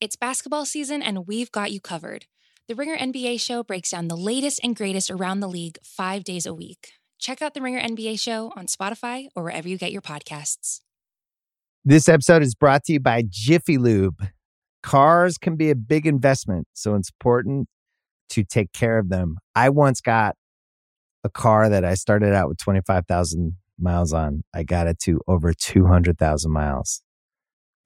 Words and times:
It's 0.00 0.16
basketball 0.16 0.64
season, 0.64 1.02
and 1.02 1.26
we've 1.26 1.52
got 1.52 1.72
you 1.72 1.78
covered. 1.78 2.24
The 2.68 2.74
Ringer 2.74 2.96
NBA 2.96 3.38
show 3.38 3.62
breaks 3.62 3.90
down 3.90 4.08
the 4.08 4.16
latest 4.16 4.58
and 4.64 4.74
greatest 4.74 5.10
around 5.10 5.40
the 5.40 5.48
league 5.48 5.76
five 5.82 6.24
days 6.24 6.46
a 6.46 6.54
week. 6.54 6.92
Check 7.18 7.42
out 7.42 7.52
the 7.52 7.60
Ringer 7.60 7.82
NBA 7.82 8.18
show 8.18 8.50
on 8.56 8.64
Spotify 8.64 9.26
or 9.36 9.42
wherever 9.42 9.68
you 9.68 9.76
get 9.76 9.92
your 9.92 10.00
podcasts. 10.00 10.80
This 11.84 12.08
episode 12.08 12.42
is 12.42 12.54
brought 12.54 12.84
to 12.84 12.94
you 12.94 13.00
by 13.00 13.24
Jiffy 13.28 13.76
Lube. 13.76 14.26
Cars 14.82 15.36
can 15.36 15.56
be 15.56 15.68
a 15.68 15.74
big 15.74 16.06
investment, 16.06 16.66
so 16.72 16.94
it's 16.94 17.10
important 17.10 17.68
to 18.30 18.42
take 18.42 18.72
care 18.72 18.98
of 18.98 19.10
them. 19.10 19.36
I 19.54 19.68
once 19.68 20.00
got 20.00 20.34
a 21.24 21.28
car 21.28 21.68
that 21.68 21.84
I 21.84 21.92
started 21.92 22.32
out 22.32 22.48
with 22.48 22.56
25,000 22.56 23.58
miles 23.78 24.14
on. 24.14 24.44
I 24.54 24.62
got 24.62 24.86
it 24.86 24.98
to 25.00 25.20
over 25.28 25.52
200,000 25.52 26.50
miles 26.50 27.02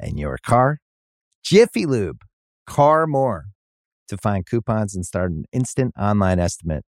and 0.00 0.18
your 0.18 0.38
car. 0.38 0.78
Jiffy 1.42 1.86
Lube, 1.86 2.22
car 2.66 3.06
more. 3.06 3.46
To 4.08 4.16
find 4.16 4.46
coupons 4.46 4.94
and 4.94 5.04
start 5.04 5.32
an 5.32 5.44
instant 5.52 5.92
online 5.98 6.38
estimate, 6.38 6.84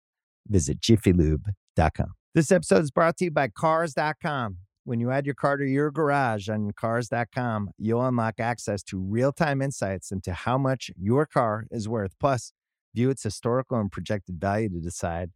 visit 0.47 0.81
jiffylube.com. 0.81 2.13
This 2.33 2.51
episode 2.51 2.83
is 2.83 2.91
brought 2.91 3.17
to 3.17 3.25
you 3.25 3.31
by 3.31 3.47
Cars.com. 3.47 4.57
When 4.83 4.99
you 4.99 5.09
add 5.09 5.25
your 5.25 5.35
car 5.35 5.57
to 5.57 5.65
your 5.65 5.89
garage 5.89 6.49
on 6.49 6.71
Cars.com, 6.73 7.71
you'll 7.77 8.05
unlock 8.05 8.39
access 8.39 8.83
to 8.83 8.99
real 8.99 9.31
time 9.31 9.61
insights 9.61 10.11
into 10.11 10.33
how 10.33 10.57
much 10.57 10.91
your 10.97 11.25
car 11.25 11.65
is 11.71 11.87
worth. 11.87 12.11
Plus, 12.19 12.51
view 12.93 13.09
its 13.09 13.23
historical 13.23 13.79
and 13.79 13.91
projected 13.91 14.39
value 14.39 14.69
to 14.69 14.79
decide 14.79 15.31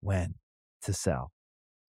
when 0.00 0.34
to 0.82 0.92
sell. 0.92 1.30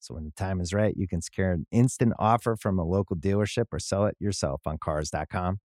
So 0.02 0.16
when 0.16 0.25
the 0.25 0.31
time 0.31 0.59
is 0.59 0.73
right, 0.73 0.95
you 0.97 1.07
can 1.07 1.21
secure 1.21 1.52
an 1.52 1.67
instant 1.71 2.13
offer 2.17 2.55
from 2.55 2.80
a 2.80 2.83
local 2.83 3.16
dealership 3.16 3.66
or 3.71 3.80
sell 3.80 4.05
it 4.07 4.17
yourself 4.19 4.61
on 4.66 4.80
Cars.com. 4.80 5.59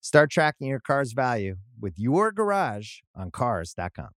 Start 0.00 0.30
tracking 0.30 0.68
your 0.68 0.80
car's 0.80 1.12
value 1.12 1.56
with 1.80 1.98
your 1.98 2.30
garage 2.30 3.00
on 3.14 3.32
Cars.com. 3.32 4.10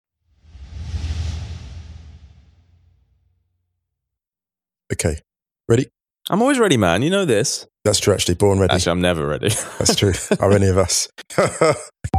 Okay. 4.93 5.19
Ready? 5.67 5.87
I'm 6.29 6.41
always 6.41 6.59
ready, 6.59 6.77
man. 6.77 7.01
You 7.01 7.09
know 7.09 7.25
this. 7.25 7.65
That's 7.83 7.99
true, 7.99 8.13
actually. 8.13 8.35
Born 8.35 8.59
ready. 8.59 8.73
Actually, 8.73 8.91
I'm 8.91 9.01
never 9.01 9.27
ready. 9.27 9.49
That's 9.79 9.95
true. 9.95 10.13
Are 10.39 10.51
any 10.51 10.67
of 10.67 10.77
us? 10.77 11.09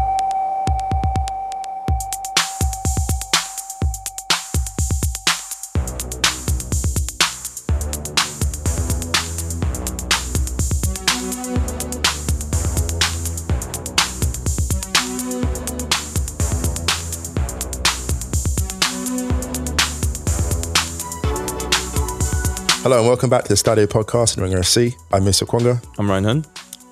Hello 22.87 22.99
and 22.99 23.09
welcome 23.09 23.29
back 23.29 23.43
to 23.43 23.49
the 23.49 23.57
Stadio 23.57 23.85
podcast 23.85 24.37
in 24.37 24.45
Ringer 24.45 24.61
FC. 24.61 24.95
I'm 25.13 25.25
Musa 25.25 25.45
Okwonga. 25.45 25.85
I'm 25.99 26.09
Ryan 26.09 26.23
Hunn. 26.23 26.45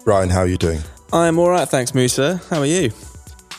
Ryan, 0.05 0.29
how 0.29 0.41
are 0.41 0.49
you 0.49 0.57
doing? 0.57 0.81
I'm 1.13 1.39
all 1.39 1.49
right, 1.49 1.69
thanks, 1.69 1.95
Musa. 1.95 2.41
How 2.51 2.59
are 2.59 2.67
you? 2.67 2.91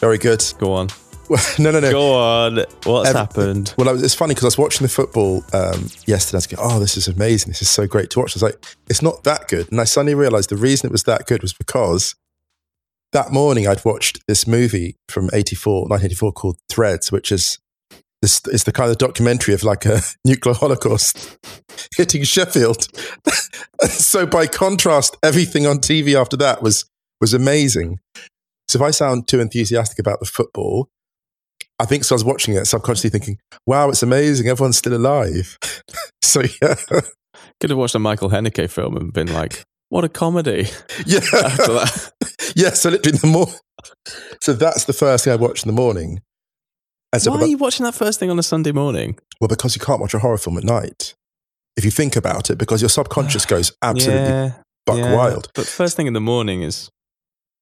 Very 0.01 0.18
good. 0.18 0.44
Go 0.57 0.74
on. 0.74 0.90
No, 1.57 1.72
no, 1.72 1.79
no. 1.79 1.91
Go 1.91 2.13
on. 2.13 2.66
What's 2.84 3.13
happened? 3.13 3.74
Well, 3.78 4.03
it's 4.03 4.13
funny 4.13 4.34
because 4.34 4.44
I 4.44 4.47
was 4.47 4.57
watching 4.57 4.84
the 4.84 4.90
football 4.90 5.45
um, 5.53 5.90
yesterday. 6.06 6.35
I 6.35 6.40
was 6.40 6.47
going, 6.47 6.69
oh, 6.69 6.79
this 6.81 6.97
is 6.97 7.07
amazing. 7.07 7.51
This 7.51 7.62
is 7.62 7.69
so 7.69 7.88
great 7.88 8.09
to 8.09 8.19
watch. 8.19 8.31
I 8.31 8.35
was 8.35 8.44
like, 8.44 8.66
it's 8.90 9.01
not 9.01 9.24
that 9.24 9.47
good. 9.47 9.72
And 9.72 9.79
I 9.79 9.85
suddenly 9.85 10.13
realized 10.13 10.50
the 10.50 10.57
reason 10.57 10.90
it 10.90 10.91
was 10.91 11.03
that 11.03 11.28
good 11.28 11.41
was 11.41 11.53
because 11.53 12.16
that 13.13 13.31
morning 13.31 13.66
I'd 13.66 13.85
watched 13.85 14.28
this 14.28 14.45
movie 14.45 14.97
from 15.07 15.29
84, 15.31 15.84
1984 15.84 16.34
called 16.34 16.57
Threads, 16.68 17.13
which 17.13 17.31
is 17.31 17.59
this 18.25 18.41
is 18.47 18.63
the 18.63 18.72
kind 18.72 18.90
of 18.90 18.97
documentary 18.97 19.53
of 19.53 19.63
like 19.63 19.86
a 19.86 20.02
nuclear 20.25 20.56
holocaust 20.56 21.38
hitting 21.96 22.24
Sheffield. 22.24 22.88
so 23.88 24.25
by 24.25 24.47
contrast, 24.47 25.16
everything 25.22 25.68
on 25.68 25.78
TV 25.78 26.19
after 26.19 26.36
that 26.38 26.63
was 26.63 26.86
was 27.22 27.36
amazing. 27.36 28.00
So 28.68 28.80
if 28.80 28.81
I 28.81 28.90
sound 28.90 29.28
too 29.28 29.40
enthusiastic 29.40 30.00
about 30.00 30.19
the 30.19 30.25
football, 30.25 30.90
I 31.78 31.86
think 31.86 32.03
so. 32.03 32.16
I 32.16 32.18
was 32.18 32.24
watching 32.24 32.56
it 32.56 32.66
subconsciously 32.66 33.12
thinking, 33.12 33.38
wow, 33.68 33.90
it's 33.90 34.02
amazing. 34.02 34.47
Everyone's 34.47 34.78
still 34.78 34.96
alive. 34.96 35.59
so 36.24 36.42
yeah. 36.62 36.75
Could 37.62 37.69
have 37.69 37.78
watched 37.78 37.94
a 37.94 38.00
Michael 38.00 38.31
Haneke 38.31 38.69
film 38.69 38.97
and 38.97 39.13
been 39.13 39.31
like, 39.31 39.63
what 39.90 40.03
a 40.03 40.09
comedy. 40.09 40.68
Yeah. 41.06 41.19
After 41.19 41.74
that. 41.74 42.12
yeah. 42.56 42.72
So 42.72 42.90
literally 42.90 43.19
the 43.19 43.28
more, 43.28 43.47
so 44.42 44.53
that's 44.53 44.86
the 44.86 44.94
first 44.94 45.25
thing 45.25 45.34
I 45.34 45.36
watched 45.36 45.63
in 45.63 45.69
the 45.69 45.80
morning. 45.80 46.22
So, 47.17 47.31
Why 47.31 47.41
are 47.41 47.47
you 47.47 47.57
watching 47.57 47.83
that 47.85 47.95
first 47.95 48.19
thing 48.19 48.29
on 48.29 48.39
a 48.39 48.43
Sunday 48.43 48.71
morning? 48.71 49.17
well, 49.41 49.47
because 49.47 49.75
you 49.75 49.81
can't 49.81 49.99
watch 49.99 50.13
a 50.13 50.19
horror 50.19 50.37
film 50.37 50.57
at 50.57 50.63
night. 50.63 51.13
If 51.77 51.83
you 51.83 51.91
think 51.91 52.15
about 52.15 52.49
it, 52.49 52.57
because 52.57 52.81
your 52.81 52.89
subconscious 52.89 53.45
goes 53.45 53.73
absolutely 53.81 54.23
yeah, 54.23 54.53
buck 54.85 54.97
yeah. 54.97 55.13
wild. 55.13 55.49
But 55.53 55.65
first 55.65 55.97
thing 55.97 56.07
in 56.07 56.13
the 56.13 56.21
morning 56.21 56.61
is 56.61 56.89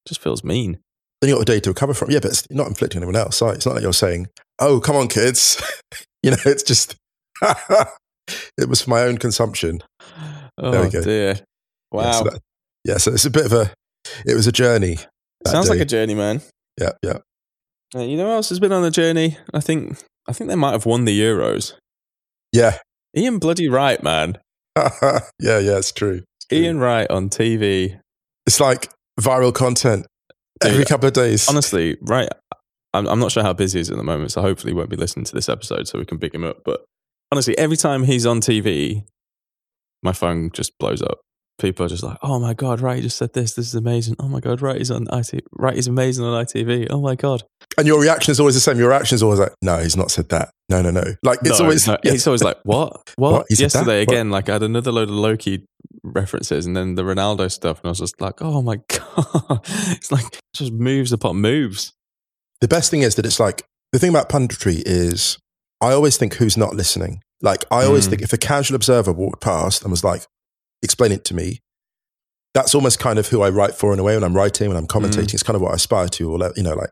just 0.08 0.22
feels 0.22 0.44
mean. 0.44 0.78
Then 1.20 1.30
you 1.30 1.36
got 1.36 1.42
a 1.42 1.46
day 1.46 1.60
to 1.62 1.70
recover 1.72 1.94
from. 1.94 2.12
Yeah, 2.12 2.20
but 2.20 2.32
it's 2.32 2.50
not 2.52 2.68
inflicting 2.68 3.00
anyone 3.00 3.16
else. 3.16 3.42
Right? 3.42 3.56
It's 3.56 3.66
not 3.66 3.74
like 3.76 3.82
you're 3.84 3.94
saying, 3.94 4.28
"Oh, 4.60 4.80
come 4.80 4.96
on, 4.96 5.08
kids." 5.08 5.62
you 6.24 6.32
know, 6.32 6.38
it's 6.46 6.64
just 6.64 6.96
it 7.42 8.70
was 8.70 8.82
for 8.82 8.90
my 8.92 9.02
own 9.02 9.18
consumption. 9.18 9.82
Oh 10.58 10.72
There 10.72 10.82
we 10.82 10.88
oh, 10.88 10.92
go. 10.92 11.02
dear. 11.02 11.28
Yeah, 11.34 11.40
Wow. 11.92 12.12
so, 12.12 12.24
that- 12.26 12.42
yeah, 12.86 12.98
so 12.98 13.14
it's 13.14 13.26
a 13.26 13.32
bit 13.32 13.46
of 13.46 13.54
a. 13.54 13.72
It 14.26 14.36
was 14.36 14.46
a 14.46 14.52
journey. 14.52 14.98
Sounds 15.48 15.70
like 15.70 15.80
a 15.80 15.86
journey, 15.86 16.14
man. 16.14 16.42
yeah, 16.80 16.92
yeah. 17.02 17.20
Uh, 17.96 18.00
you 18.00 18.18
know 18.18 18.26
who 18.26 18.32
else 18.32 18.50
has 18.50 18.60
been 18.60 18.72
on 18.72 18.84
a 18.84 18.92
journey? 18.92 19.38
I 19.54 19.60
think 19.60 19.98
I 20.28 20.34
think 20.34 20.50
they 20.50 20.56
might 20.56 20.72
have 20.72 20.86
won 20.86 21.06
the 21.06 21.20
Euros. 21.20 21.74
Yeah. 22.52 22.78
Ian 23.16 23.40
bloody 23.40 23.70
Wright, 23.70 24.02
man. 24.02 24.38
yeah, 24.78 25.20
yeah, 25.40 25.78
it's 25.78 25.92
true. 25.92 26.24
It's 26.38 26.46
true. 26.48 26.58
Ian 26.58 26.80
Wright 26.80 27.10
on 27.10 27.30
TV. 27.30 28.00
It's 28.48 28.60
like 28.60 28.90
viral 29.20 29.54
content 29.54 30.08
every 30.64 30.86
couple 30.86 31.08
of 31.08 31.14
days. 31.14 31.48
Honestly, 31.48 31.98
right. 32.02 32.30
I'm, 32.94 33.08
I'm 33.08 33.20
not 33.20 33.32
sure 33.32 33.44
how 33.44 33.54
busy 33.54 33.78
he 33.78 33.82
is 33.82 33.92
at 33.92 33.98
the 33.98 34.04
moment, 34.04 34.32
so 34.32 34.42
hopefully 34.42 34.72
he 34.72 34.76
won't 34.76 34.90
be 34.90 34.96
listening 34.96 35.26
to 35.26 35.34
this 35.34 35.50
episode 35.50 35.88
so 35.88 36.00
we 36.00 36.06
can 36.06 36.20
pick 36.20 36.34
him 36.34 36.44
up. 36.44 36.64
But 36.64 36.86
honestly, 37.32 37.58
every 37.58 37.78
time 37.78 38.04
he's 38.04 38.26
on 38.26 38.40
TV, 38.40 39.04
my 40.02 40.14
phone 40.14 40.52
just 40.52 40.78
blows 40.78 41.02
up. 41.02 41.20
People 41.64 41.86
are 41.86 41.90
just 41.90 42.04
like, 42.04 42.18
"Oh 42.22 42.40
my 42.40 42.54
god, 42.54 42.82
right? 42.82 42.98
He 42.98 43.02
just 43.04 43.18
said 43.18 43.34
this. 43.34 43.54
This 43.54 43.68
is 43.68 43.74
amazing. 43.76 44.16
Oh 44.20 44.28
my 44.28 44.40
god, 44.40 44.62
right? 44.62 44.78
He's 44.78 44.92
on 44.92 45.08
IT. 45.12 45.44
Right? 45.54 45.76
He's 45.76 45.88
amazing 45.88 46.26
on 46.26 46.46
ITV. 46.46 46.88
Oh 46.92 47.02
my 47.02 47.16
god. 47.16 47.44
And 47.78 47.88
your 47.88 48.00
reaction 48.02 48.32
is 48.34 48.40
always 48.40 48.54
the 48.56 48.62
same. 48.62 48.78
Your 48.78 48.90
reaction 48.90 49.16
is 49.16 49.24
always 49.24 49.40
like, 49.40 49.54
no, 49.64 49.78
he's 49.80 49.96
not 49.98 50.12
said 50.12 50.28
that. 50.30 50.50
No, 50.70 50.82
no, 50.82 50.92
no. 50.92 51.04
Like 51.24 51.40
it's 51.44 51.58
No, 51.60 51.66
always, 51.66 51.88
no. 51.88 51.98
It's 52.04 52.28
always 52.28 52.44
like, 52.44 52.58
what? 52.64 52.92
What? 53.16 53.32
What? 53.32 53.46
He 53.50 53.56
said 53.56 53.72
that? 53.72 53.78
Yesterday, 53.78 54.00
What? 54.06 54.14
again, 54.14 54.30
like 54.30 54.50
I 54.50 54.54
had 54.54 54.64
another 54.64 54.92
load 54.92 55.10
of 55.10 55.16
Loki 55.16 55.66
references 56.04 56.66
and 56.66 56.76
then 56.76 56.96
the 56.96 57.04
Ronaldo 57.04 57.50
stuff. 57.52 57.80
And 57.80 57.86
I 57.88 57.90
was 57.90 58.00
just 58.00 58.20
like, 58.22 58.42
oh 58.42 58.62
my 58.62 58.76
God. 58.90 59.62
It's 59.92 60.12
like 60.12 60.26
just 60.54 60.72
moves 60.74 61.12
upon 61.14 61.38
moves. 61.38 61.94
the 62.62 62.68
best 62.68 62.92
thing 62.92 63.02
is 63.02 63.16
that 63.16 63.26
it's 63.26 63.40
like, 63.40 63.64
the 63.92 64.00
thing 64.00 64.10
about 64.10 64.30
punditry 64.30 64.82
is 64.86 65.38
I 65.82 65.94
always 65.94 66.18
think 66.18 66.36
who's 66.36 66.58
not 66.58 66.76
listening. 66.76 67.22
Like 67.42 67.66
I 67.72 67.86
always 67.86 68.06
Mm. 68.08 68.12
think 68.12 68.22
if 68.22 68.34
a 68.34 68.38
casual 68.38 68.76
observer 68.76 69.12
walked 69.12 69.42
past 69.42 69.82
and 69.84 69.92
was 69.92 70.04
like, 70.04 70.24
explain 70.84 71.12
it 71.12 71.26
to 71.26 71.34
me, 71.34 71.60
that's 72.54 72.76
almost 72.76 73.00
kind 73.00 73.18
of 73.18 73.30
who 73.30 73.42
I 73.42 73.50
write 73.50 73.74
for 73.74 73.94
in 73.94 74.00
a 74.00 74.04
way 74.04 74.16
when 74.16 74.24
I'm 74.24 74.36
writing, 74.36 74.68
when 74.68 74.78
I'm 74.78 74.86
commentating. 74.86 75.26
Mm. 75.26 75.34
It's 75.34 75.44
kind 75.44 75.56
of 75.56 75.62
what 75.62 75.72
I 75.72 75.76
aspire 75.76 76.08
to. 76.10 76.32
Or, 76.32 76.52
you 76.56 76.62
know, 76.62 76.76
like 76.76 76.92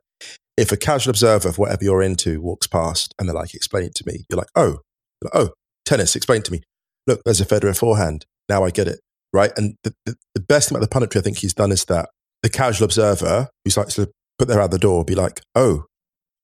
if 0.57 0.71
a 0.71 0.77
casual 0.77 1.11
observer 1.11 1.49
of 1.49 1.57
whatever 1.57 1.83
you're 1.83 2.01
into 2.01 2.41
walks 2.41 2.65
past 2.65 3.13
and 3.19 3.27
they're 3.27 3.35
like, 3.35 3.53
explain 3.53 3.83
it 3.83 3.95
to 3.95 4.03
me, 4.07 4.25
you're 4.29 4.38
like, 4.38 4.49
oh, 4.55 4.79
You're 5.21 5.31
like, 5.33 5.35
oh, 5.35 5.53
tennis, 5.85 6.15
explain 6.15 6.41
to 6.43 6.51
me. 6.51 6.61
Look, 7.07 7.21
there's 7.25 7.41
a 7.41 7.45
Federer 7.45 7.77
forehand. 7.77 8.25
Now 8.49 8.63
I 8.63 8.71
get 8.71 8.88
it. 8.88 8.99
Right. 9.33 9.51
And 9.55 9.75
the, 9.83 9.93
the, 10.05 10.15
the 10.35 10.41
best 10.41 10.69
thing 10.69 10.77
about 10.77 10.89
the 10.89 10.99
punditry 10.99 11.19
I 11.19 11.21
think 11.21 11.38
he's 11.38 11.53
done 11.53 11.71
is 11.71 11.85
that 11.85 12.09
the 12.43 12.49
casual 12.49 12.85
observer 12.85 13.47
who's 13.63 13.77
like 13.77 13.88
to 13.89 14.09
put 14.38 14.47
their 14.47 14.59
out 14.59 14.71
the 14.71 14.79
door 14.79 15.05
be 15.05 15.15
like, 15.15 15.41
oh, 15.55 15.85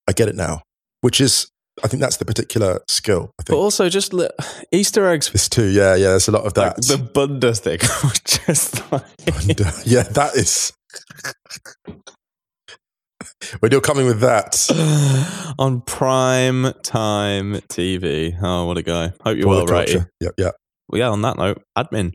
I 0.08 0.12
get 0.12 0.28
it 0.28 0.36
now, 0.36 0.62
which 1.00 1.20
is, 1.20 1.50
I 1.84 1.88
think 1.88 2.00
that's 2.00 2.16
the 2.18 2.24
particular 2.24 2.80
skill. 2.88 3.30
I 3.40 3.44
But 3.46 3.56
also 3.56 3.88
just 3.88 4.12
li- 4.12 4.28
Easter 4.72 5.06
eggs. 5.08 5.30
This 5.30 5.48
too, 5.48 5.66
yeah, 5.66 5.94
yeah. 5.94 6.08
There's 6.08 6.28
a 6.28 6.32
lot 6.32 6.44
of 6.44 6.56
Like 6.56 6.76
that. 6.76 6.84
the 6.86 6.98
Bunda 6.98 7.54
thing. 7.54 7.78
just 8.24 8.90
like, 8.92 9.02
uh, 9.60 9.72
yeah, 9.84 10.02
that 10.02 10.34
is. 10.36 10.72
when 13.60 13.72
you're 13.72 13.80
coming 13.80 14.06
with 14.06 14.20
that. 14.20 15.54
on 15.58 15.80
prime 15.82 16.72
time 16.82 17.54
TV. 17.68 18.36
Oh, 18.42 18.66
what 18.66 18.78
a 18.78 18.82
guy. 18.82 19.12
Hope 19.22 19.36
you're 19.38 19.48
well, 19.48 19.66
right? 19.66 19.88
Yep, 20.20 20.34
yep. 20.38 20.54
Well, 20.88 20.98
yeah, 21.00 21.08
on 21.08 21.22
that 21.22 21.36
note, 21.36 21.62
admin, 21.76 22.14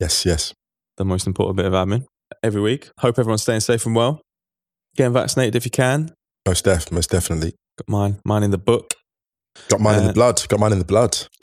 Yes, 0.00 0.24
yes. 0.26 0.52
the 0.96 1.04
most 1.04 1.26
important 1.26 1.56
bit 1.56 1.66
of 1.66 1.72
admin 1.72 2.04
every 2.42 2.60
week. 2.60 2.90
Hope 3.00 3.18
everyone's 3.18 3.42
staying 3.42 3.60
safe 3.60 3.84
and 3.86 3.94
well. 3.94 4.20
Getting 4.96 5.12
vaccinated 5.12 5.54
if 5.56 5.64
you 5.64 5.70
can. 5.70 6.12
Most 6.46 6.64
def, 6.64 6.90
most 6.90 7.10
definitely. 7.10 7.54
Got 7.78 7.88
mine, 7.88 8.18
mine 8.24 8.42
in 8.42 8.50
the 8.50 8.58
book. 8.58 8.94
Got 9.68 9.80
mine 9.80 9.98
in 9.98 10.04
Uh, 10.04 10.06
the 10.08 10.12
blood. 10.14 10.48
Got 10.48 10.60
mine 10.60 10.72
in 10.72 10.78
the 10.78 10.84
blood. 10.84 11.16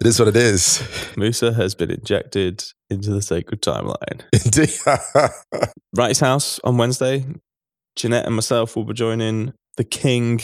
It 0.00 0.06
is 0.08 0.18
what 0.18 0.28
it 0.28 0.36
is. 0.36 0.82
Musa 1.16 1.52
has 1.54 1.74
been 1.74 1.90
injected 1.90 2.62
into 2.90 3.10
the 3.10 3.22
sacred 3.22 3.62
timeline. 3.62 4.20
Indeed. 4.44 4.74
Wrighty's 5.96 6.20
house 6.20 6.60
on 6.62 6.76
Wednesday. 6.76 7.24
Jeanette 7.96 8.26
and 8.26 8.34
myself 8.34 8.76
will 8.76 8.84
be 8.84 8.92
joining 8.92 9.54
the 9.76 9.84
king 9.84 10.40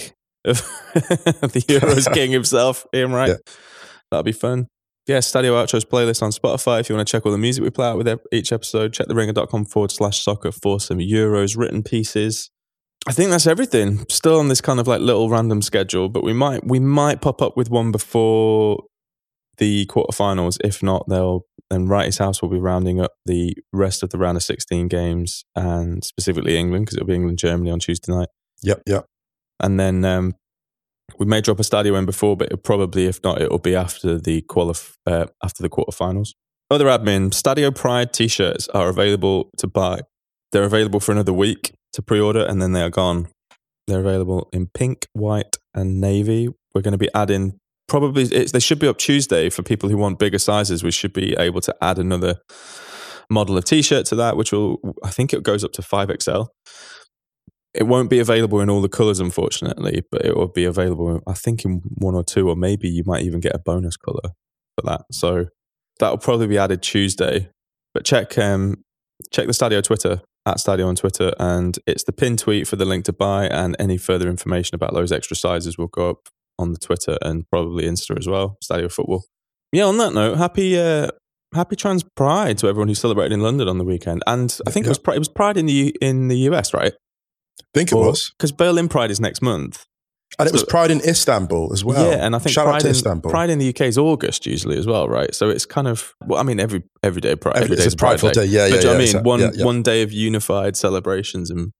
of 0.46 0.58
the 0.94 1.62
Euros 1.68 2.12
king 2.14 2.30
himself, 2.30 2.86
Ian 2.94 3.12
Wright. 3.12 3.30
Yeah. 3.30 3.52
That'll 4.10 4.22
be 4.22 4.32
fun. 4.32 4.68
Yeah, 5.06 5.18
Stadio 5.18 5.52
Outros 5.52 5.84
playlist 5.84 6.22
on 6.22 6.30
Spotify. 6.30 6.80
If 6.80 6.88
you 6.88 6.94
want 6.94 7.06
to 7.06 7.12
check 7.12 7.26
all 7.26 7.32
the 7.32 7.38
music 7.38 7.64
we 7.64 7.70
play 7.70 7.86
out 7.88 7.98
with 7.98 8.08
each 8.32 8.52
episode, 8.52 8.92
check 8.92 9.08
theringer.com 9.08 9.64
forward 9.66 9.90
slash 9.90 10.22
soccer 10.22 10.52
for 10.52 10.78
some 10.80 10.98
Euros 10.98 11.56
written 11.56 11.82
pieces. 11.82 12.50
I 13.08 13.12
think 13.12 13.30
that's 13.30 13.46
everything. 13.46 14.04
Still 14.08 14.38
on 14.38 14.48
this 14.48 14.60
kind 14.60 14.78
of 14.78 14.86
like 14.86 15.00
little 15.00 15.30
random 15.30 15.62
schedule, 15.62 16.08
but 16.08 16.22
we 16.22 16.32
might 16.32 16.66
we 16.66 16.78
might 16.78 17.20
pop 17.20 17.40
up 17.40 17.56
with 17.56 17.70
one 17.70 17.92
before 17.92 18.84
the 19.56 19.86
quarterfinals. 19.86 20.58
If 20.62 20.82
not, 20.82 21.08
they'll 21.08 21.46
then 21.70 21.86
Wrighty's 21.86 22.18
House 22.18 22.42
will 22.42 22.48
be 22.48 22.58
rounding 22.58 23.00
up 23.00 23.12
the 23.26 23.56
rest 23.72 24.02
of 24.02 24.10
the 24.10 24.18
round 24.18 24.36
of 24.36 24.42
16 24.42 24.88
games 24.88 25.44
and 25.54 26.04
specifically 26.04 26.56
England 26.56 26.86
because 26.86 26.96
it'll 26.96 27.06
be 27.06 27.14
England 27.14 27.38
Germany 27.38 27.70
on 27.70 27.78
Tuesday 27.78 28.12
night. 28.12 28.28
yep, 28.62 28.82
yep. 28.86 29.06
And 29.60 29.78
then 29.78 30.04
um, 30.04 30.34
we 31.18 31.26
may 31.26 31.40
drop 31.40 31.60
a 31.60 31.62
stadio 31.62 31.96
in 31.96 32.06
before, 32.06 32.36
but 32.36 32.46
it'll 32.46 32.58
probably, 32.58 33.06
if 33.06 33.22
not, 33.22 33.40
it'll 33.40 33.58
be 33.58 33.76
after 33.76 34.18
the 34.18 34.42
qualif- 34.42 34.94
uh, 35.06 35.26
after 35.44 35.62
the 35.62 35.68
quarterfinals. 35.68 36.30
Other 36.70 36.86
admin: 36.86 37.30
Stadio 37.30 37.74
Pride 37.74 38.12
T-shirts 38.12 38.68
are 38.68 38.88
available 38.88 39.50
to 39.58 39.66
buy. 39.66 40.00
They're 40.52 40.64
available 40.64 40.98
for 40.98 41.12
another 41.12 41.32
week 41.32 41.72
to 41.92 42.02
pre-order, 42.02 42.44
and 42.44 42.60
then 42.60 42.72
they 42.72 42.82
are 42.82 42.90
gone. 42.90 43.28
They're 43.86 44.00
available 44.00 44.48
in 44.52 44.68
pink, 44.68 45.06
white, 45.12 45.56
and 45.74 46.00
navy. 46.00 46.48
We're 46.74 46.82
going 46.82 46.92
to 46.92 46.98
be 46.98 47.10
adding 47.14 47.58
probably 47.90 48.22
they 48.24 48.60
should 48.60 48.78
be 48.78 48.86
up 48.86 48.98
Tuesday 48.98 49.50
for 49.50 49.62
people 49.62 49.88
who 49.88 49.96
want 49.96 50.20
bigger 50.20 50.38
sizes. 50.38 50.84
We 50.84 50.92
should 50.92 51.12
be 51.12 51.34
able 51.34 51.60
to 51.62 51.74
add 51.82 51.98
another 51.98 52.36
model 53.28 53.58
of 53.58 53.64
T-shirt 53.64 54.06
to 54.06 54.14
that, 54.16 54.36
which 54.36 54.52
will 54.52 54.78
I 55.02 55.10
think 55.10 55.32
it 55.34 55.42
goes 55.42 55.64
up 55.64 55.72
to 55.72 55.82
five 55.82 56.10
XL. 56.22 56.44
It 57.74 57.84
won't 57.84 58.10
be 58.10 58.18
available 58.18 58.60
in 58.60 58.70
all 58.70 58.80
the 58.80 58.88
colors, 58.88 59.20
unfortunately, 59.20 60.02
but 60.10 60.24
it 60.24 60.36
will 60.36 60.48
be 60.48 60.64
available, 60.64 61.20
I 61.26 61.34
think, 61.34 61.64
in 61.64 61.82
one 61.84 62.16
or 62.16 62.24
two, 62.24 62.48
or 62.48 62.56
maybe 62.56 62.88
you 62.88 63.04
might 63.06 63.22
even 63.22 63.38
get 63.38 63.54
a 63.54 63.60
bonus 63.60 63.96
color 63.96 64.34
for 64.76 64.82
that. 64.84 65.02
So 65.12 65.46
that 66.00 66.10
will 66.10 66.18
probably 66.18 66.48
be 66.48 66.58
added 66.58 66.82
Tuesday. 66.82 67.50
But 67.92 68.04
check 68.04 68.38
um, 68.38 68.84
check 69.32 69.46
the 69.46 69.52
Stadio 69.52 69.82
Twitter 69.82 70.22
at 70.46 70.56
Stadio 70.56 70.86
on 70.86 70.96
Twitter, 70.96 71.32
and 71.38 71.78
it's 71.86 72.04
the 72.04 72.12
pin 72.12 72.36
tweet 72.36 72.66
for 72.66 72.76
the 72.76 72.84
link 72.84 73.04
to 73.06 73.12
buy, 73.12 73.46
and 73.46 73.76
any 73.78 73.96
further 73.96 74.28
information 74.28 74.74
about 74.74 74.94
those 74.94 75.12
extra 75.12 75.36
sizes 75.36 75.76
will 75.76 75.88
go 75.88 76.10
up 76.10 76.28
on 76.58 76.72
the 76.72 76.78
Twitter 76.78 77.16
and 77.22 77.48
probably 77.50 77.84
Insta 77.84 78.18
as 78.18 78.26
well. 78.26 78.56
Stadio 78.64 78.92
Football. 78.92 79.24
Yeah. 79.72 79.84
On 79.84 79.98
that 79.98 80.12
note, 80.12 80.38
happy 80.38 80.78
uh, 80.78 81.08
happy 81.54 81.76
Trans 81.76 82.04
Pride 82.16 82.58
to 82.58 82.68
everyone 82.68 82.88
who 82.88 82.94
celebrated 82.94 83.32
in 83.32 83.40
London 83.40 83.68
on 83.68 83.78
the 83.78 83.84
weekend, 83.84 84.22
and 84.26 84.56
I 84.66 84.70
think 84.70 84.86
it 84.86 84.90
was 84.90 84.98
it 84.98 85.18
was 85.18 85.28
Pride 85.28 85.56
in 85.56 85.66
the 85.66 85.94
in 86.00 86.28
the 86.28 86.38
US, 86.50 86.74
right? 86.74 86.92
I 86.92 87.64
think 87.78 87.92
it 87.92 87.96
was. 87.96 88.32
because 88.36 88.52
Berlin 88.52 88.88
Pride 88.88 89.10
is 89.10 89.20
next 89.20 89.42
month. 89.42 89.84
And 90.38 90.48
it 90.48 90.52
was 90.52 90.64
Pride 90.64 90.90
in 90.90 91.00
Istanbul 91.00 91.72
as 91.72 91.84
well. 91.84 92.08
yeah, 92.10 92.24
and 92.24 92.34
I 92.34 92.38
think 92.38 92.54
Shout 92.54 92.64
Pride 92.66 92.76
out 92.76 92.80
to 92.82 92.86
in, 92.88 92.92
Istanbul. 92.92 93.30
Pride 93.30 93.50
in 93.50 93.58
the 93.58 93.68
UK 93.68 93.82
is 93.82 93.98
August 93.98 94.46
usually 94.46 94.78
as 94.78 94.86
well, 94.86 95.08
right? 95.08 95.34
So 95.34 95.50
it's 95.50 95.66
kind 95.66 95.88
of 95.88 96.14
well, 96.24 96.38
I 96.40 96.44
mean, 96.44 96.60
every 96.60 96.82
every 97.02 97.20
day 97.20 97.34
Pride, 97.36 97.56
Every- 97.56 97.64
every 97.66 97.76
day 97.76 97.84
is 97.84 97.94
a 97.94 97.96
prideful 97.96 98.30
day. 98.30 98.44
Yeah, 98.46 98.68
But 98.68 98.70
yeah, 98.76 98.76
do 98.76 98.76
you 98.76 98.76
know 98.76 98.76
what 98.76 98.84
yeah, 98.84 98.90
I 98.90 98.98
mean, 98.98 99.02
exactly. 99.02 99.28
one 99.28 99.40
Yeah, 99.40 99.50
yeah. 99.54 99.64
one 99.64 99.82
day 99.82 100.02
of 100.02 100.12
unified 100.12 100.76
celebrations 100.76 101.50
and 101.50 101.72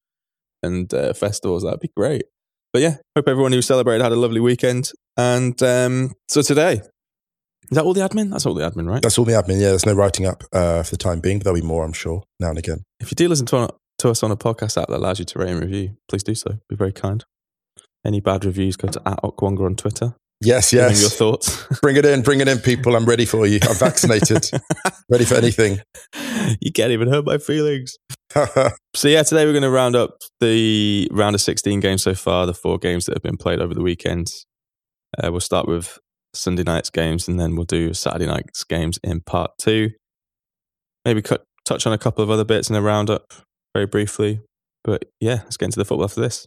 and 0.63 0.93
uh, 0.93 1.13
festivals 1.15 1.63
that'd 1.63 1.81
be 1.81 1.91
great. 1.97 2.25
But 2.73 2.83
yeah, 2.83 2.97
hope 3.17 3.29
everyone 3.29 3.53
who 3.53 3.63
celebrated 3.63 4.03
had 4.03 4.13
a 4.13 4.17
lovely 4.17 4.41
weekend. 4.41 4.93
And 5.17 5.61
um, 5.63 6.13
so 6.29 6.43
today, 6.43 6.75
is 7.71 7.77
that 7.77 7.85
all 7.85 7.95
the 7.95 8.01
admin? 8.03 8.31
That's 8.31 8.47
all 8.47 8.55
the 8.55 8.69
admin, 8.69 8.89
right? 8.89 9.03
That's 9.03 9.19
all 9.19 9.25
the 9.25 9.33
admin. 9.33 9.55
Yeah, 9.61 9.71
there's 9.71 9.87
no 9.87 9.93
writing 9.95 10.27
up 10.27 10.45
uh, 10.53 10.83
for 10.83 10.91
the 10.91 10.97
time 10.97 11.21
being, 11.21 11.39
but 11.39 11.45
there'll 11.45 11.61
be 11.61 11.67
more, 11.67 11.85
I'm 11.85 11.93
sure, 11.93 12.23
now 12.39 12.51
and 12.51 12.59
again. 12.59 12.85
If 13.01 13.11
you 13.11 13.17
do 13.17 13.29
listen 13.29 13.47
to, 13.47 13.71
to 13.99 14.09
us 14.11 14.23
on 14.23 14.31
a 14.31 14.37
podcast 14.37 14.81
app 14.81 14.89
that 14.89 14.97
allows 14.99 15.19
you 15.19 15.25
to 15.25 15.39
rate 15.39 15.51
and 15.51 15.61
review, 15.61 15.97
please 16.09 16.23
do 16.23 16.35
so. 16.35 16.59
Be 16.69 16.77
very 16.77 16.93
kind. 16.93 17.25
Any 18.07 18.21
bad 18.21 18.45
reviews, 18.45 18.77
go 18.77 18.89
to 18.89 19.03
at 19.07 19.23
Okwonga 19.23 19.65
on 19.67 19.77
Twitter. 19.77 20.15
Yes, 20.43 20.71
Give 20.71 20.81
yes. 20.81 21.01
your 21.03 21.11
thoughts. 21.11 21.67
bring 21.83 21.97
it 21.97 22.07
in, 22.07 22.23
bring 22.23 22.41
it 22.41 22.49
in, 22.49 22.59
people. 22.61 22.97
I'm 22.97 23.05
ready 23.05 23.27
for 23.27 23.47
you. 23.47 23.59
I'm 23.69 23.77
vaccinated, 23.77 24.51
ready 25.11 25.27
for 25.27 25.35
anything. 25.35 25.81
you 26.61 26.73
can't 26.73 26.93
even 26.93 27.09
hurt 27.09 27.25
my 27.25 27.39
feelings. 27.39 27.97
So 28.95 29.07
yeah, 29.07 29.23
today 29.23 29.45
we're 29.45 29.53
going 29.53 29.63
to 29.63 29.71
round 29.71 29.95
up 29.95 30.19
the 30.41 31.09
round 31.13 31.35
of 31.37 31.41
16 31.41 31.79
games 31.79 32.03
so 32.03 32.15
far, 32.15 32.45
the 32.47 32.55
four 32.55 32.77
games 32.77 33.07
that 33.07 33.15
have 33.15 33.23
been 33.23 33.37
played 33.37 33.61
over 33.61 33.73
the 33.73 33.83
weekend. 33.83 34.27
Uh, 35.17 35.31
we'll 35.31 35.41
start 35.41 35.69
with 35.69 35.99
Sunday 36.35 36.65
night's 36.65 36.91
games, 36.91 37.29
and 37.29 37.39
then 37.39 37.55
we'll 37.55 37.65
do 37.65 37.95
Saturday 37.95 38.27
night's 38.27 38.65
games 38.65 38.99
in 39.05 39.21
part 39.21 39.53
two. 39.61 39.91
Maybe 41.05 41.23
cut, 41.23 41.45
touch 41.65 41.87
on 41.87 41.93
a 41.93 41.99
couple 41.99 42.23
of 42.25 42.31
other 42.31 42.45
bits 42.45 42.69
in 42.69 42.77
a 42.77 42.83
roundup 42.83 43.33
very 43.75 43.87
briefly. 43.87 44.41
But 44.83 45.05
yeah, 45.21 45.41
let's 45.45 45.57
get 45.57 45.67
into 45.67 45.79
the 45.79 45.85
football 45.85 46.05
after 46.05 46.21
this. 46.21 46.47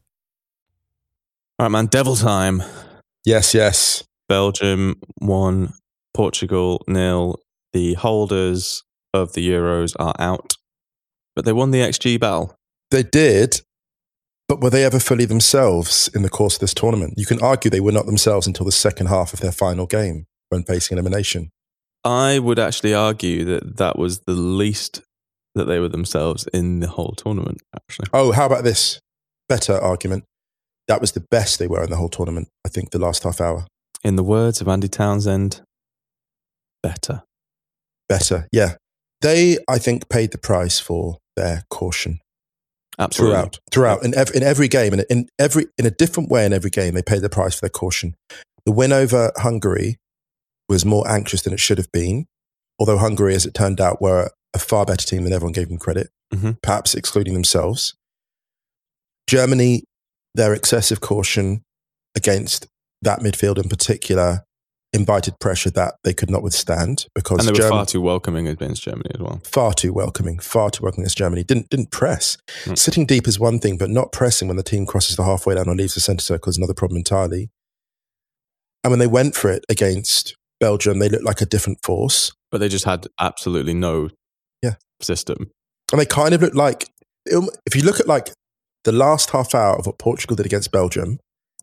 All 1.61 1.65
right, 1.65 1.71
man, 1.73 1.85
devil 1.85 2.15
time. 2.15 2.63
yes, 3.23 3.53
yes. 3.53 4.03
Belgium 4.27 4.99
one, 5.19 5.73
Portugal 6.11 6.83
nil. 6.87 7.39
The 7.71 7.93
holders 7.93 8.81
of 9.13 9.33
the 9.33 9.47
Euros 9.47 9.95
are 9.99 10.15
out, 10.17 10.55
but 11.35 11.45
they 11.45 11.53
won 11.53 11.69
the 11.69 11.81
XG 11.81 12.19
battle. 12.19 12.55
They 12.89 13.03
did, 13.03 13.61
but 14.49 14.59
were 14.59 14.71
they 14.71 14.83
ever 14.83 14.97
fully 14.99 15.25
themselves 15.25 16.09
in 16.15 16.23
the 16.23 16.29
course 16.29 16.55
of 16.55 16.61
this 16.61 16.73
tournament? 16.73 17.13
You 17.17 17.27
can 17.27 17.39
argue 17.43 17.69
they 17.69 17.79
were 17.79 17.91
not 17.91 18.07
themselves 18.07 18.47
until 18.47 18.65
the 18.65 18.71
second 18.71 19.09
half 19.09 19.31
of 19.31 19.41
their 19.41 19.51
final 19.51 19.85
game 19.85 20.25
when 20.49 20.63
facing 20.63 20.97
elimination. 20.97 21.51
I 22.03 22.39
would 22.39 22.57
actually 22.57 22.95
argue 22.95 23.45
that 23.45 23.77
that 23.77 23.99
was 23.99 24.21
the 24.21 24.33
least 24.33 25.03
that 25.53 25.65
they 25.65 25.77
were 25.77 25.89
themselves 25.89 26.47
in 26.51 26.79
the 26.79 26.87
whole 26.87 27.13
tournament. 27.15 27.59
Actually, 27.75 28.07
Oh, 28.13 28.31
how 28.31 28.47
about 28.47 28.63
this? 28.63 28.99
Better 29.47 29.77
argument. 29.77 30.23
That 30.87 31.01
was 31.01 31.11
the 31.13 31.25
best 31.31 31.59
they 31.59 31.67
were 31.67 31.83
in 31.83 31.89
the 31.89 31.95
whole 31.97 32.09
tournament, 32.09 32.47
I 32.65 32.69
think, 32.69 32.91
the 32.91 32.99
last 32.99 33.23
half 33.23 33.39
hour. 33.41 33.65
in 34.03 34.15
the 34.15 34.23
words 34.23 34.61
of 34.61 34.67
Andy 34.67 34.87
Townsend, 34.87 35.61
better. 36.83 37.23
Better, 38.09 38.47
yeah. 38.51 38.75
They, 39.21 39.57
I 39.69 39.77
think, 39.77 40.09
paid 40.09 40.31
the 40.31 40.37
price 40.39 40.79
for 40.79 41.17
their 41.35 41.63
caution 41.69 42.19
Absolutely. 42.99 43.35
throughout. 43.35 43.59
Throughout. 43.71 44.03
In, 44.03 44.15
ev- 44.15 44.31
in 44.33 44.43
every 44.43 44.67
game, 44.67 44.91
and 44.93 45.05
in, 45.09 45.29
every, 45.39 45.67
in 45.77 45.85
a 45.85 45.91
different 45.91 46.29
way 46.29 46.45
in 46.45 46.51
every 46.53 46.71
game, 46.71 46.93
they 46.95 47.03
paid 47.03 47.21
the 47.21 47.29
price 47.29 47.53
for 47.55 47.61
their 47.61 47.69
caution. 47.69 48.15
The 48.65 48.71
win 48.71 48.91
over 48.91 49.31
Hungary 49.37 49.97
was 50.67 50.83
more 50.85 51.07
anxious 51.07 51.43
than 51.43 51.53
it 51.53 51.59
should 51.59 51.77
have 51.77 51.91
been, 51.91 52.25
although 52.79 52.97
Hungary, 52.97 53.35
as 53.35 53.45
it 53.45 53.53
turned 53.53 53.79
out, 53.79 54.01
were 54.01 54.31
a 54.53 54.59
far 54.59 54.85
better 54.85 55.05
team 55.05 55.23
than 55.23 55.31
everyone 55.33 55.53
gave 55.53 55.69
them 55.69 55.77
credit, 55.77 56.09
Mhm. 56.33 56.57
perhaps 56.63 56.95
excluding 56.95 57.33
themselves. 57.33 57.93
Germany, 59.27 59.83
their 60.35 60.53
excessive 60.53 61.01
caution 61.01 61.61
against 62.15 62.67
that 63.01 63.19
midfield 63.19 63.57
in 63.61 63.69
particular 63.69 64.43
invited 64.93 65.39
pressure 65.39 65.69
that 65.69 65.95
they 66.03 66.13
could 66.13 66.29
not 66.29 66.43
withstand 66.43 67.05
because 67.15 67.39
And 67.39 67.47
they 67.47 67.51
were 67.53 67.57
Germ- 67.63 67.69
far 67.69 67.85
too 67.85 68.01
welcoming 68.01 68.47
against 68.49 68.83
Germany 68.83 69.09
as 69.15 69.21
well. 69.21 69.41
far 69.45 69.73
too 69.73 69.93
welcoming, 69.93 70.37
far 70.39 70.69
too 70.69 70.83
welcoming 70.83 71.05
as 71.05 71.15
Germany. 71.15 71.43
Didn't 71.45 71.69
didn't 71.69 71.91
press. 71.91 72.37
Mm. 72.65 72.77
Sitting 72.77 73.05
deep 73.05 73.25
is 73.27 73.39
one 73.39 73.59
thing, 73.59 73.77
but 73.77 73.89
not 73.89 74.11
pressing 74.11 74.49
when 74.49 74.57
the 74.57 74.63
team 74.63 74.85
crosses 74.85 75.15
the 75.15 75.23
halfway 75.23 75.55
line 75.55 75.69
or 75.69 75.75
leaves 75.75 75.93
the 75.93 76.01
centre 76.01 76.23
circle 76.23 76.49
is 76.49 76.57
another 76.57 76.73
problem 76.73 76.97
entirely. 76.97 77.49
And 78.83 78.91
when 78.91 78.99
they 78.99 79.07
went 79.07 79.35
for 79.35 79.49
it 79.49 79.63
against 79.69 80.35
Belgium, 80.59 80.99
they 80.99 81.07
looked 81.09 81.23
like 81.23 81.41
a 81.41 81.45
different 81.45 81.79
force. 81.83 82.33
But 82.51 82.57
they 82.59 82.67
just 82.69 82.85
had 82.85 83.07
absolutely 83.19 83.73
no 83.73 84.09
Yeah. 84.61 84.75
system. 85.01 85.51
And 85.91 86.01
they 86.01 86.05
kind 86.05 86.33
of 86.33 86.41
looked 86.41 86.55
like, 86.55 86.89
if 87.25 87.75
you 87.75 87.83
look 87.83 87.99
at 87.99 88.07
like 88.07 88.29
the 88.83 88.91
last 88.91 89.29
half 89.31 89.53
hour 89.55 89.75
of 89.77 89.85
what 89.85 89.97
Portugal 89.99 90.35
did 90.35 90.45
against 90.45 90.71
Belgium 90.71 91.19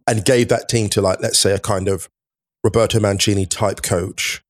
and 0.07 0.25
gave 0.25 0.49
that 0.49 0.69
team 0.69 0.89
to 0.91 1.01
like, 1.03 1.21
let's 1.21 1.39
say 1.39 1.53
a 1.53 1.59
kind 1.59 1.89
of 1.89 2.09
Roberto 2.65 3.01
Mancini 3.01 3.47
type 3.47 3.83
coach 3.83 4.41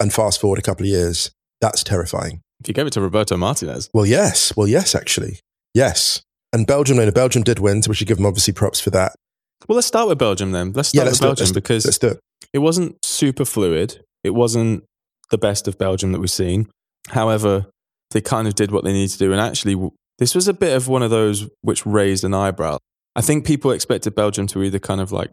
and 0.00 0.12
fast 0.12 0.40
forward 0.40 0.58
a 0.58 0.62
couple 0.62 0.84
of 0.84 0.90
years, 0.90 1.30
that's 1.60 1.82
terrifying. 1.82 2.40
If 2.60 2.68
you 2.68 2.74
gave 2.74 2.86
it 2.86 2.92
to 2.94 3.00
Roberto 3.00 3.36
Martinez. 3.36 3.90
Well, 3.92 4.06
yes. 4.06 4.54
Well, 4.56 4.66
yes, 4.66 4.94
actually. 4.94 5.40
Yes. 5.74 6.22
And 6.52 6.66
Belgium, 6.66 6.96
no, 6.96 7.10
Belgium 7.10 7.42
did 7.42 7.58
win, 7.58 7.82
so 7.82 7.90
we 7.90 7.94
should 7.94 8.08
give 8.08 8.16
them 8.16 8.26
obviously 8.26 8.52
props 8.54 8.80
for 8.80 8.90
that. 8.90 9.14
Well, 9.68 9.76
let's 9.76 9.86
start 9.86 10.08
with 10.08 10.18
Belgium 10.18 10.52
then. 10.52 10.72
Let's 10.72 10.90
start 10.90 11.04
Yeah, 11.04 11.08
let's 11.08 11.18
with 11.20 11.24
it. 11.24 11.28
Belgium 11.28 11.44
Let's- 11.44 11.52
because 11.52 11.84
Let's 11.84 11.98
do 11.98 12.08
it. 12.08 12.20
it 12.52 12.58
wasn't 12.58 12.96
super 13.04 13.44
fluid. 13.44 14.00
It 14.24 14.30
wasn't 14.30 14.84
the 15.30 15.38
best 15.38 15.68
of 15.68 15.78
Belgium 15.78 16.12
that 16.12 16.20
we've 16.20 16.30
seen. 16.30 16.68
However, 17.08 17.66
they 18.12 18.20
kind 18.20 18.46
of 18.48 18.54
did 18.54 18.70
what 18.70 18.84
they 18.84 18.92
needed 18.92 19.12
to 19.12 19.18
do. 19.18 19.32
And 19.32 19.40
actually, 19.40 19.74
this 20.18 20.34
was 20.34 20.48
a 20.48 20.54
bit 20.54 20.74
of 20.76 20.88
one 20.88 21.02
of 21.02 21.10
those 21.10 21.48
which 21.62 21.84
raised 21.86 22.24
an 22.24 22.34
eyebrow. 22.34 22.78
I 23.14 23.20
think 23.22 23.46
people 23.46 23.70
expected 23.70 24.14
Belgium 24.14 24.46
to 24.48 24.62
either 24.62 24.78
kind 24.78 25.00
of 25.00 25.12
like 25.12 25.30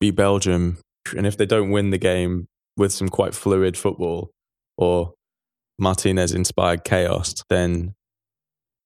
be 0.00 0.10
Belgium, 0.10 0.78
and 1.16 1.26
if 1.26 1.36
they 1.36 1.46
don't 1.46 1.70
win 1.70 1.90
the 1.90 1.98
game 1.98 2.46
with 2.76 2.92
some 2.92 3.08
quite 3.08 3.34
fluid 3.34 3.76
football 3.76 4.30
or 4.76 5.14
Martinez 5.78 6.32
inspired 6.32 6.84
chaos, 6.84 7.34
then 7.48 7.94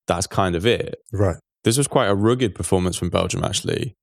that's 0.07 0.27
kind 0.27 0.55
of 0.57 0.67
it 0.67 0.97
Right. 1.13 1.37
this 1.65 1.77
was 1.79 1.87
quite 1.89 2.07
a 2.09 2.15
rugged 2.15 2.55
performance 2.55 2.97
from 2.97 3.11
Belgium, 3.11 3.45
actually. 3.45 3.95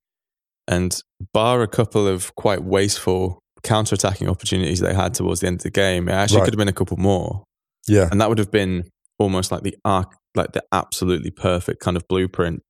And 0.66 1.00
bar 1.32 1.62
a 1.62 1.66
couple 1.68 2.06
of 2.06 2.34
quite 2.34 2.62
wasteful 2.62 3.40
counter-attacking 3.62 4.28
opportunities 4.28 4.80
they 4.80 4.94
had 4.94 5.14
towards 5.14 5.40
the 5.40 5.46
end 5.48 5.56
of 5.56 5.62
the 5.64 5.70
game, 5.70 6.08
it 6.08 6.12
actually 6.12 6.38
Right. 6.38 6.44
could 6.44 6.54
have 6.54 6.58
been 6.58 6.68
a 6.68 6.72
couple 6.72 6.96
more, 6.96 7.44
Yeah. 7.88 8.08
and 8.10 8.20
that 8.20 8.28
would 8.28 8.38
have 8.38 8.50
been 8.50 8.88
almost 9.18 9.50
like 9.50 9.62
the 9.62 9.76
arc, 9.84 10.14
like 10.38 10.52
the 10.52 10.64
absolutely 10.72 11.30
perfect 11.30 11.80
kind 11.80 11.96
of 11.96 12.08
blueprint 12.08 12.62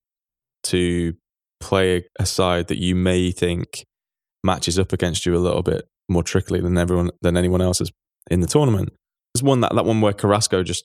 to 0.64 1.14
play 1.60 2.04
a 2.18 2.26
side 2.26 2.68
that 2.68 2.78
you 2.78 2.94
may 2.94 3.30
think 3.30 3.84
matches 4.42 4.78
up 4.78 4.92
against 4.92 5.26
you 5.26 5.36
a 5.36 5.38
little 5.38 5.62
bit 5.62 5.88
more 6.08 6.22
trickily 6.22 6.62
than 6.62 6.78
everyone 6.78 7.10
than 7.22 7.36
anyone 7.36 7.60
else 7.60 7.80
is 7.80 7.92
in 8.30 8.40
the 8.40 8.46
tournament. 8.46 8.92
There's 9.34 9.42
one 9.42 9.60
that 9.60 9.74
that 9.74 9.84
one 9.84 10.00
where 10.00 10.12
Carrasco 10.12 10.62
just 10.62 10.84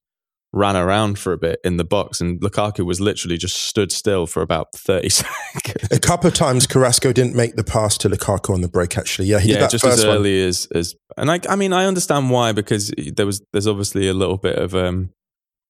ran 0.52 0.76
around 0.76 1.18
for 1.18 1.34
a 1.34 1.38
bit 1.38 1.60
in 1.64 1.78
the 1.78 1.84
box, 1.84 2.22
and 2.22 2.40
Lukaku 2.40 2.86
was 2.86 3.02
literally 3.02 3.38
just 3.38 3.56
stood 3.56 3.92
still 3.92 4.28
for 4.28 4.42
about 4.42 4.68
thirty 4.76 5.10
seconds. 5.10 5.88
A 5.92 6.00
couple 6.00 6.28
of 6.28 6.34
times 6.34 6.68
Carrasco 6.68 7.12
didn't 7.12 7.36
make 7.36 7.56
the 7.56 7.64
pass 7.64 7.98
to 8.00 8.10
Lukaku 8.10 8.54
on 8.54 8.62
the 8.62 8.68
break, 8.68 8.98
actually. 8.98 9.28
Yeah, 9.28 9.40
he 9.40 9.50
yeah, 9.50 9.56
did 9.56 9.64
that 9.64 9.72
just 9.72 9.84
first 9.84 10.00
as 10.00 10.06
one. 10.06 10.18
early 10.18 10.42
as 10.44 10.68
as, 10.74 10.96
and 11.18 11.32
I, 11.32 11.40
I 11.50 11.56
mean, 11.56 11.74
I 11.74 11.86
understand 11.86 12.30
why 12.30 12.52
because 12.52 12.94
there 13.16 13.26
was 13.26 13.42
there's 13.52 13.68
obviously 13.68 14.08
a 14.08 14.14
little 14.14 14.38
bit 14.38 14.58
of 14.58 14.76
um, 14.76 15.10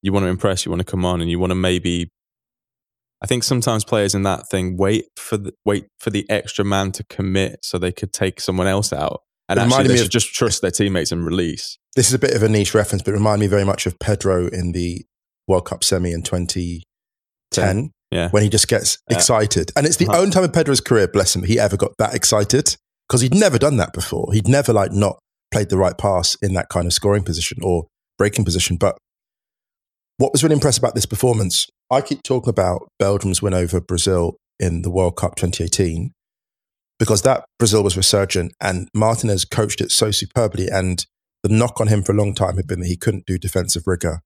you 0.04 0.12
want 0.12 0.24
to 0.24 0.28
impress, 0.28 0.66
you 0.66 0.70
want 0.70 0.80
to 0.80 0.84
come 0.84 1.04
on, 1.04 1.20
and 1.22 1.30
you 1.30 1.38
want 1.38 1.50
to 1.50 1.54
maybe. 1.56 2.10
I 3.22 3.26
think 3.26 3.42
sometimes 3.42 3.84
players 3.86 4.14
in 4.14 4.22
that 4.24 4.48
thing 4.50 4.76
wait 4.76 5.06
for 5.16 5.38
the 5.38 5.52
wait 5.64 5.86
for 5.98 6.10
the 6.10 6.28
extra 6.28 6.62
man 6.64 6.92
to 6.92 7.04
commit 7.04 7.60
so 7.62 7.78
they 7.78 7.90
could 7.92 8.12
take 8.12 8.38
someone 8.38 8.66
else 8.66 8.92
out, 8.92 9.22
and 9.48 9.58
It 9.58 9.62
actually 9.62 9.84
they 9.88 9.94
me 9.94 9.98
should 9.98 10.06
of- 10.06 10.10
just 10.12 10.34
trust 10.34 10.60
their 10.60 10.70
teammates 10.70 11.10
and 11.10 11.24
release. 11.24 11.78
This 11.96 12.08
is 12.08 12.12
a 12.14 12.18
bit 12.18 12.34
of 12.34 12.42
a 12.42 12.48
niche 12.50 12.74
reference, 12.74 13.02
but 13.02 13.12
it 13.12 13.14
reminded 13.14 13.40
me 13.46 13.48
very 13.48 13.64
much 13.64 13.86
of 13.86 13.98
Pedro 13.98 14.48
in 14.48 14.72
the 14.72 15.06
World 15.48 15.64
Cup 15.64 15.82
semi 15.84 16.12
in 16.12 16.22
2010 16.22 17.90
Yeah, 18.10 18.28
when 18.30 18.42
he 18.42 18.48
just 18.50 18.68
gets 18.68 18.98
Yeah. 19.08 19.16
excited. 19.16 19.72
And 19.76 19.86
it's 19.86 19.96
the 19.96 20.06
Uh-huh. 20.08 20.18
only 20.20 20.30
time 20.32 20.44
in 20.44 20.50
Pedro's 20.52 20.80
career, 20.80 21.08
bless 21.08 21.34
him, 21.34 21.44
he 21.44 21.58
ever 21.58 21.76
got 21.76 21.92
that 21.98 22.14
excited 22.14 22.76
because 23.08 23.20
he'd 23.22 23.34
never 23.34 23.58
done 23.58 23.76
that 23.78 23.92
before. 23.92 24.32
He'd 24.32 24.48
never 24.48 24.72
like 24.72 24.92
not 24.92 25.18
played 25.50 25.68
the 25.70 25.78
right 25.78 25.96
pass 25.96 26.36
in 26.42 26.52
that 26.54 26.68
kind 26.68 26.86
of 26.86 26.92
scoring 26.92 27.22
position 27.22 27.58
or 27.62 27.86
breaking 28.18 28.44
position. 28.44 28.76
But 28.76 28.96
what 30.18 30.32
was 30.32 30.42
really 30.42 30.54
impressive 30.54 30.82
about 30.82 30.94
this 30.94 31.06
performance, 31.06 31.66
I 31.90 32.00
keep 32.00 32.22
talking 32.22 32.50
about 32.50 32.88
Belgium's 32.98 33.42
win 33.42 33.54
over 33.54 33.80
Brazil 33.80 34.36
in 34.58 34.82
the 34.82 34.90
World 34.90 35.16
Cup 35.16 35.34
2018 35.36 36.12
because 36.98 37.22
that 37.22 37.44
Brazil 37.58 37.82
was 37.82 37.96
resurgent 37.96 38.52
and 38.60 38.88
Martinez 38.94 39.44
coached 39.44 39.80
it 39.80 39.90
so 39.90 40.10
superbly. 40.10 40.68
And 40.68 41.04
the 41.42 41.48
knock 41.48 41.80
on 41.80 41.88
him 41.88 42.02
for 42.02 42.12
a 42.12 42.16
long 42.16 42.34
time 42.34 42.56
had 42.56 42.66
been 42.66 42.80
that 42.80 42.86
he 42.86 42.96
couldn't 42.96 43.26
do 43.26 43.38
defensive 43.38 43.82
rigor. 43.86 44.20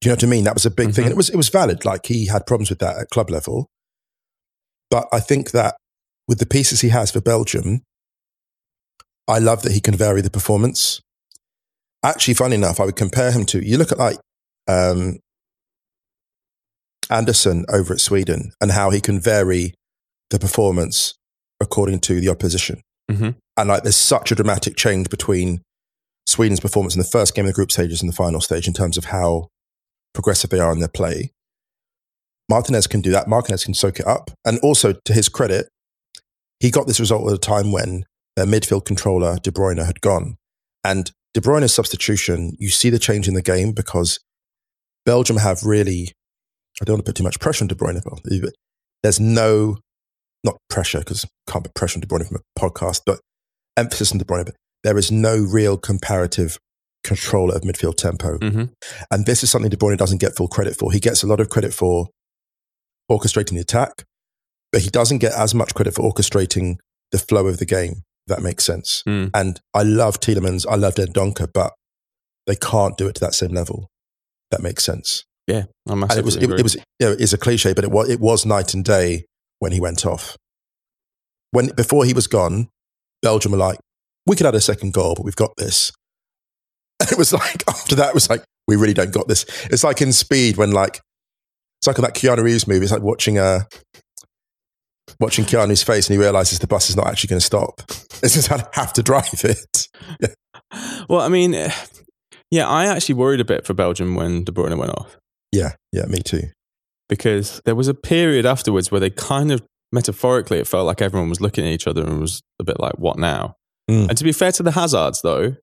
Do 0.00 0.08
you 0.08 0.10
know 0.10 0.16
what 0.16 0.24
I 0.24 0.26
mean? 0.26 0.44
That 0.44 0.54
was 0.54 0.66
a 0.66 0.70
big 0.70 0.92
thing. 0.92 1.04
Mhm. 1.04 1.06
And 1.06 1.12
it 1.12 1.16
was, 1.16 1.30
it 1.30 1.36
was 1.36 1.48
valid. 1.48 1.84
Like 1.84 2.06
he 2.06 2.26
had 2.26 2.46
problems 2.46 2.68
with 2.68 2.78
that 2.80 2.98
at 2.98 3.08
club 3.08 3.30
level. 3.30 3.68
But 4.90 5.08
I 5.12 5.20
think 5.20 5.52
that 5.52 5.76
with 6.28 6.38
the 6.38 6.46
pieces 6.46 6.82
he 6.82 6.90
has 6.90 7.10
for 7.10 7.20
Belgium, 7.20 7.82
I 9.26 9.38
love 9.38 9.62
that 9.62 9.72
he 9.72 9.80
can 9.80 9.96
vary 9.96 10.20
the 10.20 10.30
performance. 10.30 11.00
Actually, 12.04 12.34
funny 12.34 12.54
enough, 12.54 12.78
I 12.78 12.84
would 12.84 12.94
compare 12.94 13.32
him 13.32 13.44
to 13.46 13.66
you 13.66 13.78
look 13.78 13.90
at 13.90 13.98
like 13.98 14.18
um, 14.68 15.18
Andersson 17.10 17.64
over 17.68 17.94
at 17.94 18.00
Sweden 18.00 18.52
and 18.60 18.72
how 18.72 18.90
he 18.90 19.00
can 19.00 19.20
vary 19.20 19.74
the 20.30 20.38
performance 20.38 21.14
according 21.60 22.00
to 22.00 22.20
the 22.20 22.28
opposition. 22.28 22.80
Mhm. 23.10 23.36
And 23.56 23.68
like 23.68 23.84
there's 23.84 23.96
such 23.96 24.32
a 24.32 24.34
dramatic 24.34 24.76
change 24.76 25.08
between 25.08 25.62
Sweden's 26.26 26.60
performance 26.60 26.94
in 26.94 26.98
the 27.00 27.08
first 27.08 27.34
game 27.34 27.44
of 27.44 27.50
the 27.50 27.54
group 27.54 27.70
stages 27.70 28.02
and 28.02 28.08
the 28.10 28.16
final 28.16 28.40
stage 28.40 28.66
in 28.66 28.74
terms 28.74 28.98
of 28.98 29.06
how 29.06 29.48
progressive 30.12 30.50
they 30.50 30.58
are 30.58 30.72
in 30.72 30.80
their 30.80 30.88
play. 30.88 31.30
Martinez 32.48 32.86
can 32.86 33.00
do 33.00 33.10
that. 33.10 33.28
Martinez 33.28 33.64
can 33.64 33.74
soak 33.74 34.00
it 34.00 34.06
up. 34.06 34.30
And 34.44 34.58
also, 34.60 34.94
to 35.04 35.12
his 35.12 35.28
credit, 35.28 35.68
he 36.60 36.70
got 36.70 36.86
this 36.86 37.00
result 37.00 37.28
at 37.28 37.34
a 37.34 37.38
time 37.38 37.72
when 37.72 38.04
their 38.34 38.46
midfield 38.46 38.84
controller, 38.84 39.38
De 39.42 39.50
Bruyne, 39.50 39.84
had 39.84 40.00
gone. 40.00 40.36
And 40.84 41.10
De 41.34 41.40
Bruyne's 41.40 41.74
substitution, 41.74 42.56
you 42.58 42.68
see 42.68 42.90
the 42.90 42.98
change 42.98 43.28
in 43.28 43.34
the 43.34 43.42
game 43.42 43.72
because 43.72 44.20
Belgium 45.06 45.38
have 45.38 45.62
really, 45.64 46.12
I 46.80 46.84
don't 46.84 46.94
want 46.96 47.06
to 47.06 47.10
put 47.10 47.16
too 47.16 47.24
much 47.24 47.40
pressure 47.40 47.64
on 47.64 47.68
De 47.68 47.74
Bruyne, 47.74 48.02
but 48.04 48.52
there's 49.02 49.20
no, 49.20 49.78
not 50.44 50.56
pressure 50.68 50.98
because 50.98 51.24
can't 51.48 51.64
put 51.64 51.74
pressure 51.74 51.96
on 51.96 52.00
De 52.02 52.06
Bruyne 52.06 52.28
from 52.28 52.36
a 52.36 52.60
podcast, 52.60 53.00
but 53.06 53.20
emphasis 53.76 54.12
on 54.12 54.18
De 54.18 54.24
Bruyne. 54.24 54.44
But 54.44 54.56
there 54.84 54.98
is 54.98 55.10
no 55.10 55.36
real 55.38 55.78
comparative 55.78 56.58
controller 57.04 57.54
of 57.54 57.62
midfield 57.62 57.96
tempo. 57.96 58.36
Mhm. 58.38 58.72
And 59.10 59.26
this 59.26 59.42
is 59.42 59.50
something 59.50 59.70
De 59.70 59.76
Bruyne 59.76 59.96
doesn't 59.96 60.18
get 60.18 60.36
full 60.36 60.48
credit 60.48 60.76
for. 60.76 60.92
He 60.92 61.00
gets 61.00 61.22
a 61.22 61.26
lot 61.26 61.40
of 61.40 61.48
credit 61.48 61.72
for 61.72 62.08
orchestrating 63.10 63.50
the 63.54 63.60
attack, 63.60 64.04
but 64.72 64.82
he 64.82 64.88
doesn't 64.90 65.18
get 65.18 65.32
as 65.32 65.54
much 65.54 65.72
credit 65.74 65.94
for 65.94 66.02
orchestrating 66.02 66.78
the 67.12 67.18
flow 67.18 67.46
of 67.46 67.58
the 67.58 67.64
game. 67.64 68.02
That 68.26 68.42
makes 68.42 68.64
sense. 68.64 69.04
Mm. 69.06 69.30
And 69.32 69.60
I 69.72 69.84
love 69.84 70.18
Tielemans, 70.18 70.66
I 70.68 70.74
love 70.74 70.96
Dendoncker, 70.96 71.52
but 71.52 71.74
they 72.48 72.56
can't 72.56 72.96
do 72.98 73.06
it 73.06 73.14
to 73.14 73.20
that 73.20 73.34
same 73.34 73.52
level. 73.52 73.86
That 74.50 74.62
makes 74.62 74.84
sense. 74.84 75.24
yeah, 75.46 75.64
And 76.10 76.18
it 76.18 76.24
was, 76.24 76.36
it, 76.36 76.50
it 76.50 76.62
was, 76.62 76.74
you 76.74 76.82
know, 77.00 77.16
it's 77.18 77.32
a 77.32 77.38
cliche, 77.38 77.72
but 77.72 77.84
it 77.84 77.90
was, 77.90 78.08
it 78.08 78.20
was 78.20 78.44
night 78.44 78.74
and 78.74 78.84
day 78.84 79.26
when 79.58 79.72
he 79.72 79.80
went 79.80 80.04
off. 80.04 80.36
When 81.52 81.68
before 81.68 82.04
he 82.04 82.12
was 82.12 82.26
gone, 82.26 82.68
Belgium 83.22 83.52
were 83.52 83.58
like, 83.58 83.78
we 84.26 84.36
could 84.36 84.46
add 84.46 84.54
a 84.54 84.60
second 84.60 84.92
goal, 84.92 85.14
but 85.14 85.24
we've 85.24 85.36
got 85.36 85.52
this. 85.56 85.92
And 86.98 87.12
it 87.12 87.18
was 87.18 87.30
like 87.30 87.62
after 87.68 87.94
that, 87.96 88.08
it 88.08 88.14
was 88.14 88.30
like 88.30 88.42
we 88.66 88.74
really 88.76 88.94
don't 88.94 89.12
got 89.12 89.28
this. 89.28 89.44
It's 89.70 89.84
like 89.84 90.00
in 90.00 90.14
Speed 90.14 90.56
when 90.56 90.72
like 90.72 91.00
it's 91.78 91.86
like 91.86 91.98
on 91.98 92.04
that 92.04 92.14
Keanu 92.14 92.42
Reeves 92.42 92.66
movie. 92.66 92.84
It's 92.84 92.92
like 92.92 93.02
watching 93.02 93.38
a 93.38 93.66
watching 95.20 95.44
Keanu's 95.44 95.82
face, 95.82 96.08
and 96.08 96.14
he 96.14 96.18
realizes 96.18 96.58
the 96.58 96.66
bus 96.66 96.88
is 96.88 96.96
not 96.96 97.06
actually 97.06 97.28
going 97.28 97.40
to 97.40 97.46
stop. 97.46 97.82
It's 98.22 98.32
just 98.32 98.50
I 98.50 98.66
have 98.72 98.94
to 98.94 99.02
drive 99.02 99.44
it. 99.44 99.88
well, 101.06 101.20
I 101.20 101.28
mean, 101.28 101.52
yeah, 102.50 102.68
I 102.68 102.86
actually 102.86 103.16
worried 103.16 103.40
a 103.40 103.44
bit 103.44 103.66
for 103.66 103.74
Belgium 103.74 104.14
when 104.14 104.44
De 104.44 104.52
Bruyne 104.52 104.78
went 104.78 104.92
off. 104.92 105.16
Yeah, 105.52 105.72
yeah, 105.92 106.04
me 106.06 106.18
too. 106.18 106.42
because 107.08 107.60
there 107.64 107.74
was 107.76 107.88
a 107.88 107.94
period 107.94 108.44
afterwards 108.46 108.90
where 108.90 109.00
they 109.00 109.10
kind 109.10 109.52
of 109.52 109.62
metaphorically 109.92 110.58
it 110.58 110.66
felt 110.66 110.86
like 110.86 111.00
everyone 111.00 111.28
was 111.28 111.40
looking 111.40 111.64
at 111.64 111.70
each 111.72 111.86
other 111.86 112.02
and 112.04 112.20
was 112.20 112.40
a 112.60 112.64
bit 112.64 112.78
like 112.80 112.94
what 112.98 113.18
now 113.18 113.54
Mm. 113.88 114.08
and 114.08 114.18
to 114.18 114.24
be 114.24 114.32
fair 114.32 114.50
to 114.50 114.64
the 114.64 114.72
hazards 114.72 115.22
though 115.22 115.54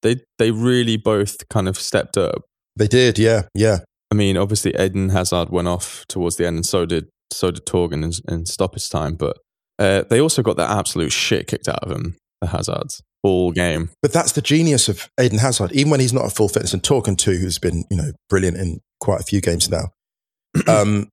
they 0.00 0.16
they 0.38 0.50
really 0.50 0.96
both 0.96 1.46
kind 1.50 1.68
of 1.68 1.76
stepped 1.76 2.16
up 2.16 2.42
They 2.76 2.88
did, 2.88 3.18
yeah, 3.18 3.42
yeah. 3.54 3.80
i 4.10 4.14
mean 4.14 4.38
obviously 4.38 4.74
eden 4.80 5.10
hazard 5.10 5.50
went 5.50 5.68
off 5.68 6.06
towards 6.08 6.36
the 6.36 6.46
end 6.46 6.56
and 6.56 6.66
so 6.66 6.86
did 6.86 7.08
so 7.30 7.50
did 7.50 7.66
thorgan 7.66 8.02
in, 8.02 8.12
in 8.34 8.46
stoppage 8.46 8.88
time 8.88 9.14
but 9.16 9.36
uh, 9.78 10.04
they 10.08 10.20
also 10.20 10.42
got 10.42 10.56
that 10.56 10.70
absolute 10.70 11.12
shit 11.12 11.46
kicked 11.46 11.68
out 11.68 11.82
of 11.82 11.90
them 11.90 12.16
the 12.40 12.46
hazards 12.48 13.02
all 13.22 13.52
game 13.52 13.90
But 14.02 14.12
that's 14.12 14.32
the 14.32 14.42
genius 14.42 14.88
of 14.88 15.08
Eden 15.20 15.38
Hazard. 15.38 15.72
Even 15.72 15.90
when 15.90 16.00
he's 16.00 16.12
not 16.12 16.24
at 16.24 16.32
full 16.32 16.48
fitness, 16.48 16.72
and 16.74 16.82
talking 16.82 17.16
to 17.16 17.36
who's 17.36 17.58
been 17.58 17.84
you 17.90 17.96
know 17.96 18.12
brilliant 18.28 18.56
in 18.56 18.80
quite 19.00 19.20
a 19.20 19.24
few 19.24 19.40
games 19.40 19.70
now. 19.70 19.92
um, 20.68 21.08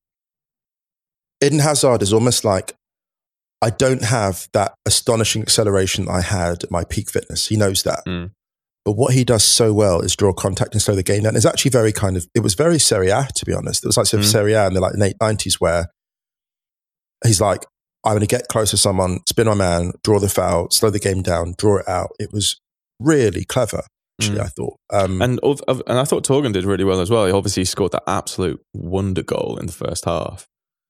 Eden 1.44 1.60
Hazard 1.60 2.02
is 2.02 2.12
almost 2.12 2.44
like 2.44 2.74
I 3.62 3.70
don't 3.70 4.04
have 4.04 4.48
that 4.54 4.74
astonishing 4.86 5.42
acceleration 5.42 6.08
I 6.10 6.22
had 6.22 6.64
at 6.64 6.72
my 6.72 6.84
peak 6.84 7.10
fitness. 7.10 7.48
He 7.48 7.58
knows 7.58 7.84
that. 7.84 8.06
Mm. 8.08 8.32
But 8.86 8.94
what 8.94 9.14
he 9.14 9.24
does 9.26 9.44
so 9.44 9.74
well 9.74 10.00
is 10.00 10.16
draw 10.16 10.32
contact 10.34 10.74
and 10.74 10.82
slow 10.82 10.96
the 10.96 11.04
game 11.04 11.24
down. 11.24 11.36
It's 11.36 11.46
actually 11.46 11.72
very 11.72 11.92
kind 11.92 12.16
of, 12.16 12.26
it 12.34 12.40
was 12.40 12.54
very 12.54 12.80
Serie 12.80 13.10
A, 13.10 13.28
to 13.36 13.46
be 13.46 13.54
honest. 13.54 13.84
It 13.84 13.88
was 13.88 13.98
like 13.98 14.08
sort 14.08 14.22
of 14.22 14.26
Mm. 14.28 14.32
Serie 14.32 14.54
A 14.54 14.68
in 14.68 14.74
the 14.74 14.80
like 14.80 14.96
late 14.96 15.18
90s 15.22 15.56
where 15.56 15.88
he's 17.26 17.42
like, 17.42 17.66
I'm 18.06 18.12
going 18.14 18.22
to 18.22 18.28
get 18.28 18.48
close 18.48 18.72
to 18.72 18.78
someone, 18.78 19.20
spin 19.28 19.48
my 19.48 19.54
man, 19.56 19.92
draw 20.04 20.20
the 20.20 20.30
foul, 20.30 20.70
slow 20.72 20.90
the 20.90 21.00
game 21.00 21.22
down, 21.22 21.54
draw 21.58 21.78
it 21.80 21.88
out. 21.88 22.12
It 22.20 22.32
was 22.32 22.60
really 23.00 23.44
clever. 23.46 23.84
Actually, 24.22 24.38
Mm. 24.40 24.44
I 24.44 24.48
thought. 24.48 24.78
Um, 24.92 25.22
And 25.22 25.40
and 25.88 26.00
I 26.00 26.04
thought 26.04 26.26
Thorgan 26.26 26.52
did 26.54 26.66
really 26.66 26.84
well 26.84 27.00
as 27.02 27.10
well. 27.10 27.26
He 27.26 27.32
obviously 27.32 27.64
scored 27.66 27.92
that 27.94 28.04
absolute 28.08 28.62
wonder 28.74 29.24
goal 29.24 29.58
in 29.60 29.66
the 29.66 29.72
first 29.72 30.06
half, 30.06 30.46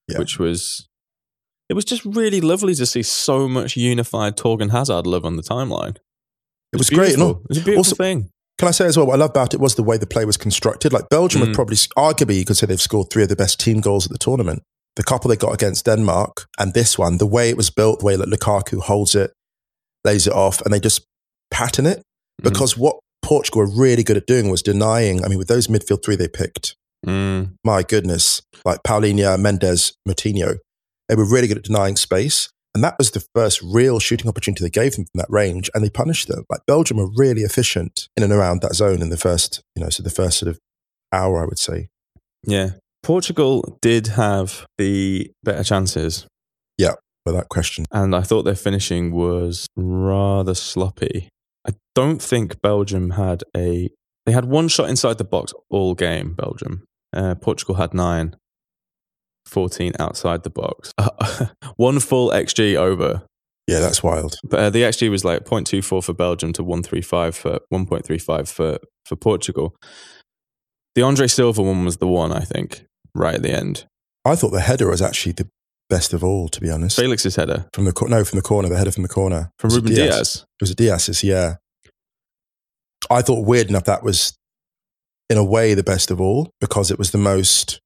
Yeah. 0.08 0.18
which 0.20 0.40
was 0.40 0.88
it 1.70 1.76
was 1.76 1.86
just 1.86 2.04
really 2.06 2.42
lovely 2.42 2.74
to 2.74 2.86
see 2.88 3.04
so 3.04 3.48
much 3.48 3.78
unified 3.78 4.36
Thorgan 4.38 4.72
Hazard 4.72 5.06
love 5.06 5.26
on 5.26 5.36
the 5.36 5.44
timeline. 5.44 5.98
it 6.74 6.78
was 6.78 6.90
great. 6.90 7.14
And 7.14 7.24
all. 7.24 7.30
It 7.44 7.50
was 7.50 7.58
a 7.58 7.62
beautiful 7.62 7.78
also- 7.80 7.96
thing. 7.96 8.30
Can 8.60 8.68
I 8.68 8.72
say 8.72 8.86
as 8.86 8.98
well, 8.98 9.06
what 9.08 9.14
I 9.14 9.18
love 9.18 9.30
about 9.32 9.54
it 9.54 9.60
was 9.60 9.76
the 9.76 9.84
way 9.84 9.98
the 9.98 10.06
play 10.06 10.26
was 10.26 10.36
constructed. 10.38 10.92
Like 10.92 11.08
Belgium 11.10 11.42
Mm. 11.42 11.46
have 11.48 11.56
probably, 11.56 11.78
arguably, 11.98 12.38
you 12.38 12.46
could 12.46 12.58
say 12.58 12.68
they've 12.68 12.82
scored 12.82 13.10
three 13.10 13.24
of 13.24 13.30
the 13.30 13.36
best 13.36 13.60
team 13.60 13.80
goals 13.80 14.06
at 14.06 14.12
the 14.12 14.18
tournament. 14.18 14.64
The 14.96 15.04
couple 15.04 15.30
they 15.30 15.36
got 15.36 15.54
against 15.54 15.86
Denmark 15.86 16.48
and 16.60 16.74
this 16.74 16.98
one, 16.98 17.18
the 17.18 17.28
way 17.28 17.50
it 17.50 17.58
was 17.58 17.70
built, 17.70 18.00
the 18.00 18.06
way 18.06 18.16
that 18.16 18.28
Lukaku 18.28 18.80
holds 18.80 19.16
it, 19.16 19.32
lays 20.04 20.28
it 20.28 20.34
off, 20.34 20.62
and 20.62 20.74
they 20.74 20.80
just 20.80 21.06
pattern 21.52 21.86
it. 21.86 22.00
Mm. 22.42 22.44
Because 22.44 22.78
what 22.78 23.00
Portugal 23.22 23.62
were 23.62 23.70
really 23.70 24.04
good 24.04 24.18
at 24.18 24.28
doing 24.28 24.50
was 24.50 24.62
denying, 24.62 25.24
I 25.24 25.28
mean, 25.28 25.38
with 25.38 25.48
those 25.48 25.68
midfield 25.68 26.04
three 26.04 26.16
they 26.16 26.28
picked, 26.28 26.76
Mm. 27.06 27.54
my 27.64 27.82
goodness, 27.82 28.42
like 28.66 28.84
Palhinha, 28.84 29.40
Mendes, 29.40 29.94
Moutinho, 30.06 30.58
they 31.08 31.16
were 31.16 31.24
really 31.24 31.48
good 31.48 31.58
at 31.58 31.64
denying 31.64 31.96
space. 31.96 32.50
And 32.76 32.84
that 32.84 32.98
was 32.98 33.12
the 33.12 33.26
first 33.34 33.62
real 33.64 34.00
shooting 34.00 34.28
opportunity 34.28 34.64
they 34.64 34.70
gave 34.70 34.96
them 34.96 35.06
from 35.06 35.18
that 35.20 35.30
range, 35.30 35.72
and 35.74 35.84
they 35.84 35.90
punished 35.90 36.28
them. 36.28 36.46
Like 36.50 36.62
Belgium 36.68 36.98
were 36.98 37.10
really 37.16 37.42
efficient 37.42 38.10
in 38.18 38.24
and 38.24 38.34
around 38.34 38.62
that 38.62 38.76
zone 38.76 39.02
in 39.02 39.10
the 39.10 39.18
first, 39.18 39.64
you 39.76 39.84
know, 39.84 39.90
so 39.90 40.04
the 40.04 40.10
first 40.10 40.38
sort 40.40 40.50
of 40.50 40.60
hour, 41.12 41.42
I 41.42 41.46
would 41.46 41.58
say. 41.58 41.88
Yeah. 42.44 42.72
Portugal 43.04 43.78
did 43.82 44.08
have 44.08 44.66
the 44.78 45.32
better 45.44 45.64
chances, 45.64 46.26
Yeah, 46.78 46.94
Without 47.26 47.50
question. 47.50 47.86
and 47.92 48.16
I 48.16 48.22
thought 48.22 48.44
their 48.44 48.56
finishing 48.56 49.12
was 49.12 49.68
rather 49.76 50.54
sloppy. 50.54 51.30
I 51.68 51.72
don't 51.96 52.22
think 52.22 52.62
Belgium 52.62 53.12
had 53.12 53.44
a. 53.56 53.90
They 54.26 54.32
had 54.32 54.46
one 54.46 54.68
shot 54.68 54.90
inside 54.90 55.18
the 55.18 55.24
box 55.24 55.54
all 55.70 55.96
game, 55.96 56.34
Belgium. 56.34 56.84
Uh, 57.16 57.36
Portugal 57.36 57.76
had 57.76 57.94
nine. 57.94 58.36
14 59.48 59.94
outside 60.00 60.44
the 60.44 60.50
box. 60.52 60.94
one 61.76 62.00
full 62.00 62.30
XG 62.30 62.76
over. 62.76 63.24
Yeah, 63.66 63.80
that's 63.80 64.04
wild. 64.04 64.38
But 64.44 64.60
uh, 64.60 64.70
the 64.70 64.84
XG 64.84 65.10
was 65.10 65.26
like 65.26 65.44
0.24 65.46 66.04
for 66.04 66.14
Belgium 66.14 66.54
to 66.54 66.64
135 66.64 67.36
for 67.36 67.60
1.35 67.74 68.48
for, 68.48 68.78
for 69.06 69.16
Portugal. 69.16 69.76
The 70.94 71.02
Andre 71.02 71.26
Silva 71.28 71.64
one 71.64 71.84
was 71.86 71.98
the 71.98 72.08
one, 72.08 72.32
I 72.32 72.42
think, 72.42 72.84
right 73.20 73.36
at 73.36 73.44
the 73.44 73.52
end. 73.52 73.86
I 74.26 74.36
thought 74.36 74.50
the 74.50 74.62
header 74.62 74.90
was 74.90 75.02
actually 75.02 75.34
the 75.34 75.50
best 75.90 76.14
of 76.14 76.24
all, 76.24 76.48
to 76.50 76.62
be 76.62 76.70
honest. 76.72 76.96
Felix's 76.98 77.36
header 77.36 77.66
From 77.74 77.86
the 77.86 77.94
no, 78.08 78.24
from 78.24 78.38
the 78.38 78.44
corner, 78.44 78.70
the 78.70 78.78
header 78.78 78.92
from 78.92 79.04
the 79.04 79.10
corner 79.10 79.52
from 79.60 79.72
Ruben 79.72 79.94
Dias. 79.94 80.38
It 80.38 80.62
was 80.62 80.72
a 80.72 80.76
Dias's, 80.76 81.24
yeah. 81.24 81.56
I 83.10 83.22
thought 83.22 83.46
weird 83.46 83.70
enough 83.70 83.86
that 83.86 84.04
was, 84.04 84.38
in 85.30 85.38
a 85.38 85.44
way, 85.44 85.74
the 85.74 85.84
best 85.84 86.12
of 86.12 86.20
all 86.22 86.52
because 86.60 86.92
it 86.92 87.00
was 87.00 87.12
the 87.12 87.18
most. 87.18 87.80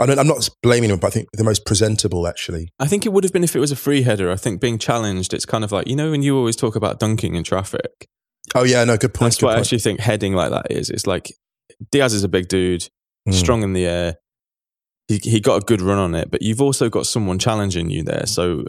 I 0.00 0.06
don't, 0.06 0.18
I'm 0.18 0.28
not 0.28 0.48
blaming 0.62 0.90
him, 0.90 0.98
but 1.00 1.08
I 1.08 1.10
think 1.10 1.28
the 1.32 1.42
most 1.42 1.66
presentable 1.66 2.28
actually. 2.28 2.68
I 2.78 2.86
think 2.86 3.04
it 3.04 3.12
would 3.12 3.24
have 3.24 3.32
been 3.32 3.42
if 3.42 3.56
it 3.56 3.60
was 3.60 3.72
a 3.72 3.76
free 3.76 4.02
header. 4.02 4.30
I 4.30 4.36
think 4.36 4.60
being 4.60 4.78
challenged, 4.78 5.34
it's 5.34 5.44
kind 5.46 5.64
of 5.64 5.72
like, 5.72 5.88
you 5.88 5.96
know, 5.96 6.12
when 6.12 6.22
you 6.22 6.36
always 6.36 6.54
talk 6.54 6.76
about 6.76 7.00
dunking 7.00 7.34
in 7.34 7.42
traffic, 7.42 8.06
Oh 8.54 8.62
yeah, 8.62 8.84
no, 8.84 8.96
good 8.96 9.12
point. 9.12 9.26
that's 9.32 9.38
good 9.38 9.46
what 9.46 9.56
I 9.56 9.58
actually 9.58 9.80
think 9.80 9.98
heading 9.98 10.34
like 10.34 10.50
that 10.50 10.70
is. 10.70 10.88
It's 10.88 11.06
like 11.08 11.32
Diaz 11.90 12.14
is 12.14 12.22
a 12.22 12.28
big 12.28 12.46
dude, 12.48 12.88
Mm. 13.28 13.34
strong 13.34 13.62
in 13.64 13.72
the 13.72 13.84
air. 13.84 14.16
He 15.08 15.18
he 15.22 15.40
got 15.40 15.62
a 15.62 15.64
good 15.64 15.80
run 15.80 15.98
on 15.98 16.14
it, 16.14 16.30
but 16.30 16.42
you've 16.42 16.60
also 16.60 16.88
got 16.88 17.06
someone 17.06 17.38
challenging 17.38 17.90
you 17.90 18.02
there. 18.02 18.26
So 18.26 18.64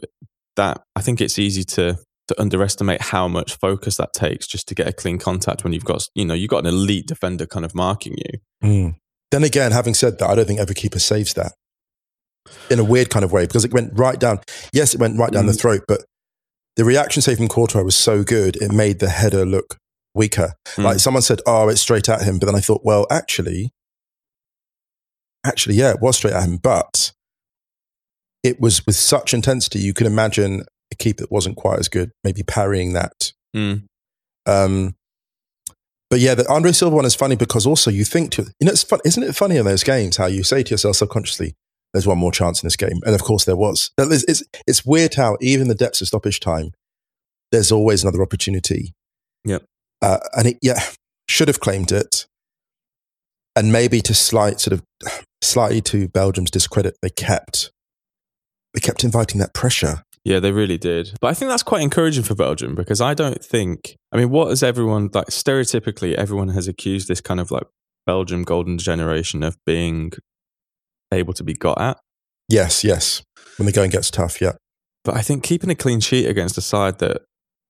that 0.55 0.81
I 0.95 1.01
think 1.01 1.21
it's 1.21 1.37
easy 1.37 1.63
to 1.75 1.99
to 2.29 2.41
underestimate 2.41 3.01
how 3.01 3.27
much 3.27 3.55
focus 3.57 3.97
that 3.97 4.13
takes 4.13 4.45
just 4.47 4.67
to 4.67 4.75
get 4.75 4.87
a 4.87 4.93
clean 4.93 5.17
contact 5.17 5.63
when 5.63 5.73
you've 5.73 5.83
got 5.85 6.07
you 6.15 6.25
know 6.25 6.33
you've 6.33 6.49
got 6.49 6.59
an 6.59 6.67
elite 6.67 7.07
defender 7.07 7.45
kind 7.45 7.65
of 7.65 7.75
marking 7.75 8.15
you. 8.17 8.39
Mm. 8.63 8.95
Then 9.31 9.43
again, 9.43 9.71
having 9.71 9.93
said 9.93 10.17
that, 10.19 10.29
I 10.29 10.35
don't 10.35 10.45
think 10.45 10.59
every 10.59 10.75
keeper 10.75 10.99
saves 10.99 11.33
that 11.35 11.53
in 12.69 12.79
a 12.79 12.83
weird 12.83 13.09
kind 13.09 13.23
of 13.25 13.31
way 13.31 13.45
because 13.45 13.65
it 13.65 13.73
went 13.73 13.91
right 13.97 14.19
down. 14.19 14.39
Yes, 14.73 14.93
it 14.93 14.99
went 14.99 15.17
right 15.19 15.31
down 15.31 15.45
the 15.45 15.53
Mm. 15.53 15.59
throat, 15.61 15.83
but 15.87 16.05
the 16.77 16.85
reaction 16.85 17.21
save 17.21 17.37
from 17.37 17.47
Courtois 17.47 17.83
was 17.83 17.95
so 17.95 18.23
good, 18.23 18.55
it 18.55 18.71
made 18.71 18.99
the 18.99 19.09
header 19.09 19.45
look 19.45 19.77
weaker. 20.15 20.53
Mm. 20.75 20.83
Like 20.83 20.99
someone 20.99 21.21
said, 21.23 21.41
"Oh, 21.45 21.67
it's 21.67 21.81
straight 21.81 22.09
at 22.09 22.21
him," 22.23 22.39
but 22.39 22.45
then 22.45 22.55
I 22.55 22.61
thought, 22.61 22.81
well, 22.83 23.05
actually, 23.11 23.71
actually, 25.49 25.75
yeah, 25.75 25.89
it 25.91 25.99
was 25.99 26.15
straight 26.17 26.33
at 26.33 26.43
him, 26.43 26.57
but 26.57 27.11
it 28.43 28.61
was 28.61 28.85
with 28.85 28.95
such 28.95 29.33
intensity. 29.33 29.79
You 29.79 29.93
can 29.93 30.07
imagine 30.07 30.63
a 30.91 30.95
keeper 30.95 31.23
that 31.23 31.31
wasn't 31.31 31.57
quite 31.57 31.79
as 31.79 31.89
good, 31.89 32.11
maybe 32.23 32.41
parrying 32.43 32.93
that. 32.93 33.33
Mm. 33.55 33.83
Um, 34.45 34.95
but 36.09 36.19
yeah, 36.19 36.35
the 36.35 36.49
Andre 36.49 36.71
Silva 36.71 36.95
one 36.95 37.05
is 37.05 37.15
funny 37.15 37.35
because 37.35 37.65
also 37.67 37.91
you 37.91 38.05
think 38.05 38.31
to 38.31 38.43
you 38.59 38.65
know 38.65 38.71
it's 38.71 38.83
fun, 38.83 38.99
isn't 39.05 39.21
it 39.21 39.35
funny 39.35 39.57
in 39.57 39.65
those 39.65 39.83
games 39.83 40.17
how 40.17 40.25
you 40.27 40.43
say 40.43 40.63
to 40.63 40.71
yourself 40.71 40.95
subconsciously, 40.95 41.53
"There's 41.93 42.07
one 42.07 42.17
more 42.17 42.31
chance 42.31 42.63
in 42.63 42.67
this 42.67 42.75
game," 42.77 42.99
and 43.05 43.13
of 43.13 43.23
course 43.23 43.45
there 43.45 43.55
was. 43.57 43.91
Is- 43.99 44.23
It's 44.27 44.43
it's 44.65 44.85
weird 44.85 45.15
how 45.15 45.37
even 45.41 45.67
the 45.67 45.75
depths 45.75 46.01
of 46.01 46.07
stoppage 46.07 46.39
time, 46.39 46.71
there's 47.51 47.71
always 47.71 48.03
another 48.03 48.21
opportunity. 48.23 48.93
Yep. 49.45 49.65
Uh, 50.01 50.19
and 50.35 50.47
it 50.47 50.57
yeah 50.61 50.81
should 51.27 51.47
have 51.47 51.59
claimed 51.59 51.91
it, 51.91 52.25
and 53.55 53.71
maybe 53.71 54.01
to 54.01 54.13
slight 54.13 54.59
sort 54.59 54.73
of 54.73 54.83
slightly 55.41 55.81
to 55.81 56.07
Belgium's 56.07 56.51
discredit, 56.51 56.95
they 57.01 57.09
kept 57.09 57.71
they 58.73 58.79
kept 58.79 59.03
inviting 59.03 59.39
that 59.39 59.53
pressure. 59.53 60.03
Yeah, 60.25 60.39
they 60.39 60.51
really 60.51 60.77
did. 60.77 61.13
But 61.21 61.29
I 61.29 61.33
think 61.33 61.49
that's 61.49 61.63
quite 61.63 61.81
encouraging 61.81 62.23
for 62.23 62.35
Belgium 62.35 62.75
because 62.75 63.01
I 63.01 63.13
don't 63.13 63.43
think, 63.43 63.95
I 64.11 64.17
mean, 64.17 64.29
what 64.29 64.49
has 64.49 64.61
everyone, 64.61 65.09
like, 65.13 65.27
stereotypically, 65.27 66.13
everyone 66.13 66.49
has 66.49 66.67
accused 66.67 67.07
this 67.07 67.21
kind 67.21 67.39
of 67.39 67.51
like 67.51 67.63
Belgium 68.05 68.43
golden 68.43 68.77
generation 68.77 69.43
of 69.43 69.57
being 69.65 70.11
able 71.11 71.33
to 71.33 71.43
be 71.43 71.53
got 71.53 71.81
at. 71.81 71.97
Yes, 72.47 72.83
yes. 72.83 73.23
When 73.57 73.65
the 73.65 73.71
going 73.71 73.91
gets 73.91 74.11
tough, 74.11 74.41
yeah. 74.41 74.53
But 75.03 75.15
I 75.15 75.21
think 75.21 75.43
keeping 75.43 75.69
a 75.69 75.75
clean 75.75 76.01
sheet 76.01 76.27
against 76.27 76.57
a 76.57 76.61
side 76.61 76.99
that 76.99 77.21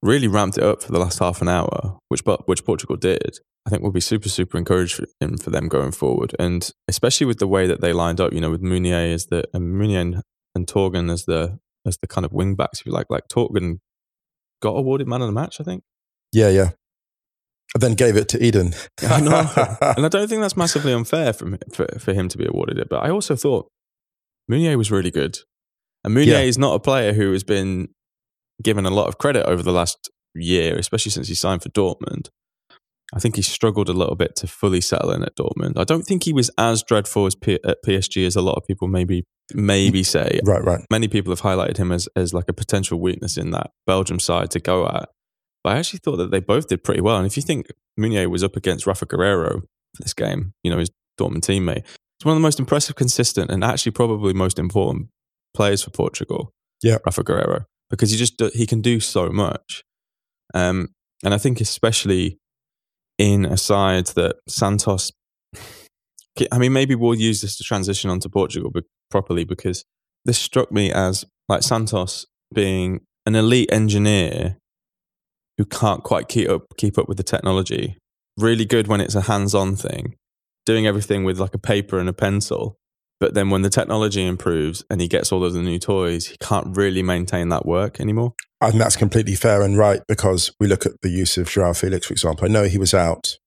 really 0.01 0.27
ramped 0.27 0.57
it 0.57 0.63
up 0.63 0.81
for 0.83 0.91
the 0.91 0.99
last 0.99 1.19
half 1.19 1.41
an 1.41 1.49
hour, 1.49 1.97
which 2.07 2.23
but 2.23 2.47
which 2.47 2.65
Portugal 2.65 2.95
did, 2.95 3.39
I 3.65 3.69
think 3.69 3.83
will 3.83 3.91
be 3.91 3.99
super 3.99 4.29
super 4.29 4.57
encouraging 4.57 5.37
for 5.41 5.49
them 5.49 5.67
going 5.67 5.91
forward, 5.91 6.35
and 6.39 6.69
especially 6.87 7.25
with 7.27 7.39
the 7.39 7.47
way 7.47 7.67
that 7.67 7.81
they 7.81 7.93
lined 7.93 8.19
up. 8.21 8.33
You 8.33 8.41
know, 8.41 8.51
with 8.51 8.61
Meunier 8.61 9.13
as 9.13 9.25
the 9.27 9.43
and 9.53 9.77
Meunier 9.77 9.99
and, 9.99 10.21
and 10.55 10.67
Thorgan 10.67 11.11
as 11.11 11.25
the 11.25 11.59
as 11.85 11.97
the 11.97 12.07
kind 12.07 12.25
of 12.25 12.31
wing 12.33 12.55
backs, 12.55 12.79
if 12.81 12.85
you 12.85 12.91
like. 12.91 13.07
Like 13.09 13.27
Thorgan 13.31 13.79
got 14.61 14.71
awarded 14.71 15.07
man 15.07 15.21
of 15.21 15.27
the 15.27 15.33
match, 15.33 15.59
I 15.59 15.63
think. 15.63 15.83
Yeah, 16.31 16.49
yeah. 16.49 16.71
And 17.75 17.83
then 17.83 17.93
gave 17.93 18.17
it 18.17 18.27
to 18.29 18.43
Eden. 18.43 18.73
I 19.01 19.21
know, 19.21 19.47
and 19.95 20.05
I 20.05 20.09
don't 20.09 20.27
think 20.27 20.41
that's 20.41 20.57
massively 20.57 20.91
unfair 20.93 21.33
for, 21.33 21.57
for 21.71 21.87
for 21.99 22.13
him 22.13 22.29
to 22.29 22.37
be 22.37 22.45
awarded 22.45 22.77
it. 22.79 22.89
But 22.89 23.03
I 23.03 23.09
also 23.11 23.35
thought 23.35 23.67
Meunier 24.47 24.77
was 24.77 24.91
really 24.91 25.11
good, 25.11 25.37
and 26.03 26.13
Meunier 26.13 26.33
Yeah. 26.39 26.41
is 26.41 26.57
not 26.57 26.73
a 26.73 26.79
player 26.79 27.13
who 27.13 27.31
has 27.33 27.43
been 27.43 27.89
given 28.61 28.85
a 28.85 28.89
lot 28.89 29.07
of 29.07 29.17
credit 29.17 29.45
over 29.45 29.63
the 29.63 29.71
last 29.71 30.09
year, 30.35 30.77
especially 30.77 31.11
since 31.11 31.27
he 31.27 31.35
signed 31.35 31.63
for 31.63 31.69
Dortmund. 31.69 32.29
I 33.13 33.19
think 33.19 33.35
he 33.35 33.41
struggled 33.41 33.89
a 33.89 33.93
little 33.93 34.15
bit 34.15 34.35
to 34.37 34.47
fully 34.47 34.81
settle 34.81 35.11
in 35.11 35.23
at 35.23 35.35
Dortmund. 35.35 35.77
I 35.77 35.83
don't 35.83 36.03
think 36.03 36.23
he 36.23 36.33
was 36.33 36.51
as 36.57 36.83
dreadful 36.83 37.25
as 37.25 37.33
P- 37.33 37.59
at 37.65 37.83
PSG 37.83 38.25
as 38.25 38.35
a 38.35 38.41
lot 38.41 38.55
of 38.55 38.67
people 38.67 38.87
maybe 38.87 39.25
maybe 39.53 40.03
say. 40.03 40.39
right, 40.45 40.63
right. 40.63 40.81
Many 40.91 41.07
people 41.07 41.31
have 41.31 41.41
highlighted 41.41 41.77
him 41.77 41.91
as 41.91 42.07
as 42.15 42.33
like 42.33 42.45
a 42.49 42.53
potential 42.53 42.99
weakness 42.99 43.35
in 43.35 43.51
that 43.51 43.71
Belgium 43.87 44.19
side 44.19 44.51
to 44.51 44.59
go 44.59 44.85
at. 44.87 45.09
But 45.63 45.73
I 45.73 45.79
actually 45.79 45.99
thought 45.99 46.17
that 46.17 46.31
they 46.31 46.39
both 46.39 46.67
did 46.67 46.83
pretty 46.83 47.01
well. 47.01 47.17
And 47.17 47.25
if 47.25 47.35
you 47.35 47.43
think 47.43 47.67
Meunier 47.97 48.29
was 48.29 48.43
up 48.43 48.55
against 48.55 48.85
Rafa 48.85 49.05
Guerreiro 49.05 49.61
for 49.61 50.03
this 50.03 50.13
game, 50.13 50.53
you 50.63 50.71
know, 50.71 50.77
his 50.77 50.91
Dortmund 51.19 51.41
teammate, 51.41 51.83
he's 51.85 52.25
one 52.25 52.33
of 52.33 52.37
the 52.37 52.47
most 52.47 52.59
impressive, 52.59 52.95
consistent, 52.95 53.49
and 53.51 53.63
actually 53.63 53.91
probably 53.91 54.33
most 54.33 54.59
important 54.59 55.07
players 55.53 55.83
for 55.83 55.89
Portugal. 55.89 56.53
Yeah. 56.81 56.97
Rafa 57.05 57.23
Guerreiro, 57.23 57.65
because 57.89 58.11
he 58.11 58.17
just 58.17 58.41
he 58.53 58.65
can 58.65 58.81
do 58.81 58.99
so 58.99 59.29
much. 59.29 59.83
Um, 60.53 60.89
and 61.23 61.33
I 61.33 61.37
think 61.37 61.59
especially 61.61 62.37
in 63.17 63.45
a 63.45 63.57
side 63.57 64.07
that 64.07 64.37
Santos, 64.47 65.11
I 66.51 66.57
mean, 66.57 66.73
maybe 66.73 66.95
we'll 66.95 67.15
use 67.15 67.41
this 67.41 67.57
to 67.57 67.63
transition 67.63 68.09
onto 68.09 68.29
Portugal 68.29 68.71
be- 68.71 68.83
properly 69.11 69.43
because 69.43 69.83
this 70.25 70.37
struck 70.37 70.71
me 70.71 70.91
as 70.91 71.25
like 71.47 71.63
Santos 71.63 72.25
being 72.53 73.01
an 73.25 73.35
elite 73.35 73.71
engineer 73.71 74.57
who 75.57 75.65
can't 75.65 76.03
quite 76.03 76.27
keep 76.29 76.49
up 76.49 76.63
keep 76.77 76.97
up 76.97 77.07
with 77.07 77.17
the 77.17 77.23
technology. 77.23 77.97
Really 78.37 78.65
good 78.65 78.87
when 78.87 79.01
it's 79.01 79.15
a 79.15 79.21
hands-on 79.21 79.75
thing, 79.75 80.15
doing 80.65 80.87
everything 80.87 81.25
with 81.25 81.39
like 81.39 81.53
a 81.53 81.59
paper 81.59 81.99
and 81.99 82.07
a 82.07 82.13
pencil. 82.13 82.77
But 83.19 83.33
then 83.33 83.49
when 83.49 83.63
the 83.63 83.69
technology 83.69 84.25
improves 84.25 84.83
and 84.89 85.01
he 85.01 85.07
gets 85.07 85.31
all 85.31 85.43
of 85.43 85.53
the 85.53 85.61
new 85.61 85.77
toys, 85.77 86.27
he 86.27 86.37
can't 86.37 86.77
really 86.77 87.03
maintain 87.03 87.49
that 87.49 87.65
work 87.65 87.99
anymore. 87.99 88.33
I 88.61 88.69
think 88.69 88.81
that's 88.81 88.95
completely 88.95 89.35
fair 89.35 89.61
and 89.61 89.77
right 89.77 90.01
because 90.07 90.51
we 90.59 90.67
look 90.67 90.85
at 90.85 91.01
the 91.01 91.09
use 91.09 91.37
of 91.37 91.49
Joao 91.49 91.73
Felix, 91.73 92.07
for 92.07 92.13
example. 92.13 92.45
I 92.45 92.47
know 92.49 92.63
he 92.63 92.77
was 92.77 92.93
out 92.93 93.37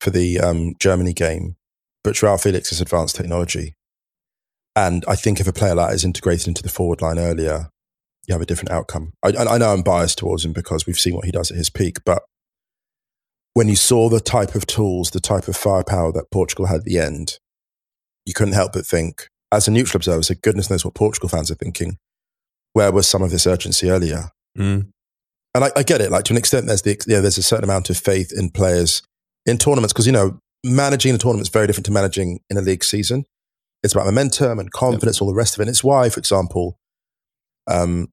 for 0.00 0.10
the 0.10 0.40
um, 0.40 0.74
Germany 0.78 1.12
game, 1.12 1.56
but 2.02 2.14
Joao 2.14 2.38
Felix 2.38 2.72
is 2.72 2.80
advanced 2.80 3.16
technology. 3.16 3.74
And 4.76 5.04
I 5.06 5.14
think 5.14 5.40
if 5.40 5.46
a 5.46 5.52
player 5.52 5.74
like 5.74 5.90
that 5.90 5.94
is 5.94 6.04
integrated 6.04 6.48
into 6.48 6.62
the 6.62 6.68
forward 6.68 7.00
line 7.00 7.18
earlier, 7.18 7.68
you 8.26 8.34
have 8.34 8.42
a 8.42 8.46
different 8.46 8.70
outcome. 8.70 9.12
I 9.22 9.28
I 9.28 9.58
know 9.58 9.72
I'm 9.72 9.82
biased 9.82 10.18
towards 10.18 10.44
him 10.44 10.52
because 10.52 10.86
we've 10.86 10.98
seen 10.98 11.14
what 11.14 11.26
he 11.26 11.30
does 11.30 11.50
at 11.50 11.56
his 11.56 11.70
peak, 11.70 11.98
but 12.04 12.22
when 13.52 13.68
you 13.68 13.76
saw 13.76 14.08
the 14.08 14.20
type 14.20 14.54
of 14.54 14.66
tools, 14.66 15.10
the 15.10 15.20
type 15.20 15.46
of 15.46 15.56
firepower 15.56 16.12
that 16.12 16.30
Portugal 16.32 16.66
had 16.66 16.78
at 16.80 16.84
the 16.84 16.98
end, 16.98 17.38
you 18.26 18.34
couldn't 18.34 18.54
help 18.54 18.72
but 18.72 18.86
think, 18.86 19.28
as 19.52 19.68
a 19.68 19.70
neutral 19.70 19.98
observer, 19.98 20.22
so 20.22 20.34
goodness 20.42 20.70
knows 20.70 20.84
what 20.84 20.94
Portugal 20.94 21.28
fans 21.28 21.50
are 21.50 21.56
thinking. 21.56 21.98
Where 22.72 22.90
was 22.90 23.06
some 23.06 23.22
of 23.22 23.30
this 23.30 23.46
urgency 23.46 23.88
earlier? 23.88 24.30
Mm. 24.58 24.88
And 25.54 25.64
I, 25.64 25.70
I 25.76 25.82
get 25.84 26.00
it. 26.00 26.10
Like 26.10 26.24
to 26.24 26.32
an 26.32 26.36
extent, 26.38 26.66
there's 26.66 26.82
the 26.82 27.00
you 27.06 27.14
know, 27.14 27.20
there's 27.20 27.38
a 27.38 27.42
certain 27.42 27.64
amount 27.64 27.90
of 27.90 27.96
faith 27.96 28.32
in 28.36 28.50
players 28.50 29.02
in 29.46 29.58
tournaments 29.58 29.92
because 29.92 30.06
you 30.06 30.12
know 30.12 30.38
managing 30.64 31.14
a 31.14 31.18
tournament 31.18 31.46
is 31.46 31.52
very 31.52 31.66
different 31.66 31.86
to 31.86 31.92
managing 31.92 32.40
in 32.50 32.56
a 32.56 32.62
league 32.62 32.82
season. 32.82 33.24
It's 33.82 33.94
about 33.94 34.06
momentum 34.06 34.58
and 34.58 34.70
confidence, 34.72 35.20
all 35.20 35.28
the 35.28 35.34
rest 35.34 35.54
of 35.54 35.60
it. 35.60 35.64
And 35.64 35.70
it's 35.70 35.84
why, 35.84 36.08
for 36.08 36.18
example, 36.18 36.78
um, 37.66 38.08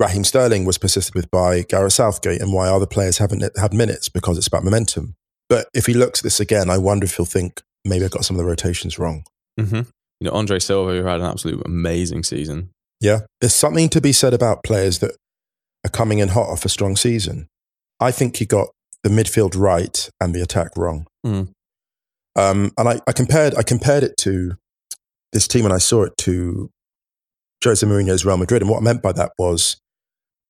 Raheem 0.00 0.24
Sterling 0.24 0.64
was 0.64 0.78
persisted 0.78 1.14
with 1.14 1.30
by 1.30 1.62
Gareth 1.62 1.92
Southgate, 1.92 2.40
and 2.40 2.52
why 2.52 2.68
other 2.68 2.86
players 2.86 3.18
haven't 3.18 3.44
had 3.58 3.74
minutes 3.74 4.08
because 4.08 4.38
it's 4.38 4.46
about 4.46 4.64
momentum. 4.64 5.14
But 5.48 5.68
if 5.74 5.86
he 5.86 5.94
looks 5.94 6.20
at 6.20 6.24
this 6.24 6.40
again, 6.40 6.70
I 6.70 6.78
wonder 6.78 7.04
if 7.04 7.16
he'll 7.16 7.26
think 7.26 7.60
maybe 7.84 8.04
I 8.04 8.08
got 8.08 8.24
some 8.24 8.36
of 8.36 8.38
the 8.38 8.48
rotations 8.48 8.98
wrong. 8.98 9.24
Mm-hmm. 9.58 9.82
You 10.20 10.28
know, 10.28 10.32
Andre 10.32 10.58
Silva, 10.58 10.92
who 10.92 11.04
had 11.04 11.20
an 11.20 11.26
absolute 11.26 11.62
amazing 11.64 12.24
season. 12.24 12.70
Yeah, 13.00 13.20
there's 13.40 13.54
something 13.54 13.88
to 13.90 14.00
be 14.00 14.12
said 14.12 14.34
about 14.34 14.62
players 14.62 14.98
that 14.98 15.12
are 15.84 15.90
coming 15.90 16.18
in 16.18 16.28
hot 16.28 16.48
off 16.48 16.64
a 16.64 16.68
strong 16.68 16.96
season. 16.96 17.48
I 17.98 18.10
think 18.10 18.36
he 18.36 18.46
got 18.46 18.68
the 19.02 19.10
midfield 19.10 19.56
right 19.56 20.10
and 20.20 20.34
the 20.34 20.42
attack 20.42 20.76
wrong. 20.76 21.06
Mm. 21.24 21.52
Um, 22.36 22.72
and 22.76 22.88
I, 22.88 23.00
I 23.06 23.12
compared 23.12 23.54
I 23.54 23.62
compared 23.62 24.02
it 24.02 24.16
to 24.18 24.52
this 25.32 25.48
team 25.48 25.64
and 25.64 25.74
I 25.74 25.78
saw 25.78 26.04
it 26.04 26.16
to 26.18 26.70
Jose 27.64 27.86
Mourinho's 27.86 28.24
Real 28.24 28.36
Madrid. 28.36 28.62
And 28.62 28.70
what 28.70 28.78
I 28.78 28.82
meant 28.82 29.02
by 29.02 29.12
that 29.12 29.32
was 29.38 29.76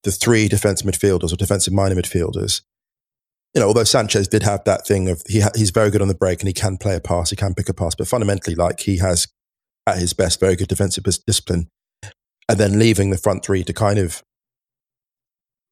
the 0.05 0.11
three 0.11 0.49
defensive 0.49 0.87
midfielders 0.87 1.33
or 1.33 1.37
defensive 1.37 1.73
minor 1.73 1.95
midfielders. 1.95 2.63
You 3.55 3.61
know, 3.61 3.67
although 3.67 3.83
Sanches 3.83 4.29
did 4.29 4.45
have 4.45 4.63
that 4.65 4.87
thing 4.87 5.09
of 5.09 5.23
he 5.27 5.41
ha- 5.41 5.51
he's 5.57 5.71
very 5.71 5.91
good 5.91 6.03
on 6.03 6.09
the 6.09 6.15
break 6.15 6.41
and 6.41 6.49
he 6.49 6.53
can 6.53 6.77
play 6.77 6.95
a 6.95 7.01
pass, 7.01 7.31
he 7.31 7.37
can 7.37 7.55
pick 7.55 7.69
a 7.69 7.75
pass, 7.75 7.95
but 7.95 8.07
fundamentally, 8.07 8.55
like 8.55 8.81
he 8.81 8.99
has 8.99 9.27
at 9.87 9.99
his 9.99 10.13
best 10.13 10.39
very 10.39 10.55
good 10.55 10.69
defensive 10.69 11.05
discipline, 11.27 11.69
and 12.49 12.59
then 12.59 12.79
leaving 12.79 13.11
the 13.11 13.19
front 13.19 13.45
three 13.45 13.65
to 13.65 13.73
kind 13.73 13.99
of 13.99 14.23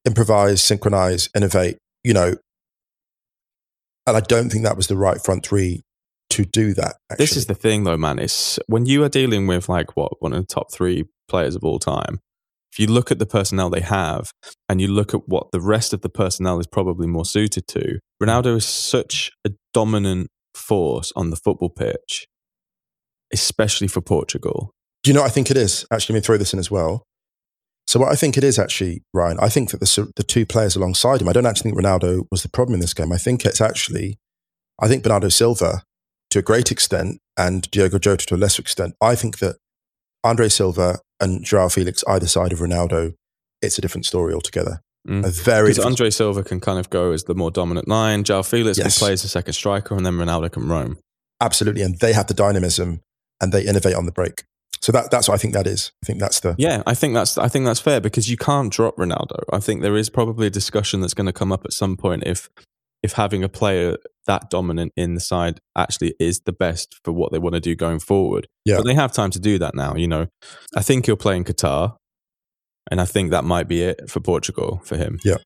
improvise, 0.05 0.61
synchronize, 0.61 1.29
innovate. 1.33 1.77
You 2.03 2.13
know, 2.13 2.35
and 4.05 4.17
I 4.17 4.21
don't 4.21 4.49
think 4.49 4.65
that 4.65 4.77
was 4.77 4.87
the 4.87 4.97
right 4.97 5.21
front 5.21 5.45
three 5.45 5.81
to 6.31 6.45
do 6.45 6.73
that. 6.73 6.95
Actually. 7.09 7.23
This 7.23 7.37
is 7.37 7.45
the 7.45 7.55
thing, 7.55 7.85
though, 7.85 7.97
man. 7.97 8.19
Is 8.19 8.59
when 8.67 8.85
you 8.85 9.03
are 9.03 9.09
dealing 9.09 9.47
with 9.47 9.69
like 9.69 9.95
what 9.95 10.21
one 10.21 10.33
of 10.33 10.41
the 10.41 10.53
top 10.53 10.71
three 10.71 11.05
players 11.29 11.55
of 11.55 11.63
all 11.63 11.79
time. 11.79 12.19
If 12.71 12.79
you 12.79 12.87
look 12.87 13.11
at 13.11 13.19
the 13.19 13.25
personnel 13.25 13.69
they 13.69 13.81
have, 13.81 14.31
and 14.67 14.79
you 14.79 14.87
look 14.87 15.13
at 15.13 15.27
what 15.27 15.51
the 15.51 15.61
rest 15.61 15.93
of 15.93 16.01
the 16.01 16.09
personnel 16.09 16.59
is 16.59 16.67
probably 16.67 17.07
more 17.07 17.25
suited 17.25 17.67
to, 17.67 17.99
Ronaldo 18.21 18.57
is 18.57 18.65
such 18.65 19.31
a 19.45 19.51
dominant 19.73 20.29
force 20.53 21.11
on 21.15 21.29
the 21.29 21.35
football 21.35 21.69
pitch, 21.69 22.27
especially 23.33 23.87
for 23.87 24.01
Portugal. 24.01 24.71
Do 25.03 25.09
you 25.09 25.15
know 25.15 25.21
what 25.21 25.31
I 25.31 25.33
think 25.33 25.49
it 25.49 25.57
is? 25.57 25.85
Actually, 25.91 26.15
let 26.15 26.19
me 26.19 26.25
throw 26.25 26.37
this 26.37 26.53
in 26.53 26.59
as 26.59 26.69
well. 26.69 27.03
So 27.87 27.99
what 27.99 28.11
I 28.11 28.15
think 28.15 28.37
it 28.37 28.43
is 28.43 28.59
actually, 28.59 29.01
Ryan, 29.15 29.39
I 29.41 29.49
think 29.49 29.71
that 29.71 29.79
the, 29.79 30.11
the 30.15 30.21
two 30.21 30.45
players 30.45 30.75
alongside 30.75 31.21
him, 31.21 31.29
I 31.29 31.33
don't 31.33 31.47
actually 31.47 31.71
think 31.71 31.81
Ronaldo 31.81 32.25
was 32.29 32.43
the 32.43 32.49
problem 32.49 32.75
in 32.75 32.81
this 32.81 32.93
game. 32.93 33.11
I 33.11 33.17
think 33.17 33.45
it's 33.45 33.61
actually, 33.61 34.19
I 34.79 34.87
think 34.87 35.01
Bernardo 35.01 35.29
Silva 35.29 35.81
to 36.29 36.39
a 36.39 36.43
great 36.43 36.71
extent 36.71 37.19
and 37.35 37.69
Diogo 37.71 37.97
Jota 37.97 38.25
to 38.27 38.35
a 38.35 38.37
lesser 38.37 38.61
extent. 38.61 38.93
I 39.01 39.15
think 39.15 39.39
that 39.39 39.55
Andre 40.23 40.49
Silva 40.49 40.99
and 41.19 41.43
Joao 41.43 41.69
Felix 41.69 42.03
either 42.07 42.27
side 42.27 42.53
of 42.53 42.59
Ronaldo, 42.59 43.13
it's 43.61 43.77
a 43.77 43.81
different 43.81 44.05
story 44.05 44.33
altogether. 44.33 44.81
Mm. 45.07 45.25
A 45.25 45.29
very 45.29 45.69
because 45.69 45.85
Andre 45.85 46.09
Silva 46.09 46.43
can 46.43 46.59
kind 46.59 46.77
of 46.77 46.89
go 46.89 47.11
as 47.11 47.23
the 47.23 47.35
more 47.35 47.51
dominant 47.51 47.87
line. 47.87 48.23
Joao 48.23 48.43
Felix 48.43 48.77
yes. 48.77 48.97
can 48.97 49.05
play 49.05 49.13
as 49.13 49.23
a 49.23 49.29
second 49.29 49.53
striker, 49.53 49.95
and 49.95 50.05
then 50.05 50.13
Ronaldo 50.13 50.51
can 50.51 50.67
roam. 50.67 50.97
Absolutely, 51.41 51.81
and 51.81 51.97
they 51.99 52.13
have 52.13 52.27
the 52.27 52.33
dynamism 52.33 53.01
and 53.41 53.53
they 53.53 53.65
innovate 53.65 53.95
on 53.95 54.05
the 54.05 54.11
break. 54.11 54.43
So 54.81 54.91
that, 54.91 55.11
that's 55.11 55.27
what 55.27 55.35
I 55.35 55.37
think 55.37 55.53
that 55.53 55.67
is. 55.67 55.91
I 56.03 56.05
think 56.05 56.19
that's 56.19 56.39
the 56.39 56.55
yeah. 56.57 56.83
I 56.85 56.93
think 56.93 57.13
that's 57.13 57.37
I 57.37 57.47
think 57.47 57.65
that's 57.65 57.79
fair 57.79 57.99
because 57.99 58.29
you 58.29 58.37
can't 58.37 58.71
drop 58.71 58.95
Ronaldo. 58.97 59.43
I 59.51 59.59
think 59.59 59.81
there 59.81 59.97
is 59.97 60.09
probably 60.09 60.47
a 60.47 60.51
discussion 60.51 61.01
that's 61.01 61.13
going 61.13 61.27
to 61.27 61.33
come 61.33 61.51
up 61.51 61.65
at 61.65 61.73
some 61.73 61.97
point 61.97 62.23
if 62.25 62.49
if 63.01 63.13
having 63.13 63.43
a 63.43 63.49
player 63.49 63.97
that 64.27 64.49
dominant 64.49 64.91
in 64.95 65.15
the 65.15 65.19
side 65.19 65.59
actually 65.75 66.13
is 66.19 66.41
the 66.41 66.51
best 66.51 66.99
for 67.03 67.11
what 67.11 67.31
they 67.31 67.39
want 67.39 67.55
to 67.55 67.61
do 67.61 67.75
going 67.75 67.99
forward. 67.99 68.47
Yeah. 68.65 68.77
But 68.77 68.85
they 68.85 68.93
have 68.93 69.11
time 69.11 69.31
to 69.31 69.39
do 69.39 69.57
that 69.59 69.73
now, 69.73 69.95
you 69.95 70.07
know. 70.07 70.27
I 70.75 70.81
think 70.81 71.05
he'll 71.05 71.15
play 71.15 71.37
in 71.37 71.43
Qatar. 71.43 71.95
And 72.91 72.99
I 72.99 73.05
think 73.05 73.31
that 73.31 73.43
might 73.43 73.67
be 73.67 73.81
it 73.83 74.09
for 74.09 74.19
Portugal 74.19 74.81
for 74.83 74.97
him. 74.97 75.19
Yeah. 75.23 75.37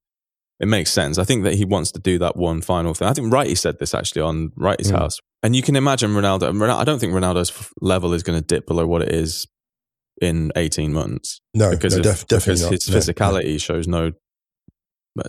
It 0.60 0.68
makes 0.68 0.92
sense. 0.92 1.18
I 1.18 1.26
think 1.26 1.44
that 1.44 1.56
he 1.56 1.66
wants 1.66 1.92
to 1.92 2.00
do 2.00 2.18
that 2.20 2.38
one 2.38 2.62
final 2.62 2.94
thing. 2.94 3.08
I 3.08 3.14
think 3.14 3.34
Wrighty 3.34 3.58
said 3.58 3.80
this 3.80 3.94
actually 3.94 4.22
on 4.22 4.50
Wrighty's 4.52 4.92
mm. 4.92 4.98
house. 4.98 5.18
And 5.42 5.56
you 5.56 5.62
can 5.62 5.76
imagine 5.76 6.12
Ronaldo. 6.12 6.70
I 6.74 6.84
don't 6.86 7.00
think 7.00 7.14
Ronaldo's 7.14 7.70
level 7.82 8.14
is 8.14 8.24
going 8.24 8.40
to 8.40 8.46
dip 8.46 8.66
below 8.66 8.88
what 8.88 9.02
it 9.02 9.12
is 9.12 9.46
in 10.22 10.52
18 10.56 10.94
months. 10.94 11.42
No, 11.54 11.72
because, 11.72 11.94
no, 11.94 12.00
of, 12.00 12.04
def- 12.04 12.28
definitely 12.28 12.70
because 12.70 12.86
his 12.86 12.96
physicality 12.96 13.52
no. 13.54 13.58
shows 13.58 13.88
no 13.88 14.12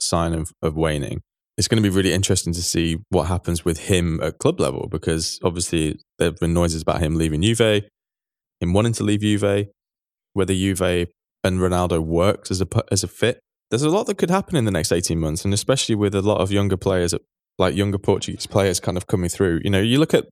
sign 0.01 0.35
of, 0.35 0.53
of 0.63 0.77
waning 0.77 1.23
it's 1.57 1.69
going 1.69 1.83
to 1.83 1.89
be 1.89 1.95
really 1.95 2.13
interesting 2.13 2.53
to 2.53 2.63
see 2.63 2.99
what 3.11 3.29
happens 3.29 3.65
with 3.65 3.79
him 3.79 4.21
at 4.23 4.39
club 4.39 4.59
level 4.59 4.89
because 4.89 5.39
obviously 5.45 5.99
there 6.19 6.29
have 6.29 6.39
been 6.39 6.55
noises 6.55 6.83
about 6.83 7.01
him 7.01 7.17
leaving 7.17 7.43
Juve, 7.43 7.85
him 8.61 8.73
wanting 8.73 8.93
to 8.95 9.05
leave 9.05 9.21
Juve, 9.21 9.69
whether 10.33 10.55
Juve 10.55 11.09
and 11.45 11.61
Ronaldo 11.61 12.01
works 12.01 12.51
as 12.51 12.61
a 12.61 12.67
as 12.91 13.05
a 13.05 13.09
fit. 13.09 13.41
There's 13.71 13.83
a 13.83 13.91
lot 13.91 14.07
that 14.07 14.19
could 14.19 14.31
happen 14.31 14.57
in 14.57 14.65
the 14.65 14.71
next 14.71 14.93
18 14.93 15.19
months, 15.19 15.45
and 15.45 15.55
especially 15.55 15.95
with 15.95 16.15
a 16.15 16.23
lot 16.23 16.41
of 16.41 16.53
younger 16.53 16.77
players, 16.77 17.15
like 17.59 17.75
younger 17.75 17.99
Portuguese 17.99 18.47
players, 18.47 18.81
kind 18.81 18.97
of 18.97 19.07
coming 19.07 19.29
through. 19.29 19.61
You 19.65 19.71
know, 19.71 19.81
you 19.81 19.99
look 19.99 20.15
at 20.15 20.27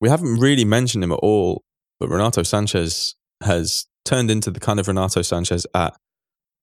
we 0.00 0.08
haven't 0.08 0.38
really 0.38 0.64
mentioned 0.64 1.02
him 1.02 1.12
at 1.12 1.20
all, 1.20 1.62
but 1.98 2.08
Renato 2.08 2.42
Sanches 2.42 3.14
has 3.42 3.86
turned 4.04 4.30
into 4.30 4.50
the 4.50 4.60
kind 4.60 4.78
of 4.78 4.88
Renato 4.88 5.20
Sanches 5.20 5.64
at 5.74 5.96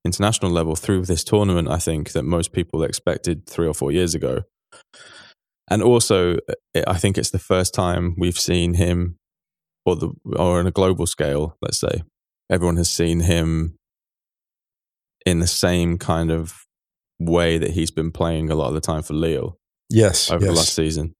international 0.05 0.51
level 0.51 0.75
through 0.75 1.05
this 1.05 1.23
tournament, 1.23 1.69
I 1.69 1.77
think, 1.77 2.11
that 2.11 2.23
most 2.23 2.51
people 2.51 2.83
expected 2.83 3.47
three 3.47 3.67
or 3.67 3.73
four 3.73 3.91
years 3.91 4.13
ago. 4.13 4.43
And 5.69 5.81
also, 5.81 6.37
uh, 6.49 6.81
I 6.87 6.95
think 6.95 7.17
it's 7.17 7.31
the 7.31 7.39
first 7.39 7.73
time 7.73 8.15
we've 8.17 8.37
seen 8.37 8.73
him, 8.73 9.17
or 9.85 9.95
the 9.95 10.11
or 10.35 10.59
on 10.59 10.67
a 10.67 10.71
global 10.71 11.07
scale, 11.07 11.57
let's 11.61 11.79
say, 11.79 12.03
everyone 12.49 12.77
has 12.77 12.91
seen 12.91 13.21
him 13.21 13.77
in 15.25 15.39
the 15.39 15.47
same 15.47 15.97
kind 15.97 16.31
of 16.31 16.65
way 17.19 17.57
that 17.57 17.71
he's 17.71 17.91
been 17.91 18.11
playing 18.11 18.49
a 18.49 18.55
lot 18.55 18.67
of 18.67 18.73
the 18.73 18.81
time 18.81 19.03
for 19.03 19.13
Lille. 19.13 19.57
Yes, 19.89 20.29
over 20.29 20.43
yes. 20.43 20.51
the 20.51 20.57
last 20.57 20.73
season. 20.73 21.13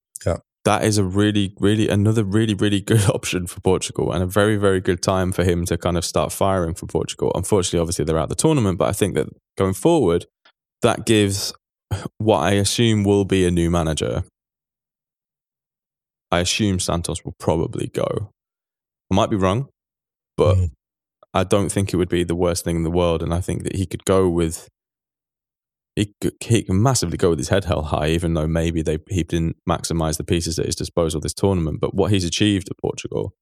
That 0.65 0.86
is 0.86 0.97
a 0.97 1.04
really, 1.04 1.54
really 1.60 1.89
another 1.89 2.23
really, 2.23 2.54
really 2.54 2.80
good 2.80 3.10
option 3.10 3.47
for 3.47 3.60
Portugal 3.62 4.12
and 4.12 4.23
a 4.23 4.28
very, 4.28 4.56
very 4.56 4.80
good 4.80 5.02
time 5.02 5.32
for 5.32 5.43
him 5.43 5.65
to 5.65 5.78
kind 5.78 5.97
of 5.97 6.06
start 6.06 6.32
firing 6.32 6.73
for 6.73 6.86
Portugal. 6.86 7.32
Unfortunately, 7.36 7.80
obviously 7.80 8.06
they're 8.06 8.17
out 8.17 8.30
the 8.30 8.36
tournament, 8.36 8.78
but 8.78 8.88
I 8.88 8.93
think 8.93 9.15
that 9.15 9.28
going 9.58 9.73
forward, 9.73 10.26
that 10.82 11.06
gives 11.06 11.54
what 12.17 12.39
I 12.39 12.52
assume 12.52 13.04
will 13.04 13.26
be 13.26 13.45
a 13.45 13.52
new 13.52 13.69
manager. 13.69 14.23
I 16.32 16.39
assume 16.39 16.80
Santos 16.80 17.23
will 17.23 17.36
probably 17.39 17.88
go. 17.88 18.32
I 19.12 19.15
might 19.15 19.30
be 19.30 19.36
wrong, 19.36 19.69
but 20.36 20.56
mm. 20.56 20.71
I 21.34 21.43
don't 21.43 21.69
think 21.69 21.93
it 21.93 21.97
would 21.97 22.10
be 22.10 22.23
the 22.23 22.36
worst 22.36 22.63
thing 22.63 22.78
in 22.78 22.84
the 22.84 22.91
world. 22.91 23.21
And 23.21 23.34
I 23.34 23.41
think 23.41 23.63
that 23.63 23.76
he 23.76 23.86
could 23.86 24.06
go 24.06 24.28
with 24.28 24.67
he 25.95 26.13
he 26.43 26.63
can 26.63 26.82
massively 26.82 27.17
go 27.17 27.29
with 27.29 27.39
his 27.39 27.49
head 27.49 27.65
held 27.65 27.88
high, 27.88 28.10
even 28.10 28.34
though 28.34 28.47
maybe 28.47 28.82
they 28.82 28.97
he 29.10 29.23
didn't 29.23 29.58
maximise 29.69 30.17
the 30.17 30.23
pieces 30.23 30.58
at 30.60 30.65
his 30.65 30.75
disposal 30.75 31.21
this 31.21 31.34
tournament. 31.34 31.79
But 31.79 31.93
what 31.93 32.12
he's 32.12 32.25
achieved 32.25 32.69
at 32.69 32.77
Portugal 32.79 33.34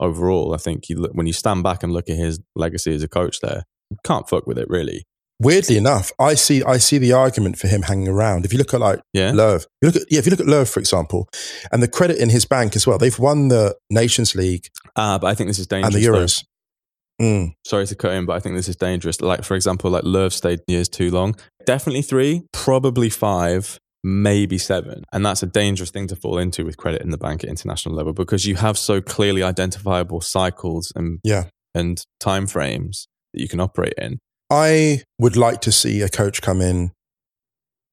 overall, 0.00 0.54
I 0.54 0.58
think 0.58 0.88
you 0.88 0.96
look, 0.96 1.12
when 1.14 1.26
you 1.26 1.32
stand 1.32 1.62
back 1.62 1.82
and 1.82 1.92
look 1.92 2.08
at 2.08 2.16
his 2.16 2.40
legacy 2.54 2.94
as 2.94 3.02
a 3.02 3.08
coach 3.08 3.40
there, 3.40 3.64
you 3.90 3.96
can't 4.04 4.28
fuck 4.28 4.46
with 4.46 4.58
it 4.58 4.68
really. 4.68 5.06
Weirdly 5.40 5.76
enough, 5.76 6.12
I 6.18 6.34
see 6.34 6.62
I 6.62 6.78
see 6.78 6.98
the 6.98 7.12
argument 7.12 7.58
for 7.58 7.66
him 7.66 7.82
hanging 7.82 8.08
around. 8.08 8.44
If 8.44 8.52
you 8.52 8.58
look 8.58 8.72
at 8.72 8.80
like 8.80 9.00
yeah. 9.12 9.32
Löw, 9.32 9.66
you 9.82 9.88
look 9.88 9.96
at 9.96 10.02
yeah, 10.10 10.20
if 10.20 10.26
you 10.26 10.30
look 10.30 10.40
at 10.40 10.46
Löw 10.46 10.70
for 10.70 10.78
example, 10.78 11.28
and 11.72 11.82
the 11.82 11.88
credit 11.88 12.18
in 12.18 12.30
his 12.30 12.44
bank 12.44 12.76
as 12.76 12.86
well, 12.86 12.98
they've 12.98 13.18
won 13.18 13.48
the 13.48 13.76
Nations 13.90 14.34
League. 14.34 14.68
Ah, 14.96 15.14
uh, 15.14 15.18
but 15.18 15.26
I 15.28 15.34
think 15.34 15.48
this 15.48 15.58
is 15.58 15.66
dangerous. 15.66 15.94
And 15.94 16.02
the 16.02 16.06
Euros. 16.06 16.44
Mm. 17.20 17.54
Sorry 17.64 17.86
to 17.86 17.94
cut 17.94 18.12
in, 18.12 18.26
but 18.26 18.34
I 18.34 18.40
think 18.40 18.56
this 18.56 18.68
is 18.68 18.76
dangerous. 18.76 19.20
Like, 19.20 19.44
for 19.44 19.54
example, 19.54 19.90
like 19.90 20.04
Löw 20.04 20.32
stayed 20.32 20.60
years 20.66 20.88
too 20.88 21.10
long. 21.10 21.36
Definitely 21.64 22.02
three, 22.02 22.42
probably 22.52 23.08
five, 23.08 23.78
maybe 24.02 24.58
seven. 24.58 25.04
And 25.12 25.24
that's 25.24 25.42
a 25.42 25.46
dangerous 25.46 25.90
thing 25.90 26.08
to 26.08 26.16
fall 26.16 26.38
into 26.38 26.64
with 26.64 26.76
credit 26.76 27.02
in 27.02 27.10
the 27.10 27.18
bank 27.18 27.44
at 27.44 27.50
international 27.50 27.94
level 27.94 28.12
because 28.12 28.46
you 28.46 28.56
have 28.56 28.76
so 28.76 29.00
clearly 29.00 29.42
identifiable 29.42 30.20
cycles 30.20 30.92
and, 30.96 31.20
yeah. 31.24 31.44
and 31.74 32.02
time 32.20 32.46
frames 32.46 33.06
that 33.32 33.40
you 33.40 33.48
can 33.48 33.60
operate 33.60 33.94
in. 33.96 34.18
I 34.50 35.02
would 35.18 35.36
like 35.36 35.60
to 35.62 35.72
see 35.72 36.02
a 36.02 36.08
coach 36.08 36.42
come 36.42 36.60
in 36.60 36.92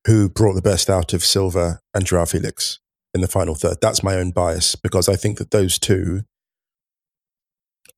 who 0.08 0.30
brought 0.30 0.54
the 0.54 0.62
best 0.62 0.90
out 0.90 1.14
of 1.14 1.24
Silva 1.24 1.80
and 1.94 2.06
Joao 2.06 2.26
Felix 2.26 2.80
in 3.14 3.22
the 3.22 3.28
final 3.28 3.56
third. 3.56 3.78
That's 3.82 4.04
my 4.04 4.16
own 4.16 4.32
bias 4.32 4.76
because 4.76 5.08
I 5.08 5.16
think 5.16 5.38
that 5.38 5.52
those 5.52 5.78
two 5.78 6.24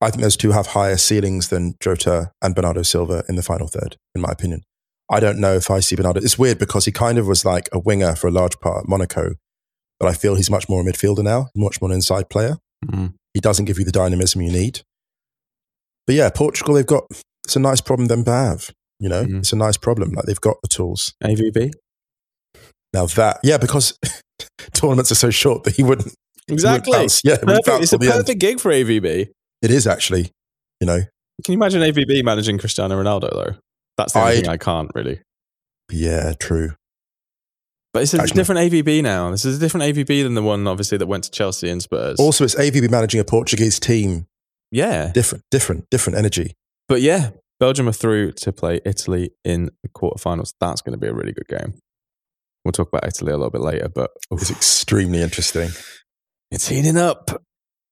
I 0.00 0.10
think 0.10 0.22
those 0.22 0.36
two 0.36 0.52
have 0.52 0.68
higher 0.68 0.96
ceilings 0.96 1.48
than 1.48 1.74
Jota 1.80 2.30
and 2.42 2.54
Bernardo 2.54 2.82
Silva 2.82 3.24
in 3.28 3.36
the 3.36 3.42
final 3.42 3.68
third, 3.68 3.96
in 4.14 4.20
my 4.20 4.30
opinion. 4.30 4.62
I 5.10 5.20
don't 5.20 5.38
know 5.38 5.54
if 5.54 5.70
I 5.70 5.80
see 5.80 5.96
Bernardo. 5.96 6.20
It's 6.20 6.38
weird 6.38 6.58
because 6.58 6.84
he 6.86 6.92
kind 6.92 7.18
of 7.18 7.26
was 7.26 7.44
like 7.44 7.68
a 7.72 7.78
winger 7.78 8.14
for 8.16 8.28
a 8.28 8.30
large 8.30 8.58
part 8.60 8.84
at 8.84 8.88
Monaco, 8.88 9.34
but 10.00 10.08
I 10.08 10.12
feel 10.14 10.34
he's 10.34 10.50
much 10.50 10.68
more 10.68 10.80
a 10.80 10.84
midfielder 10.84 11.22
now, 11.22 11.48
much 11.54 11.80
more 11.80 11.90
an 11.90 11.94
inside 11.94 12.28
player. 12.30 12.56
Mm. 12.86 13.14
He 13.34 13.40
doesn't 13.40 13.64
give 13.66 13.78
you 13.78 13.84
the 13.84 13.92
dynamism 13.92 14.40
you 14.42 14.52
need. 14.52 14.80
But 16.06 16.16
yeah, 16.16 16.30
Portugal, 16.30 16.74
they've 16.74 16.86
got, 16.86 17.04
it's 17.44 17.56
a 17.56 17.60
nice 17.60 17.80
problem 17.80 18.08
them 18.08 18.24
to 18.24 18.30
have. 18.30 18.70
You 19.00 19.08
know, 19.08 19.24
Mhm. 19.24 19.38
it's 19.40 19.52
a 19.52 19.56
nice 19.56 19.76
problem. 19.76 20.12
Like 20.12 20.24
they've 20.26 20.40
got 20.40 20.56
the 20.62 20.68
tools. 20.68 21.12
AVB. 21.22 21.72
Now 22.92 23.06
that, 23.06 23.40
yeah, 23.42 23.58
because 23.58 23.98
tournaments 24.72 25.10
are 25.10 25.16
so 25.16 25.30
short 25.30 25.64
that 25.64 25.74
he 25.76 25.82
wouldn't. 25.82 26.14
he 26.46 26.54
wouldn't 26.54 26.86
bounce. 26.86 27.22
Yeah, 27.24 27.36
Perfect. 27.38 27.82
It's 27.82 27.92
a 27.92 27.98
the 27.98 28.06
end. 28.06 28.14
perfect 28.20 28.40
gig 28.40 28.60
for 28.60 28.70
AVB. 28.70 29.28
It 29.64 29.70
is 29.70 29.86
actually, 29.86 30.30
you 30.80 30.86
know, 30.86 30.98
Can 31.44 31.52
you 31.52 31.54
imagine 31.54 31.80
AVB 31.82 32.22
managing 32.22 32.58
Cristiano 32.58 33.02
Ronaldo 33.02 33.30
though? 33.32 33.56
That's 33.96 34.12
the 34.12 34.20
only 34.20 34.36
thing 34.42 34.48
I 34.50 34.56
can't 34.56 34.90
really. 34.94 35.20
yeah, 35.90 36.34
true. 36.38 36.74
But 37.92 38.02
it's 38.02 38.12
a 38.14 38.20
Actually- 38.20 38.36
different 38.36 38.60
AVB 38.72 39.02
now. 39.02 39.30
This 39.30 39.44
is 39.44 39.56
a 39.56 39.60
different 39.60 39.84
AVB 39.84 40.22
than 40.24 40.34
the 40.34 40.42
one 40.42 40.66
obviously 40.66 40.98
that 40.98 41.06
went 41.06 41.24
to 41.24 41.30
Chelsea 41.30 41.70
and 41.70 41.80
Spurs. 41.80 42.18
Also, 42.18 42.44
it's 42.44 42.56
AVB 42.56 42.90
managing 42.90 43.20
a 43.20 43.24
Portuguese 43.24 43.78
team. 43.78 44.26
yeah, 44.72 45.12
Different, 45.14 45.44
different, 45.52 45.88
different 45.90 46.18
energy. 46.18 46.54
but 46.88 47.00
yeah, 47.00 47.30
Belgium 47.60 47.88
are 47.88 47.92
through 47.92 48.32
to 48.32 48.52
play 48.52 48.80
Italy 48.84 49.30
in 49.44 49.70
the 49.84 49.88
quarterfinals. 49.90 50.52
That's 50.60 50.82
going 50.82 50.92
to 50.92 50.98
be 50.98 51.06
a 51.06 51.14
really 51.14 51.32
good 51.32 51.46
game. 51.48 51.74
We'll 52.64 52.72
talk 52.72 52.88
about 52.88 53.06
Italy 53.06 53.30
a 53.32 53.36
little 53.36 53.50
bit 53.50 53.60
later, 53.60 53.88
but 53.88 54.10
oof, 54.32 54.40
It's 54.42 54.50
extremely 54.50 55.22
interesting. 55.22 55.70
it's 56.50 56.66
heating 56.68 56.96
up. 56.98 57.40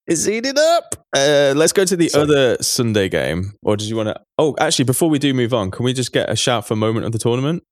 It's 0.07 0.25
heating 0.25 0.59
up. 0.59 0.97
Uh, 1.15 1.53
let's 1.55 1.73
go 1.73 1.85
to 1.85 1.97
the 1.97 2.09
Sorry. 2.09 2.25
other 2.25 2.63
Sunday 2.63 3.09
game. 3.09 3.53
Or 3.63 3.77
did 3.77 3.89
you 3.89 3.97
want 3.97 4.09
to? 4.09 4.21
Oh, 4.37 4.57
actually, 4.59 4.87
before 4.87 5.09
we 5.09 5.19
do 5.19 5.33
move 5.33 5.55
on, 5.55 5.71
can 5.71 5.85
we 5.85 5.93
just 5.93 6.13
get 6.13 6.29
a 6.29 6.37
shout 6.37 6.67
for 6.67 6.75
a 6.75 6.77
moment 6.77 7.07
of 7.07 7.13
the 7.13 7.19
tournament? 7.19 7.63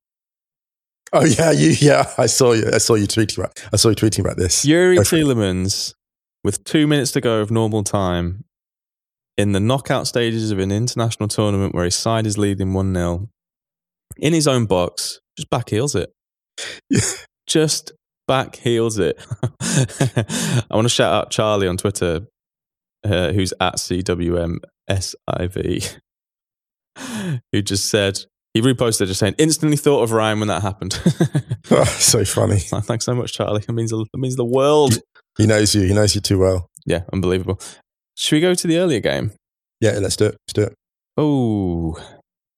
Oh 1.13 1.25
yeah, 1.25 1.51
you 1.51 1.71
yeah. 1.81 2.09
I 2.19 2.27
saw 2.27 2.53
you. 2.53 2.71
I 2.73 2.79
saw 2.79 2.95
you 2.95 3.07
tweeting 3.07 3.39
about. 3.39 3.61
I 3.73 3.77
saw 3.77 3.89
you 3.89 3.97
tweeting 3.97 4.21
about 4.21 4.37
this. 4.37 4.65
Yuri 4.65 4.97
Go 4.97 5.05
for 5.05 5.17
it. 5.17 5.25
Tielemans, 5.25 5.95
with 6.45 6.63
two 6.63 6.87
minutes 6.87 7.11
to 7.13 7.21
go 7.21 7.41
of 7.41 7.51
normal 7.51 7.83
time, 7.83 8.45
in 9.37 9.53
the 9.53 9.61
knockout 9.61 10.07
stages 10.07 10.53
of 10.53 10.61
an 10.61 10.71
international 10.71 11.29
tournament 11.29 11.75
where 11.75 11.85
his 11.85 11.97
side 11.97 12.27
is 12.27 12.39
leading 12.39 12.75
1 12.75 12.95
0, 12.95 13.29
in 14.19 14.33
his 14.33 14.47
own 14.47 14.67
box, 14.67 15.21
just 15.37 15.51
back 15.51 15.71
heels 15.71 15.97
it. 15.97 16.13
just 17.47 17.93
back 18.31 18.55
heels 18.55 18.97
it. 19.01 19.19
I 19.61 20.65
want 20.71 20.85
to 20.85 20.89
shout 20.89 21.13
out 21.13 21.33
Charlie 21.33 21.67
on 21.67 21.77
Twitter, 21.77 22.29
uh, 23.05 23.33
who's 23.33 23.53
at 23.61 23.75
CWMSIV, 23.75 24.61
who 27.53 27.63
just 27.63 27.91
said, 27.91 28.21
he 28.55 28.63
reposted 28.63 29.09
just 29.09 29.19
saying, 29.19 29.35
instantly 29.37 29.77
thought 29.77 30.05
of 30.05 30.13
Ryan 30.13 30.39
when 30.39 30.47
that 30.49 30.63
happened. 30.63 31.01
Oh, 31.73 31.85
so 31.85 32.25
funny. 32.25 32.59
Thanks 32.59 33.05
so 33.05 33.15
much, 33.15 33.33
Charlie. 33.33 33.63
It 33.63 33.71
means, 33.71 33.93
it 33.93 34.09
means 34.17 34.35
the 34.35 34.45
world. 34.45 34.99
He 35.39 35.47
knows 35.47 35.73
you. 35.73 35.83
He 35.83 35.95
knows 35.95 36.17
you 36.17 36.21
too 36.21 36.41
well. 36.41 36.67
Yeah, 36.85 37.03
unbelievable. 37.13 37.61
Should 38.17 38.35
we 38.37 38.41
go 38.41 38.55
to 38.55 38.67
the 38.67 38.79
earlier 38.79 38.99
game? 38.99 39.31
Yeah, 39.81 40.01
let's 40.01 40.17
do 40.17 40.25
it. 40.25 40.37
Let's 40.49 40.53
do 40.55 40.63
it. 40.63 40.75
Oh, 41.17 41.97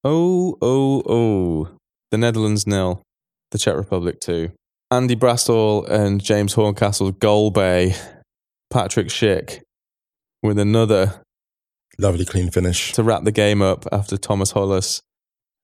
oh, 0.03 0.57
oh, 0.63 1.03
oh. 1.07 1.69
The 2.11 2.17
Netherlands 2.17 2.67
nil, 2.67 3.03
the 3.51 3.59
Czech 3.59 3.77
Republic 3.77 4.19
two. 4.19 4.53
Andy 4.93 5.17
Brassell 5.17 5.89
and 5.89 6.23
James 6.23 6.55
Horncastle's 6.55 7.17
goal 7.19 7.51
bay. 7.51 7.95
Patrick 8.71 9.09
Schick 9.09 9.61
with 10.43 10.59
another 10.59 11.23
Lovely 11.99 12.27
clean 12.27 12.51
finish. 12.51 12.93
to 12.93 13.03
wrap 13.03 13.25
the 13.25 13.33
game 13.33 13.63
up 13.63 13.87
after 13.91 14.19
Thomas 14.19 14.51
Hollis 14.51 15.01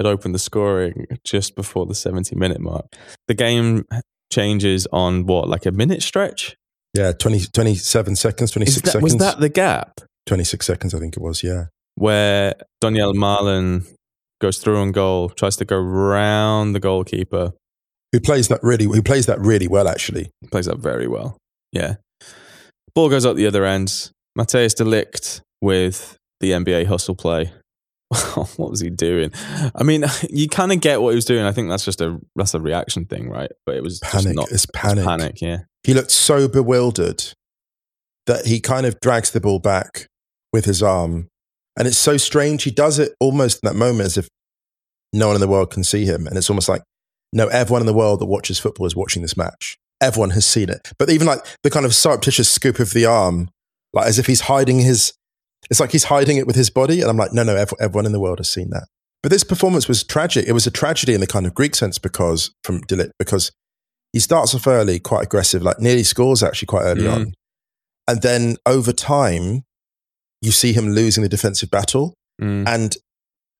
had 0.01 0.07
opened 0.07 0.35
the 0.35 0.38
scoring 0.38 1.07
just 1.25 1.57
before 1.57 1.85
the 1.85 1.95
70 1.95 2.37
minute 2.37 2.61
mark. 2.61 2.87
The 3.27 3.35
game 3.35 3.85
changes 4.33 4.87
on 4.93 5.27
what, 5.27 5.47
like 5.49 5.67
a 5.67 5.73
minute 5.73 6.03
stretch? 6.03 6.57
Yeah, 6.95 7.12
20, 7.12 7.47
27 7.53 8.17
seconds, 8.17 8.51
26 8.51 8.81
that, 8.83 8.91
seconds. 8.93 9.03
was 9.03 9.17
that 9.17 9.41
the 9.41 9.49
gap? 9.51 10.01
26 10.27 10.67
seconds, 10.67 10.95
I 10.95 10.99
think 11.01 11.17
it 11.17 11.23
was. 11.23 11.43
Yeah. 11.43 11.64
where 11.97 12.55
Donyell 12.83 13.14
Malen 13.14 13.87
goes 14.41 14.59
through 14.59 14.79
on 14.79 14.93
goal, 14.93 15.29
tries 15.29 15.57
to 15.57 15.64
go 15.67 15.77
round 15.79 16.75
the 16.75 16.81
goalkeeper, 16.81 17.53
Who 18.12 18.21
plays 18.21 18.49
that 18.49 18.61
really, 18.62 18.87
who 18.87 19.03
plays 19.03 19.27
that 19.27 19.38
really 19.40 19.68
well, 19.68 19.87
actually. 19.88 20.31
He 20.40 20.49
plays 20.49 20.66
that 20.66 20.79
very 20.79 21.07
well. 21.07 21.37
Yeah. 21.73 21.97
Ball 22.94 23.11
goes 23.11 23.27
up 23.27 23.37
the 23.37 23.47
other 23.47 23.64
end. 23.64 24.11
Matthijs 24.38 24.75
de 24.75 24.85
Ligt 24.85 25.40
with 25.61 26.16
the 26.40 26.53
NBA 26.53 26.87
hustle 26.87 27.14
play. 27.14 27.53
what 28.57 28.71
was 28.71 28.81
he 28.81 28.88
doing? 28.88 29.31
I 29.75 29.83
mean, 29.83 30.05
you 30.31 30.49
kind 30.49 30.73
of 30.73 30.81
get 30.81 31.03
what 31.03 31.11
he 31.11 31.16
was 31.16 31.27
doing. 31.27 31.44
I 31.44 31.53
think 31.53 31.68
that's 31.68 31.85
just 31.85 32.01
a 32.01 32.18
that's 32.37 32.55
a 32.55 32.61
reaction 32.61 33.05
thing, 33.05 33.29
right? 33.29 33.51
But 33.66 33.75
it 33.77 33.83
was 33.83 33.99
Panic. 34.01 34.35
not 34.35 34.51
it's 34.51 34.66
panic. 34.73 35.05
panic. 35.05 35.40
Yeah, 35.42 35.59
He 35.85 35.92
looked 35.92 36.11
so 36.11 36.49
bewildered 36.49 37.23
that 38.27 38.47
he 38.47 38.61
kind 38.61 38.87
of 38.87 38.99
drags 39.01 39.31
the 39.31 39.40
ball 39.40 39.59
back 39.59 40.07
with 40.53 40.64
his 40.64 40.83
arm. 40.83 41.29
And 41.79 41.87
it's 41.87 41.99
so 41.99 42.16
strange. 42.16 42.64
He 42.64 42.71
does 42.71 42.99
it 42.99 43.12
almost 43.21 43.61
in 43.62 43.68
that 43.68 43.77
moment 43.77 44.07
as 44.07 44.18
if 44.18 44.29
no 45.12 45.29
one 45.29 45.37
in 45.37 45.40
the 45.40 45.49
world 45.49 45.71
can 45.71 45.85
see 45.85 46.05
him. 46.05 46.27
And 46.27 46.37
it's 46.37 46.51
almost 46.51 46.68
like, 46.68 46.83
no, 47.33 47.49
everyone 47.49 47.83
in 47.83 47.87
the 47.87 47.95
world 47.95 48.21
that 48.21 48.27
watches 48.27 48.59
football 48.59 48.87
is 48.87 48.97
watching 48.97 49.23
this 49.23 49.37
match. 49.37 49.79
Everyone 50.01 50.31
has 50.31 50.47
seen 50.47 50.69
it. 50.71 50.93
But 50.99 51.11
even 51.11 51.27
like 51.27 51.41
the 51.62 51.71
kind 51.71 51.85
of 51.85 51.95
surreptitious 51.95 52.51
scoop 52.51 52.79
of 52.79 52.93
the 52.93 53.05
arm, 53.07 53.51
like 53.93 54.07
as 54.07 54.19
if 54.19 54.27
he's 54.27 54.43
hiding 54.43 54.79
his, 54.81 55.12
it's 55.71 55.81
like 55.81 55.93
he's 55.93 56.05
hiding 56.05 56.37
it 56.37 56.47
with 56.47 56.57
his 56.57 56.71
body. 56.71 57.01
And 57.01 57.11
I'm 57.11 57.17
like, 57.17 57.33
no, 57.33 57.43
no, 57.43 57.57
ev- 57.57 57.75
everyone 57.81 58.07
in 58.07 58.12
the 58.12 58.21
world 58.21 58.38
has 58.38 58.51
seen 58.51 58.71
that. 58.71 58.85
But 59.23 59.33
this 59.33 59.43
performance 59.45 59.88
was 59.88 60.05
tragic. 60.05 60.47
It 60.47 60.53
was 60.53 60.67
a 60.67 60.71
tragedy 60.71 61.12
in 61.14 61.21
the 61.21 61.27
kind 61.27 61.45
of 61.47 61.55
Greek 61.55 61.75
sense 61.75 61.99
because, 61.99 62.53
from 62.62 62.81
de 62.83 62.97
Ligt, 62.97 63.11
because 63.19 63.51
he 64.12 64.21
starts 64.21 64.55
off 64.55 64.67
early, 64.67 65.01
quite 65.01 65.25
aggressive, 65.25 65.62
like 65.62 65.81
nearly 65.81 66.05
scores 66.05 66.43
actually 66.43 66.67
quite 66.67 66.85
early 66.85 67.03
Mm. 67.03 67.12
on. 67.14 67.35
And 68.07 68.23
then 68.23 68.57
over 68.64 68.93
time, 68.93 69.64
you 70.41 70.53
see 70.53 70.73
him 70.73 70.91
losing 70.91 71.23
the 71.25 71.29
defensive 71.29 71.71
battle. 71.71 72.14
Mm. 72.41 72.67
And 72.69 72.97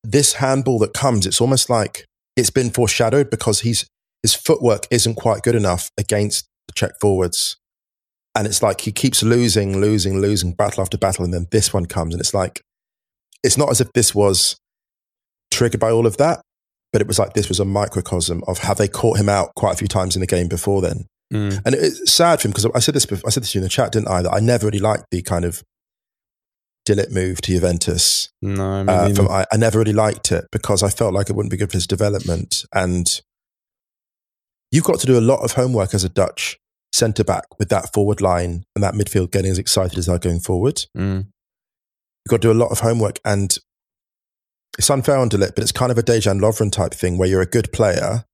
this 0.05 0.35
handball 0.35 0.79
that 0.79 0.95
comes, 0.95 1.27
it's 1.27 1.41
almost 1.41 1.69
like 1.69 2.07
it's 2.39 2.51
been 2.51 2.71
foreshadowed 2.71 3.31
because 3.31 3.61
he's 3.61 3.87
his 4.23 4.35
footwork 4.35 4.87
isn't 4.91 5.15
quite 5.15 5.43
good 5.43 5.55
enough 5.55 5.91
against 5.97 6.49
the 6.67 6.73
Czech 6.73 6.93
forwards. 7.01 7.57
And 8.35 8.47
it's 8.47 8.63
like 8.63 8.83
he 8.83 8.93
keeps 8.93 9.23
losing, 9.23 9.81
losing, 9.81 10.21
losing 10.21 10.53
battle 10.53 10.83
after 10.83 10.99
battle. 10.99 11.25
And 11.25 11.33
then 11.33 11.47
this 11.51 11.73
one 11.73 11.87
comes. 11.87 12.15
And 12.15 12.21
it's 12.21 12.35
like, 12.35 12.63
it's 13.43 13.57
not 13.57 13.71
as 13.71 13.81
if 13.81 13.93
this 13.93 14.15
was 14.15 14.57
triggered 15.51 15.81
by 15.81 15.91
all 15.91 16.07
of 16.07 16.17
that, 16.19 16.41
but 16.93 17.01
it 17.01 17.09
was 17.09 17.19
like 17.19 17.33
this 17.35 17.49
was 17.49 17.61
a 17.61 17.65
microcosm 17.65 18.43
of 18.47 18.59
how 18.59 18.75
they 18.75 18.89
caught 18.89 19.19
him 19.19 19.29
out 19.29 19.55
quite 19.57 19.75
a 19.75 19.77
few 19.77 19.89
times 19.89 20.15
in 20.17 20.21
the 20.21 20.27
game 20.27 20.49
before 20.49 20.83
then. 20.83 21.07
Mm. 21.33 21.61
And 21.65 21.75
it's 21.75 22.11
sad 22.11 22.41
for 22.41 22.49
him 22.49 22.53
because 22.53 22.67
I 22.75 22.79
said 22.81 22.95
this. 22.95 23.07
bef- 23.07 23.23
I 23.27 23.31
said 23.31 23.43
this 23.43 23.53
to 23.53 23.59
you 23.59 23.61
in 23.61 23.65
the 23.65 23.71
chat, 23.71 23.93
didn't 23.93 24.09
I? 24.09 24.23
That 24.23 24.33
I 24.33 24.41
never 24.41 24.67
really 24.67 24.79
liked 24.79 25.05
the 25.11 25.23
kind 25.23 25.45
of 25.45 25.63
de 26.89 26.95
Ligt 26.95 27.13
move 27.13 27.41
to 27.43 27.53
Juventus. 27.53 28.31
No, 28.43 28.65
I 28.65 28.83
mean, 28.83 28.89
Uh, 28.89 29.15
from, 29.15 29.29
I, 29.29 29.45
I 29.53 29.57
never 29.57 29.79
really 29.79 29.93
liked 29.93 30.33
it 30.33 30.47
because 30.51 30.83
I 30.83 30.89
felt 30.89 31.15
like 31.15 31.29
it 31.29 31.37
wouldn't 31.37 31.51
be 31.51 31.57
good 31.57 31.71
for 31.71 31.77
his 31.77 31.87
development. 31.87 32.65
And 32.73 33.07
you've 34.73 34.85
got 34.85 34.99
to 35.01 35.07
do 35.07 35.19
a 35.19 35.21
lot 35.21 35.41
of 35.41 35.53
homework 35.53 35.95
as 35.95 36.05
a 36.05 36.09
Dutch 36.09 36.59
centre 36.93 37.25
back 37.25 37.45
with 37.59 37.69
that 37.69 37.93
forward 37.93 38.21
line 38.21 38.65
and 38.75 38.83
that 38.83 38.95
midfield 38.95 39.31
getting 39.31 39.51
as 39.51 39.59
excited 39.59 39.99
as 39.99 40.07
they're 40.07 40.19
going 40.19 40.41
forward. 40.41 40.85
Mm. 40.97 41.27
You've 42.25 42.31
got 42.31 42.43
to 42.43 42.49
do 42.49 42.53
a 42.53 42.63
lot 42.63 42.71
of 42.71 42.81
homework. 42.81 43.21
And 43.25 43.57
it's 44.79 44.91
unfair 44.91 45.19
on 45.19 45.29
de 45.29 45.37
Ligt, 45.37 45.55
but 45.55 45.63
it's 45.63 45.73
kind 45.73 45.93
of 45.93 45.99
a 45.99 46.03
Dejan 46.03 46.41
Lovren 46.41 46.73
type 46.73 46.95
thing 46.95 47.19
where 47.19 47.29
you're 47.29 47.43
a 47.43 47.47
good 47.47 47.73
player, 47.73 48.25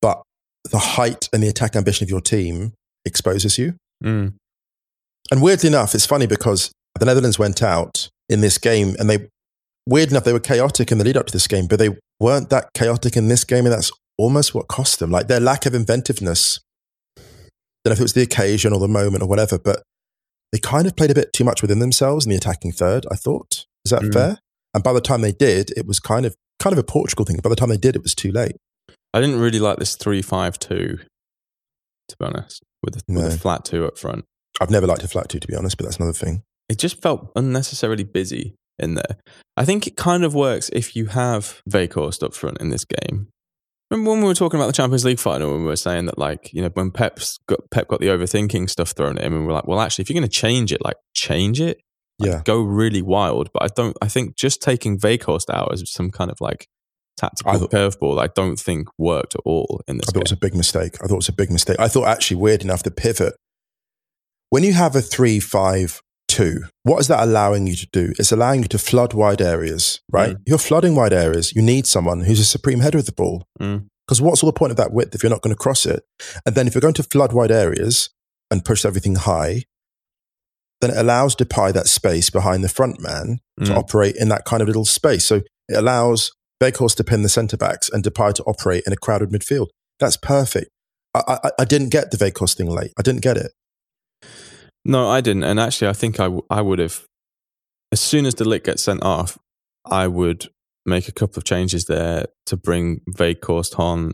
but 0.00 0.22
the 0.70 0.78
height 0.78 1.28
and 1.32 1.42
the 1.42 1.48
attack 1.48 1.74
ambition 1.74 2.04
of 2.04 2.10
your 2.10 2.20
team 2.20 2.74
exposes 3.04 3.58
you. 3.58 3.74
Mm. 4.04 4.34
And 5.30 5.42
weirdly 5.42 5.68
enough, 5.68 5.94
it's 5.94 6.06
funny 6.06 6.26
because 6.26 6.70
the 6.98 7.06
Netherlands 7.06 7.38
went 7.38 7.62
out 7.62 8.08
in 8.28 8.40
this 8.40 8.58
game 8.58 8.94
and 8.98 9.08
they, 9.08 9.28
weird 9.86 10.10
enough, 10.10 10.24
they 10.24 10.32
were 10.32 10.40
chaotic 10.40 10.90
in 10.92 10.98
the 10.98 11.04
lead 11.04 11.16
up 11.16 11.26
to 11.26 11.32
this 11.32 11.46
game, 11.46 11.66
but 11.66 11.78
they 11.78 11.90
weren't 12.20 12.50
that 12.50 12.72
chaotic 12.74 13.16
in 13.16 13.28
this 13.28 13.44
game. 13.44 13.64
And 13.66 13.72
that's 13.72 13.90
almost 14.18 14.54
what 14.54 14.68
cost 14.68 14.98
them. 14.98 15.10
Like 15.10 15.28
their 15.28 15.40
lack 15.40 15.66
of 15.66 15.74
inventiveness. 15.74 16.60
I 17.18 17.22
Don't 17.84 17.90
know 17.90 17.92
if 17.92 18.00
it 18.00 18.02
was 18.02 18.12
the 18.14 18.22
occasion 18.22 18.72
or 18.72 18.80
the 18.80 18.88
moment 18.88 19.22
or 19.22 19.28
whatever, 19.28 19.58
but 19.58 19.82
they 20.52 20.58
kind 20.58 20.86
of 20.86 20.96
played 20.96 21.10
a 21.10 21.14
bit 21.14 21.32
too 21.32 21.44
much 21.44 21.62
within 21.62 21.78
themselves 21.78 22.24
in 22.26 22.30
the 22.30 22.36
attacking 22.36 22.72
third, 22.72 23.06
I 23.10 23.16
thought. 23.16 23.66
Is 23.84 23.90
that 23.90 24.02
Mm. 24.02 24.12
fair? 24.12 24.38
And 24.74 24.82
by 24.82 24.92
the 24.92 25.00
time 25.00 25.20
they 25.20 25.32
did, 25.32 25.70
it 25.76 25.86
was 25.86 26.00
kind 26.00 26.26
of 26.26 26.34
kind 26.60 26.72
of 26.72 26.78
a 26.78 26.82
Portugal 26.82 27.24
thing. 27.24 27.36
By 27.42 27.48
the 27.50 27.56
time 27.56 27.68
they 27.68 27.76
did, 27.76 27.96
it 27.96 28.02
was 28.02 28.14
too 28.14 28.32
late. 28.32 28.56
I 29.14 29.20
didn't 29.20 29.38
really 29.40 29.58
like 29.58 29.78
this 29.78 29.94
three-five-two. 29.96 30.98
To 32.08 32.16
be 32.18 32.24
honest, 32.24 32.62
with 32.82 32.96
a, 32.96 33.02
with 33.12 33.34
a 33.34 33.38
flat 33.38 33.64
two 33.64 33.84
up 33.84 33.98
front. 33.98 34.24
I've 34.60 34.70
never 34.70 34.86
liked 34.86 35.02
a 35.02 35.08
flat 35.08 35.28
two, 35.28 35.38
to 35.40 35.46
be 35.48 35.54
honest, 35.56 35.76
but 35.76 35.84
that's 35.84 35.96
another 35.96 36.12
thing. 36.12 36.42
It 36.68 36.78
just 36.78 37.00
felt 37.00 37.30
unnecessarily 37.36 38.04
busy 38.04 38.54
in 38.78 38.94
there. 38.94 39.16
I 39.56 39.64
think 39.64 39.86
it 39.86 39.96
kind 39.96 40.24
of 40.24 40.34
works 40.34 40.68
if 40.72 40.96
you 40.96 41.06
have 41.06 41.62
Weghorst 41.68 42.22
up 42.22 42.34
front 42.34 42.60
in 42.60 42.70
this 42.70 42.84
game. 42.84 43.28
Remember 43.90 44.10
when 44.10 44.20
we 44.20 44.26
were 44.26 44.34
talking 44.34 44.58
about 44.58 44.66
the 44.66 44.72
Champions 44.72 45.04
League 45.04 45.20
final 45.20 45.52
when 45.52 45.60
we 45.60 45.66
were 45.66 45.76
saying 45.76 46.06
that, 46.06 46.18
like, 46.18 46.52
you 46.52 46.60
know, 46.60 46.70
when 46.70 46.90
Pep's 46.90 47.38
got, 47.48 47.60
Pep 47.70 47.86
got 47.86 48.00
the 48.00 48.08
overthinking 48.08 48.68
stuff 48.68 48.90
thrown 48.90 49.16
at 49.16 49.24
him, 49.24 49.32
and 49.32 49.42
we 49.42 49.46
we're 49.46 49.52
like, 49.52 49.68
well, 49.68 49.80
actually, 49.80 50.02
if 50.02 50.10
you're 50.10 50.18
going 50.18 50.28
to 50.28 50.34
change 50.34 50.72
it, 50.72 50.84
like, 50.84 50.96
change 51.14 51.60
it. 51.60 51.78
Like, 52.18 52.30
Yeah. 52.30 52.42
Go 52.44 52.60
really 52.60 53.02
wild. 53.02 53.50
But 53.52 53.62
I 53.62 53.68
don't, 53.68 53.96
I 54.02 54.08
think 54.08 54.36
just 54.36 54.60
taking 54.60 54.98
Weghorst 54.98 55.54
out 55.54 55.72
as 55.72 55.88
some 55.90 56.10
kind 56.10 56.30
of 56.32 56.40
like 56.40 56.66
tactical 57.16 57.68
curveball 57.68 58.20
I 58.20 58.26
don't 58.26 58.58
think 58.58 58.88
worked 58.98 59.34
at 59.34 59.40
all 59.44 59.82
in 59.88 59.98
this 59.98 60.10
game. 60.10 60.10
I 60.10 60.12
thought 60.12 60.20
it 60.20 60.24
was 60.24 60.32
a 60.32 60.36
big 60.36 60.54
mistake. 60.54 60.94
I 61.02 61.06
thought 61.06 61.14
it 61.14 61.16
was 61.16 61.28
a 61.28 61.32
big 61.32 61.50
mistake. 61.50 61.76
I 61.78 61.88
thought 61.88 62.08
actually 62.08 62.38
weird 62.38 62.62
enough 62.62 62.82
the 62.82 62.90
pivot. 62.90 63.34
When 64.50 64.62
you 64.62 64.72
have 64.74 64.94
a 64.96 65.00
three 65.00 65.40
five 65.40 66.00
two, 66.36 66.54
what 66.82 66.98
is 67.00 67.08
that 67.08 67.22
allowing 67.22 67.66
you 67.66 67.74
to 67.76 67.88
do? 67.92 68.12
It's 68.18 68.32
allowing 68.32 68.62
you 68.62 68.68
to 68.68 68.78
flood 68.78 69.12
wide 69.14 69.40
areas, 69.40 70.00
right? 70.12 70.34
Mm. 70.36 70.42
You're 70.46 70.58
flooding 70.70 70.94
wide 70.94 71.12
areas. 71.12 71.52
You 71.56 71.62
need 71.62 71.86
someone 71.86 72.20
who's 72.26 72.40
a 72.40 72.44
supreme 72.44 72.80
header 72.80 72.98
of 72.98 73.06
the 73.06 73.12
ball. 73.22 73.44
Mm. 73.60 73.86
Because 74.06 74.20
what's 74.22 74.42
all 74.42 74.50
the 74.52 74.58
point 74.58 74.70
of 74.70 74.76
that 74.76 74.92
width 74.92 75.14
if 75.14 75.22
you're 75.22 75.30
not 75.36 75.42
going 75.42 75.54
to 75.54 75.58
cross 75.66 75.84
it? 75.86 76.04
And 76.44 76.54
then 76.54 76.66
if 76.66 76.74
you're 76.74 76.86
going 76.88 76.94
to 76.94 77.02
flood 77.02 77.32
wide 77.32 77.50
areas 77.50 78.10
and 78.50 78.64
push 78.64 78.84
everything 78.84 79.16
high, 79.16 79.64
then 80.80 80.90
it 80.90 80.96
allows 80.96 81.34
Depay 81.34 81.72
that 81.72 81.88
space 81.88 82.30
behind 82.30 82.62
the 82.62 82.68
front 82.68 83.00
man 83.00 83.40
to 83.64 83.72
Mm. 83.72 83.76
operate 83.76 84.14
in 84.16 84.28
that 84.28 84.44
kind 84.44 84.60
of 84.62 84.68
little 84.68 84.84
space. 84.84 85.24
So 85.24 85.36
it 85.68 85.76
allows 85.76 86.32
Weghorst 86.62 86.96
to 86.96 87.04
pin 87.04 87.22
the 87.22 87.28
centre 87.28 87.56
backs 87.56 87.88
and 87.92 88.04
Depay 88.04 88.34
to 88.34 88.44
operate 88.44 88.84
in 88.86 88.92
a 88.92 88.96
crowded 88.96 89.30
midfield. 89.30 89.68
That's 89.98 90.16
perfect. 90.16 90.70
I, 91.14 91.38
I, 91.44 91.50
I 91.60 91.64
didn't 91.64 91.88
get 91.88 92.10
the 92.10 92.18
Weghorst 92.18 92.56
thing 92.56 92.68
late. 92.70 92.92
I 92.98 93.02
didn't 93.02 93.22
get 93.22 93.36
it. 93.36 93.52
No, 94.88 95.08
I 95.08 95.20
didn't. 95.20 95.44
And 95.44 95.58
actually, 95.58 95.88
I 95.88 95.92
think 95.92 96.20
I, 96.20 96.24
w- 96.24 96.46
I 96.50 96.62
would 96.62 96.78
have, 96.78 97.04
as 97.92 98.00
soon 98.00 98.24
as 98.26 98.34
de 98.34 98.44
Ligt 98.44 98.64
gets 98.64 98.82
sent 98.82 99.02
off, 99.02 99.38
I 99.84 100.06
would 100.06 100.48
make 100.84 101.08
a 101.08 101.12
couple 101.12 101.38
of 101.38 101.44
changes 101.44 101.86
there 101.86 102.26
to 102.46 102.56
bring 102.56 103.00
Weghorst 103.10 103.78
on, 103.78 104.12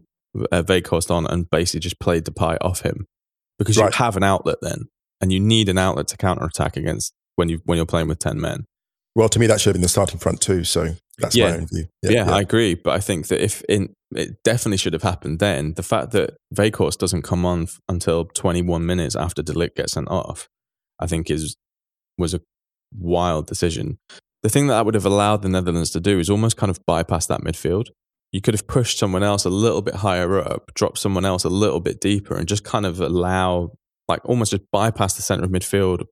uh, 0.51 0.63
on 1.15 1.27
and 1.27 1.51
basically 1.51 1.81
just 1.81 2.01
play 2.01 2.21
Depay 2.21 2.57
off 2.61 2.81
him. 2.81 3.07
Because 3.59 3.77
Right. 3.77 3.93
you 3.93 3.99
have 3.99 4.17
an 4.17 4.23
outlet 4.25 4.57
then, 4.63 4.87
and 5.21 5.33
you 5.33 5.39
need 5.41 5.69
an 5.69 5.79
outlet 5.79 6.09
to 6.09 6.17
counter 6.17 6.45
attack 6.45 6.77
against 6.77 7.13
when, 7.37 7.49
you, 7.49 7.61
when 7.65 7.77
you're 7.77 7.87
playing 7.87 8.09
with 8.09 8.19
10 8.19 8.41
men. 8.41 8.65
Well, 9.15 9.29
to 9.29 9.39
me, 9.39 9.47
that 9.49 9.61
should 9.61 9.71
have 9.71 9.75
been 9.75 9.83
the 9.83 9.89
starting 9.89 10.19
front 10.19 10.41
too. 10.41 10.65
So 10.65 10.95
that's 11.19 11.37
Yeah. 11.37 11.51
my 11.51 11.57
own 11.59 11.67
view. 11.67 11.85
Yeah, 12.03 12.31
I 12.33 12.41
agree. 12.41 12.75
But 12.75 12.95
I 12.95 13.01
think 13.01 13.29
that 13.29 13.45
if 13.45 13.63
in, 13.69 13.93
it 14.17 14.43
definitely 14.43 14.79
should 14.79 14.95
have 14.95 15.03
happened 15.03 15.39
then, 15.39 15.75
the 15.75 15.83
fact 15.83 16.13
that 16.13 16.35
Weghorst 16.55 16.97
doesn't 16.97 17.21
come 17.23 17.45
on 17.45 17.65
f- 17.65 17.79
until 17.91 18.25
21 18.25 18.87
minutes 18.87 19.15
after 19.15 19.43
de 19.43 19.53
Ligt 19.53 19.75
gets 19.77 19.93
sent 19.93 20.09
off, 20.09 20.49
I 21.03 21.07
think 21.07 21.31
is 21.31 21.57
was 22.19 22.35
a 22.35 22.41
wild 22.97 23.47
decision. 23.47 23.99
The 24.43 24.49
thing 24.49 24.67
that 24.67 24.75
that 24.75 24.85
would 24.85 24.95
have 24.95 25.07
allowed 25.07 25.43
the 25.43 25.49
Netherlands 25.49 25.91
to 25.91 26.01
do 26.01 26.19
is 26.19 26.29
almost 26.29 26.57
kind 26.57 26.71
of 26.71 26.85
bypass 26.87 27.27
that 27.27 27.43
midfield. 27.43 27.88
You 28.33 28.41
could 28.41 28.55
have 28.55 28.67
pushed 28.67 28.99
someone 28.99 29.23
else 29.23 29.45
a 29.45 29.51
little 29.51 29.83
bit 29.83 29.97
higher 29.97 30.38
up, 30.38 30.73
dropped 30.75 30.99
someone 30.99 31.25
else 31.25 31.45
a 31.45 31.51
little 31.51 31.81
bit 31.81 32.01
deeper, 32.01 32.35
and 32.35 32.49
just 32.49 32.65
kind 32.65 32.87
of 32.87 33.01
allow, 33.01 33.73
like, 34.09 34.21
almost 34.25 34.53
just 34.53 34.62
bypass 34.73 35.15
the 35.15 35.23
center 35.23 35.45
of 35.45 35.51
midfield. 35.51 36.07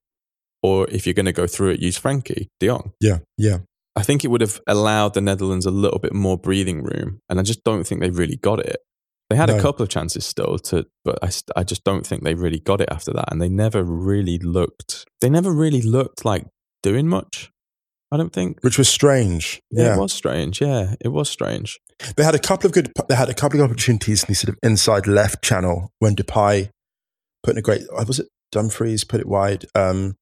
Or 0.63 0.87
if 0.91 1.07
you're 1.07 1.15
going 1.15 1.27
to 1.27 1.33
go 1.33 1.47
through 1.47 1.71
it, 1.71 1.81
use 1.81 1.99
Frenkie 1.99 2.49
De 2.61 2.67
Jong. 2.67 2.93
yeah, 3.01 3.19
yeah. 3.39 3.59
I 3.97 4.03
think 4.03 4.25
it 4.25 4.29
would 4.29 4.43
have 4.43 4.61
allowed 4.67 5.15
the 5.15 5.21
Netherlands 5.21 5.67
a 5.67 5.71
little 5.71 5.99
bit 5.99 6.13
more 6.13 6.39
breathing 6.39 6.83
room, 6.83 7.21
and 7.29 7.41
I 7.41 7.43
just 7.43 7.65
don't 7.65 7.85
think 7.85 8.01
they 8.01 8.11
really 8.11 8.37
got 8.37 8.61
it. 8.61 8.77
They 9.31 9.37
had 9.37 9.49
No. 9.49 9.59
a 9.59 9.63
couple 9.63 9.83
of 9.85 9.89
chances 9.89 10.27
still 10.27 10.59
to, 10.59 10.87
but 11.05 11.19
I, 11.23 11.31
I 11.57 11.63
just 11.65 11.85
don't 11.85 12.05
think 12.07 12.25
they 12.25 12.35
really 12.35 12.59
got 12.59 12.81
it 12.81 12.89
after 12.91 13.13
that, 13.13 13.31
and 13.31 13.41
they 13.41 13.49
never 13.49 13.83
really 13.85 14.39
looked. 14.39 15.07
They 15.21 15.31
never 15.31 15.53
really 15.53 15.81
looked 15.83 16.25
like 16.25 16.47
doing 16.83 17.07
much. 17.09 17.51
I 18.13 18.17
don't 18.17 18.33
think. 18.33 18.59
Which 18.63 18.77
was 18.77 18.89
strange. 18.89 19.61
Yeah, 19.71 19.85
Yeah. 19.85 19.95
it 19.97 20.01
was 20.01 20.13
strange. 20.13 20.61
Yeah, 20.61 20.95
it 21.01 21.09
was 21.09 21.31
strange. 21.31 21.79
They 22.17 22.25
had 22.25 22.35
a 22.35 22.41
couple 22.41 22.67
of 22.67 22.73
good. 22.73 22.91
They 23.09 23.15
had 23.15 23.29
a 23.29 23.35
couple 23.35 23.61
of 23.61 23.71
opportunities 23.71 24.25
in 24.25 24.27
the 24.29 24.35
sort 24.35 24.49
of 24.49 24.59
inside 24.65 25.07
left 25.07 25.43
channel 25.45 25.93
when 26.01 26.17
Depay 26.17 26.71
put 27.45 27.53
in 27.53 27.59
a 27.59 27.63
great. 27.63 27.83
uh, 27.97 28.05
Was 28.09 28.19
it 28.19 28.27
Dumfries 28.51 29.05
put 29.05 29.21
it 29.21 29.29
wide? 29.29 29.67
Um, 29.77 30.17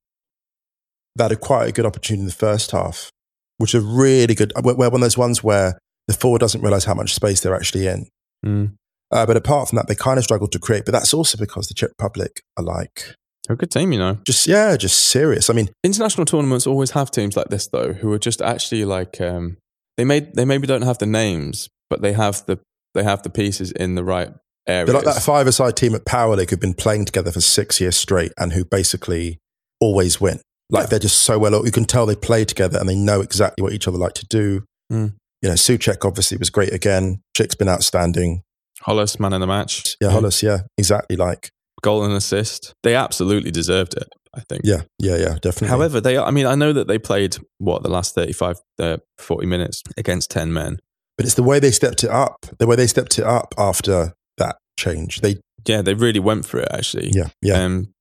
they 1.16 1.24
had 1.24 1.32
a 1.32 1.36
quite 1.36 1.68
a 1.68 1.72
good 1.72 1.86
opportunity 1.86 2.20
in 2.20 2.26
the 2.26 2.32
first 2.32 2.72
half, 2.72 3.10
which 3.56 3.74
are 3.74 3.80
really 3.80 4.34
good. 4.34 4.52
Where, 4.60 4.74
where 4.74 4.90
one 4.90 5.00
of 5.00 5.06
those 5.06 5.16
ones 5.16 5.42
where 5.42 5.78
the 6.08 6.14
forward 6.14 6.40
doesn't 6.40 6.60
realize 6.60 6.84
how 6.84 6.94
much 6.94 7.14
space 7.14 7.40
they're 7.40 7.56
actually 7.56 7.86
in. 7.86 8.06
Mm. 8.44 8.74
Uh, 9.10 9.24
but 9.26 9.36
apart 9.36 9.68
from 9.68 9.76
that, 9.76 9.88
they 9.88 9.94
kind 9.94 10.18
of 10.18 10.24
struggled 10.24 10.52
to 10.52 10.58
create. 10.58 10.84
But 10.84 10.92
that's 10.92 11.14
also 11.14 11.38
because 11.38 11.68
the 11.68 11.74
Czech 11.74 11.90
Republic 11.98 12.42
are 12.56 12.64
like 12.64 13.14
They're 13.46 13.54
a 13.54 13.56
good 13.56 13.70
team, 13.70 13.92
you 13.92 13.98
know. 13.98 14.18
just 14.26 14.46
yeah, 14.46 14.76
just 14.76 14.98
serious. 15.00 15.48
I 15.48 15.54
mean, 15.54 15.70
International 15.82 16.24
tournaments 16.26 16.66
always 16.66 16.90
have 16.92 17.10
teams 17.10 17.36
like 17.36 17.48
this, 17.48 17.66
though, 17.68 17.92
who 17.94 18.12
are 18.12 18.18
just 18.18 18.42
actually 18.42 18.84
like 18.84 19.20
um, 19.20 19.56
they 19.96 20.04
made 20.04 20.34
they 20.34 20.44
maybe 20.44 20.66
don't 20.66 20.82
have 20.82 20.98
the 20.98 21.06
names, 21.06 21.68
but 21.88 22.02
they 22.02 22.12
have 22.12 22.44
the 22.46 22.58
they 22.94 23.02
have 23.02 23.22
the 23.22 23.30
pieces 23.30 23.72
in 23.72 23.94
the 23.94 24.04
right 24.04 24.30
areas. 24.66 24.86
they're 24.86 24.94
like 25.02 25.04
that 25.14 25.22
five-a-side 25.22 25.76
team 25.76 25.94
at 25.94 26.04
Power 26.04 26.36
League 26.36 26.50
who've 26.50 26.60
been 26.60 26.74
playing 26.74 27.04
together 27.06 27.30
for 27.32 27.40
six 27.40 27.80
years 27.80 27.96
straight 27.96 28.32
and 28.38 28.52
who 28.52 28.64
basically 28.64 29.38
always 29.80 30.20
win. 30.20 30.40
Like 30.70 30.84
Yeah. 30.84 30.86
they're 30.90 30.98
just 30.98 31.20
so 31.20 31.38
well. 31.38 31.64
You 31.64 31.72
can 31.72 31.84
tell 31.86 32.04
they 32.04 32.14
play 32.16 32.44
together 32.44 32.78
and 32.78 32.86
they 32.88 32.94
know 32.94 33.20
exactly 33.22 33.62
what 33.62 33.72
each 33.72 33.88
other 33.88 33.96
like 33.96 34.12
to 34.14 34.26
do. 34.26 34.64
Mm. 34.92 35.14
You 35.40 35.48
know, 35.48 35.54
Souček 35.54 36.04
obviously 36.04 36.36
was 36.36 36.50
great 36.50 36.72
again. 36.74 37.20
Schick's 37.36 37.54
been 37.54 37.68
outstanding. 37.68 38.42
Holeš, 38.86 39.18
man 39.18 39.32
in 39.32 39.40
the 39.40 39.46
match. 39.46 39.96
Yeah, 40.00 40.10
Holeš. 40.10 40.42
Yeah, 40.42 40.60
exactly. 40.76 41.16
Like 41.16 41.50
goal 41.82 42.04
and 42.04 42.14
assist. 42.14 42.74
They 42.82 42.94
absolutely 42.94 43.50
deserved 43.50 43.94
it. 43.94 44.08
I 44.34 44.40
think. 44.48 44.62
yeah, 44.64 44.82
yeah, 44.98 45.16
yeah, 45.16 45.38
definitely. 45.40 45.68
However, 45.68 46.00
they 46.00 46.18
I 46.18 46.30
mean, 46.30 46.46
I 46.46 46.54
know 46.54 46.72
that 46.72 46.86
they 46.86 46.98
played 46.98 47.38
what 47.58 47.82
the 47.82 47.88
last 47.88 48.14
35 48.14 48.56
uh, 48.78 48.98
40 49.16 49.46
minutes 49.46 49.82
against 49.96 50.30
10 50.30 50.52
men. 50.52 50.78
but 51.16 51.24
it's 51.26 51.34
the 51.34 51.42
way 51.42 51.58
they 51.58 51.70
stepped 51.70 52.04
it 52.04 52.10
up. 52.10 52.46
The 52.58 52.66
way 52.66 52.76
they 52.76 52.86
stepped 52.86 53.18
it 53.18 53.24
up 53.24 53.54
after 53.56 54.12
that 54.36 54.56
change. 54.78 55.22
They 55.22 55.36
Yeah, 55.66 55.82
they 55.82 55.94
really 55.94 56.20
went 56.20 56.44
for 56.46 56.60
it 56.60 56.68
actually. 56.70 57.10
yeah, 57.12 57.30
yeah. 57.42 57.64
Um, 57.64 57.94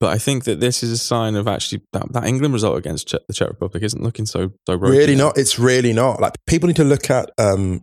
but 0.00 0.12
I 0.12 0.18
think 0.18 0.44
that 0.44 0.58
this 0.58 0.82
is 0.82 0.90
a 0.90 0.98
sign 0.98 1.36
of 1.36 1.46
actually 1.46 1.82
that, 1.92 2.12
that 2.12 2.24
England 2.24 2.52
result 2.52 2.76
against 2.76 3.06
Czech, 3.06 3.20
the 3.28 3.32
Czech 3.34 3.48
Republic 3.48 3.84
isn't 3.84 4.02
looking 4.02 4.26
so 4.26 4.52
so 4.66 4.74
ropey 4.74 4.98
really 4.98 5.14
not. 5.16 5.38
It's 5.38 5.58
really 5.58 5.92
not. 5.92 6.20
Like 6.20 6.34
people 6.46 6.66
need 6.66 6.76
to 6.76 6.84
look 6.84 7.08
at 7.10 7.30
um, 7.38 7.82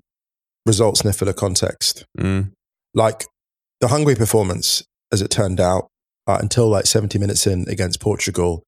results 0.69 1.01
in 1.03 1.10
a 1.10 1.13
fuller 1.13 1.34
context. 1.34 2.05
Mm, 2.17 2.51
like 2.93 3.25
the 3.82 3.88
Hungary 3.89 4.15
performance, 4.15 4.84
as 5.12 5.21
it 5.21 5.29
turned 5.29 5.60
out, 5.60 5.88
uh, 6.27 6.38
until 6.41 6.67
like 6.69 6.86
70 6.86 7.19
minutes 7.19 7.47
in 7.47 7.65
against 7.67 7.99
Portugal, 7.99 8.63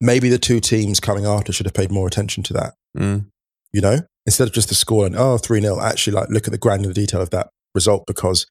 maybe 0.00 0.28
the 0.28 0.38
two 0.38 0.60
teams 0.60 1.00
coming 1.00 1.26
after 1.26 1.52
should 1.52 1.66
have 1.66 1.74
paid 1.74 1.90
more 1.90 2.06
attention 2.06 2.42
to 2.44 2.52
that, 2.54 2.74
mm. 2.96 3.24
you 3.72 3.80
know, 3.80 3.98
instead 4.26 4.48
of 4.48 4.54
just 4.54 4.68
the 4.68 4.74
score 4.74 5.06
and, 5.06 5.16
oh, 5.16 5.38
3 5.38 5.60
0, 5.60 5.80
actually 5.80 6.14
like 6.14 6.28
look 6.30 6.46
at 6.46 6.52
the 6.52 6.58
granular 6.58 6.92
detail 6.94 7.20
of 7.20 7.30
that 7.30 7.48
result 7.74 8.04
because 8.06 8.46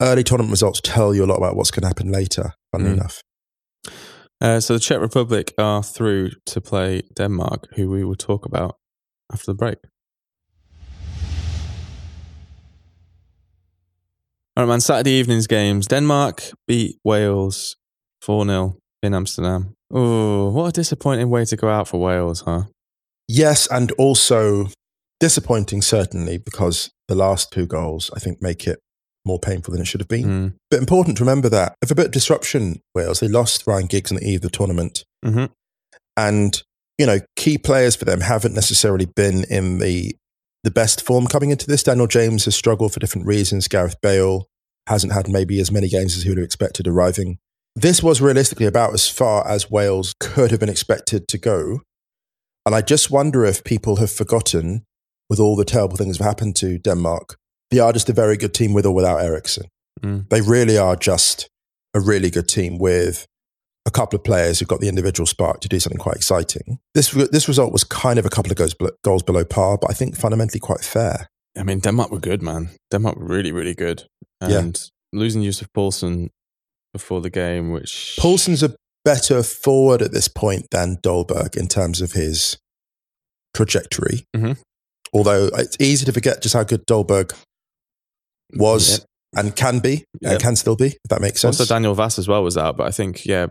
early 0.00 0.24
tournament 0.24 0.50
results 0.50 0.80
tell 0.82 1.14
you 1.14 1.24
a 1.24 1.30
lot 1.30 1.36
about 1.36 1.56
what's 1.56 1.70
going 1.70 1.82
to 1.82 1.88
happen 1.88 2.10
later, 2.10 2.54
funnily 2.72 2.92
Mm. 2.92 3.00
enough. 3.00 3.20
Uh, 4.42 4.58
so 4.60 4.72
the 4.74 4.80
Czech 4.80 5.00
Republic 5.00 5.52
are 5.58 5.82
through 5.82 6.30
to 6.46 6.60
play 6.60 7.02
Denmark, 7.14 7.66
who 7.76 7.90
we 7.90 8.02
will 8.04 8.16
talk 8.16 8.46
about 8.46 8.76
after 9.30 9.46
the 9.52 9.54
break. 9.54 9.78
All 14.56 14.64
right, 14.64 14.68
man. 14.68 14.80
Saturday 14.80 15.12
evening's 15.12 15.46
games. 15.46 15.86
Denmark 15.86 16.42
beat 16.66 16.98
Wales 17.04 17.76
4 18.22 18.44
0 18.46 18.76
in 19.02 19.14
Amsterdam. 19.14 19.74
Oh, 19.92 20.50
what 20.50 20.68
a 20.68 20.72
disappointing 20.72 21.30
way 21.30 21.44
to 21.44 21.56
go 21.56 21.68
out 21.68 21.88
for 21.88 22.00
Wales, 22.00 22.42
huh? 22.42 22.64
Yes, 23.28 23.68
and 23.70 23.92
also 23.92 24.68
disappointing, 25.20 25.82
certainly, 25.82 26.38
because 26.38 26.90
the 27.08 27.14
last 27.14 27.52
two 27.52 27.66
goals, 27.66 28.10
I 28.14 28.18
think, 28.18 28.42
make 28.42 28.66
it 28.66 28.80
more 29.24 29.38
painful 29.38 29.72
than 29.72 29.82
it 29.82 29.86
should 29.86 30.00
have 30.00 30.08
been. 30.08 30.24
Mm. 30.24 30.54
But 30.70 30.80
important 30.80 31.16
to 31.18 31.24
remember 31.24 31.48
that 31.50 31.74
if 31.82 31.90
a 31.90 31.94
bit 31.94 32.06
of 32.06 32.12
disruption, 32.12 32.80
Wales, 32.94 33.20
they 33.20 33.28
lost 33.28 33.66
Ryan 33.66 33.86
Giggs 33.86 34.10
on 34.10 34.18
the 34.18 34.24
eve 34.24 34.38
of 34.38 34.42
the 34.42 34.50
tournament. 34.50 35.04
hmm 35.24 35.46
And, 36.16 36.60
you 36.98 37.06
know, 37.06 37.20
key 37.36 37.58
players 37.58 37.96
for 37.96 38.04
them 38.04 38.20
haven't 38.20 38.54
necessarily 38.54 39.06
been 39.06 39.44
in 39.44 39.78
the 39.78 40.16
the 40.62 40.70
best 40.70 41.04
form 41.04 41.26
coming 41.26 41.50
into 41.50 41.66
this. 41.66 41.82
Daniel 41.82 42.06
James 42.06 42.44
has 42.44 42.54
struggled 42.54 42.92
for 42.92 43.00
different 43.00 43.26
reasons. 43.26 43.68
Gareth 43.68 44.00
Bale 44.00 44.48
hasn't 44.86 45.12
had 45.12 45.28
maybe 45.28 45.60
as 45.60 45.70
many 45.70 45.88
games 45.88 46.16
as 46.16 46.22
he 46.22 46.28
would 46.28 46.38
have 46.38 46.44
expected 46.44 46.86
arriving. 46.86 47.38
This 47.76 48.02
was 48.02 48.20
realistically 48.20 48.66
about 48.66 48.92
as 48.92 49.08
far 49.08 49.46
as 49.46 49.70
Wales 49.70 50.14
could 50.20 50.50
have 50.50 50.60
been 50.60 50.68
expected 50.68 51.28
to 51.28 51.38
go. 51.38 51.80
And 52.66 52.74
I 52.74 52.82
just 52.82 53.10
wonder 53.10 53.44
if 53.44 53.64
people 53.64 53.96
have 53.96 54.10
forgotten, 54.10 54.84
with 55.28 55.40
all 55.40 55.56
the 55.56 55.64
terrible 55.64 55.96
things 55.96 56.18
that 56.18 56.24
have 56.24 56.30
happened 56.30 56.56
to 56.56 56.78
Denmark, 56.78 57.36
they 57.70 57.78
are 57.78 57.92
just 57.92 58.10
a 58.10 58.12
very 58.12 58.36
good 58.36 58.52
team 58.52 58.74
with 58.74 58.84
or 58.84 58.94
without 58.94 59.20
Eriksen. 59.20 59.68
Mm. 60.02 60.28
They 60.28 60.40
really 60.40 60.76
are 60.76 60.96
just 60.96 61.48
a 61.94 62.00
really 62.00 62.30
good 62.30 62.48
team 62.48 62.78
with 62.78 63.26
a 63.90 63.98
couple 63.98 64.16
of 64.16 64.24
players 64.24 64.58
who've 64.58 64.68
got 64.68 64.80
the 64.80 64.88
individual 64.88 65.26
spark 65.26 65.60
to 65.60 65.68
do 65.68 65.80
something 65.80 65.98
quite 65.98 66.16
exciting. 66.16 66.78
This 66.94 67.10
this 67.10 67.48
result 67.48 67.72
was 67.72 67.84
kind 67.84 68.18
of 68.18 68.24
a 68.24 68.30
couple 68.30 68.50
of 68.52 68.56
goals 68.56 68.74
below, 68.74 68.90
goals 69.02 69.22
below 69.22 69.44
par, 69.44 69.78
but 69.78 69.90
I 69.90 69.94
think 69.94 70.16
fundamentally 70.16 70.60
quite 70.60 70.84
fair. 70.84 71.28
I 71.58 71.64
mean, 71.64 71.80
Denmark 71.80 72.10
were 72.10 72.20
good, 72.20 72.42
man. 72.42 72.70
Denmark 72.90 73.16
were 73.16 73.26
really, 73.26 73.52
really 73.52 73.74
good. 73.74 74.04
Yeah. 74.40 74.58
And 74.60 74.90
losing 75.12 75.42
Yusuf 75.42 75.68
Poulsen 75.76 76.28
before 76.92 77.20
the 77.20 77.30
game, 77.30 77.72
which. 77.72 78.16
Poulsen's 78.20 78.62
a 78.62 78.74
better 79.04 79.42
forward 79.42 80.02
at 80.02 80.12
this 80.12 80.28
point 80.28 80.66
than 80.70 80.98
Dolberg 81.02 81.56
in 81.56 81.66
terms 81.68 82.00
of 82.00 82.12
his 82.12 82.58
trajectory. 83.54 84.24
Mhm. 84.36 84.56
Although 85.12 85.46
it's 85.54 85.76
easy 85.80 86.04
to 86.04 86.12
forget 86.12 86.42
just 86.42 86.54
how 86.54 86.62
good 86.64 86.86
Dolberg 86.86 87.34
was 88.54 88.90
Yep. 88.90 89.00
And 89.36 89.54
can 89.54 89.78
be 89.78 90.04
Yep. 90.22 90.32
and 90.32 90.40
can 90.42 90.56
still 90.56 90.74
be, 90.76 90.86
if 90.88 90.98
that 91.08 91.20
makes 91.20 91.40
sense. 91.40 91.60
Also, 91.60 91.72
Daniel 91.72 91.94
Wass 91.94 92.18
as 92.18 92.26
well 92.26 92.42
was 92.42 92.56
out, 92.58 92.76
but 92.76 92.86
I 92.88 92.90
think 92.90 93.24
yeah, 93.24 93.46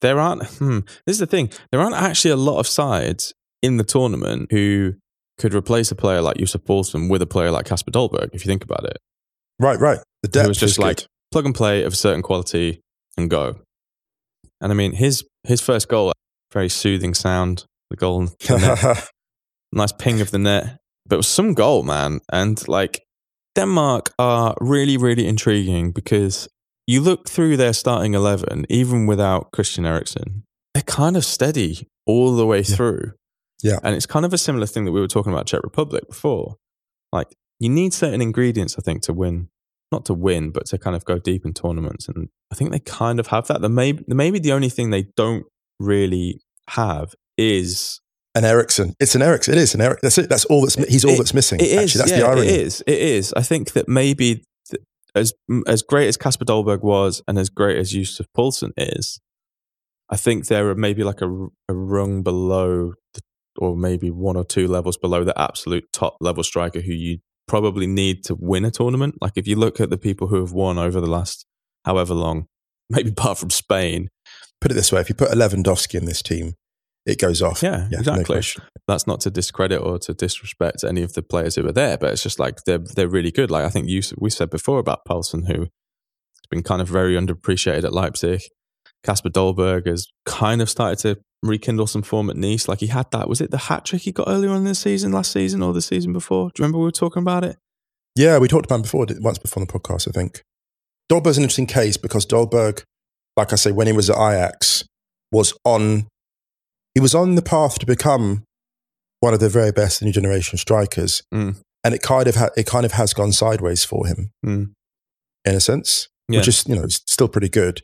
there 0.00 0.20
aren't. 0.20 0.44
Hmm, 0.46 0.80
this 1.06 1.14
is 1.14 1.18
the 1.18 1.26
thing: 1.26 1.50
there 1.72 1.80
aren't 1.80 1.96
actually 1.96 2.30
a 2.30 2.36
lot 2.36 2.60
of 2.60 2.66
sides 2.68 3.34
in 3.62 3.78
the 3.78 3.84
tournament 3.84 4.52
who 4.52 4.94
could 5.38 5.54
replace 5.54 5.90
a 5.90 5.96
player 5.96 6.20
like 6.22 6.38
Yusuf 6.38 6.62
Poulsen 6.62 7.08
with 7.10 7.20
a 7.22 7.26
player 7.26 7.50
like 7.50 7.66
Kasper 7.66 7.90
Dolberg, 7.90 8.30
if 8.32 8.44
you 8.44 8.48
think 8.48 8.62
about 8.62 8.84
it. 8.84 8.96
Right, 9.58 9.78
right. 9.80 9.98
The 10.22 10.28
depth 10.28 10.44
It 10.44 10.48
was 10.48 10.58
just 10.58 10.78
like 10.78 10.98
good. 10.98 11.06
plug 11.32 11.46
and 11.46 11.54
play 11.54 11.82
of 11.82 11.92
a 11.92 11.96
certain 11.96 12.22
quality 12.22 12.80
and 13.16 13.28
go. 13.28 13.56
And 14.60 14.70
I 14.72 14.74
mean, 14.76 14.92
his 14.92 15.24
his 15.44 15.60
first 15.60 15.88
goal, 15.88 16.12
very 16.52 16.68
soothing 16.68 17.14
sound, 17.14 17.64
the 17.90 17.96
goal, 17.96 18.26
the 18.40 19.08
nice 19.72 19.92
ping 19.92 20.20
of 20.20 20.30
the 20.30 20.38
net. 20.38 20.78
But 21.06 21.16
it 21.16 21.18
was 21.18 21.28
some 21.28 21.54
goal, 21.54 21.82
man. 21.82 22.20
And 22.32 22.66
like 22.68 23.00
Denmark 23.58 24.12
are 24.18 24.54
really, 24.60 24.96
really 24.96 25.26
intriguing 25.26 25.90
because 25.92 26.48
you 26.86 27.00
look 27.00 27.28
through 27.28 27.56
their 27.56 27.72
starting 27.72 28.14
11, 28.14 28.66
even 28.68 29.06
without 29.06 29.50
Christian 29.52 29.84
Eriksen, 29.84 30.44
they're 30.74 30.82
kind 30.84 31.16
of 31.16 31.24
steady 31.24 31.88
all 32.06 32.36
the 32.36 32.46
way 32.46 32.58
Yeah. 32.58 32.76
through. 32.76 33.12
Yeah. 33.62 33.78
And 33.82 33.96
it's 33.96 34.06
kind 34.06 34.24
of 34.24 34.32
a 34.32 34.38
similar 34.38 34.66
thing 34.66 34.84
that 34.84 34.92
we 34.92 35.00
were 35.00 35.08
talking 35.08 35.32
about 35.32 35.46
Czech 35.46 35.62
Republic 35.64 36.04
before. 36.08 36.54
Like 37.12 37.34
you 37.58 37.68
need 37.68 37.92
certain 37.92 38.22
ingredients, 38.22 38.76
I 38.78 38.82
think, 38.82 39.02
to 39.02 39.12
win. 39.12 39.48
Not 39.90 40.04
to 40.04 40.14
win, 40.14 40.50
but 40.50 40.66
to 40.66 40.78
kind 40.78 40.94
of 40.94 41.04
go 41.04 41.18
deep 41.18 41.44
in 41.44 41.52
tournaments. 41.52 42.08
And 42.08 42.28
I 42.52 42.54
think 42.54 42.70
they 42.70 42.78
kind 42.78 43.18
of 43.18 43.26
have 43.28 43.46
that. 43.48 43.60
The 43.60 43.68
maybe, 43.68 44.04
maybe 44.06 44.38
the 44.38 44.52
only 44.52 44.68
thing 44.68 44.90
they 44.90 45.06
don't 45.16 45.44
really 45.80 46.40
have 46.68 47.14
is 47.36 48.00
an 48.34 48.44
Eriksen. 48.44 48.94
It's 49.00 49.14
an 49.14 49.22
Eriksen. 49.22 49.54
It 49.54 49.58
is 49.60 49.74
an 49.74 49.80
Eric. 49.80 50.00
That's 50.02 50.18
it. 50.18 50.28
That's 50.28 50.44
all 50.46 50.62
that's 50.62 50.74
he's 50.74 51.04
all 51.04 51.12
It- 51.12 51.18
that's 51.18 51.34
missing. 51.34 51.60
It 51.60 51.66
is. 51.66 51.78
Actually, 51.78 51.98
that's 51.98 52.10
yeah, 52.12 52.18
the 52.18 52.26
irony. 52.26 52.46
It 52.48 52.60
is. 52.60 52.84
It 52.86 52.98
is. 52.98 53.32
I 53.34 53.42
think 53.42 53.72
that 53.72 53.88
maybe 53.88 54.44
th- 54.70 54.82
as 55.14 55.32
as 55.66 55.82
great 55.82 56.08
as 56.08 56.16
Kasper 56.16 56.44
Dolberg 56.44 56.82
was, 56.82 57.22
and 57.26 57.38
as 57.38 57.48
great 57.48 57.76
as 57.78 57.94
Yusuf 57.94 58.26
Poulsen 58.36 58.72
is, 58.76 59.20
I 60.10 60.16
think 60.16 60.46
there 60.46 60.68
are 60.68 60.74
maybe 60.74 61.04
like 61.04 61.20
a, 61.20 61.28
a 61.68 61.74
rung 61.74 62.22
below, 62.22 62.92
the, 63.14 63.20
or 63.58 63.76
maybe 63.76 64.10
one 64.10 64.36
or 64.36 64.44
two 64.44 64.68
levels 64.68 64.96
below 64.96 65.24
the 65.24 65.38
absolute 65.40 65.84
top 65.92 66.16
level 66.20 66.44
striker 66.44 66.80
who 66.80 66.92
you 66.92 67.18
probably 67.46 67.86
need 67.86 68.22
to 68.24 68.36
win 68.38 68.64
a 68.64 68.70
tournament. 68.70 69.14
Like 69.20 69.32
if 69.36 69.48
you 69.48 69.56
look 69.56 69.80
at 69.80 69.90
the 69.90 69.98
people 69.98 70.28
who 70.28 70.40
have 70.40 70.52
won 70.52 70.78
over 70.78 71.00
the 71.00 71.10
last 71.10 71.46
however 71.84 72.14
long, 72.14 72.46
maybe 72.90 73.10
apart 73.10 73.38
from 73.38 73.50
Spain, 73.50 74.08
Put 74.60 74.72
it 74.72 74.74
this 74.74 74.90
way: 74.90 75.00
if 75.00 75.08
you 75.08 75.14
put 75.14 75.30
a 75.30 75.36
Lewandowski 75.36 75.94
in 75.94 76.04
this 76.04 76.20
team, 76.20 76.54
it 77.08 77.18
goes 77.18 77.40
off. 77.40 77.62
Yeah, 77.62 77.88
no 77.90 77.98
exactly. 77.98 78.24
question. 78.24 78.62
that's 78.86 79.06
not 79.06 79.20
to 79.22 79.30
discredit 79.30 79.80
or 79.80 79.98
to 80.00 80.12
disrespect 80.12 80.84
any 80.84 81.02
of 81.02 81.14
the 81.14 81.22
players 81.22 81.54
who 81.54 81.62
were 81.62 81.72
there, 81.72 81.96
but 81.96 82.12
it's 82.12 82.22
just 82.22 82.38
like 82.38 82.64
they're 82.64 82.78
they're 82.78 83.08
really 83.08 83.30
good. 83.30 83.50
Like 83.50 83.64
I 83.64 83.70
think 83.70 83.88
you 83.88 84.02
we 84.18 84.30
said 84.30 84.50
before 84.50 84.78
about 84.78 85.06
Poulsen, 85.08 85.46
who 85.46 85.60
has 85.62 86.46
been 86.50 86.62
kind 86.62 86.82
of 86.82 86.88
very 86.88 87.14
underappreciated 87.14 87.84
at 87.84 87.94
Leipzig. 87.94 88.42
Kasper 89.02 89.30
Dolberg 89.30 89.86
has 89.86 90.06
kind 90.26 90.60
of 90.60 90.68
started 90.68 90.98
to 90.98 91.20
rekindle 91.42 91.86
some 91.86 92.02
form 92.02 92.28
at 92.28 92.36
Nice. 92.36 92.68
Like 92.68 92.80
he 92.80 92.88
had 92.88 93.10
that 93.12 93.28
was 93.28 93.40
it 93.40 93.50
the 93.50 93.58
hat 93.58 93.86
trick 93.86 94.02
he 94.02 94.12
got 94.12 94.28
earlier 94.28 94.50
on 94.50 94.58
in 94.58 94.64
the 94.64 94.74
season, 94.74 95.12
last 95.12 95.32
season 95.32 95.62
or 95.62 95.72
the 95.72 95.82
season 95.82 96.12
before? 96.12 96.50
Do 96.50 96.60
you 96.60 96.64
remember 96.64 96.78
we 96.78 96.84
were 96.84 96.92
talking 96.92 97.22
about 97.22 97.44
it? 97.44 97.56
Yeah, 98.16 98.38
we 98.38 98.48
talked 98.48 98.66
about 98.66 98.76
him 98.76 98.82
before, 98.82 99.06
once 99.20 99.38
before 99.38 99.62
on 99.62 99.66
the 99.66 99.72
podcast, 99.72 100.08
I 100.08 100.10
think. 100.10 100.42
Dolberg's 101.10 101.38
an 101.38 101.44
interesting 101.44 101.66
case 101.66 101.96
because 101.96 102.26
Dolberg, 102.26 102.82
like 103.36 103.52
I 103.52 103.56
say, 103.56 103.70
when 103.70 103.86
he 103.86 103.92
was 103.92 104.10
at 104.10 104.16
Ajax, 104.16 104.84
was 105.30 105.54
on 105.64 106.08
he 106.98 107.00
was 107.00 107.14
on 107.14 107.36
the 107.36 107.42
path 107.42 107.78
to 107.78 107.86
become 107.86 108.42
one 109.20 109.32
of 109.32 109.38
the 109.38 109.48
very 109.48 109.70
best 109.70 110.02
new 110.02 110.10
generation 110.10 110.58
strikers. 110.58 111.22
Mm. 111.32 111.54
And 111.84 111.94
it 111.94 112.02
kind 112.02 112.26
of 112.26 112.34
ha- 112.34 112.50
it 112.56 112.66
kind 112.66 112.84
of 112.84 112.90
has 112.92 113.14
gone 113.14 113.30
sideways 113.30 113.84
for 113.84 114.04
him 114.08 114.30
Mm. 114.44 114.72
in 115.44 115.54
a 115.54 115.60
sense, 115.60 116.08
Yeah. 116.28 116.40
which 116.40 116.48
is 116.48 116.64
you 116.66 116.74
know 116.74 116.88
still 116.88 117.28
pretty 117.28 117.48
good. 117.48 117.82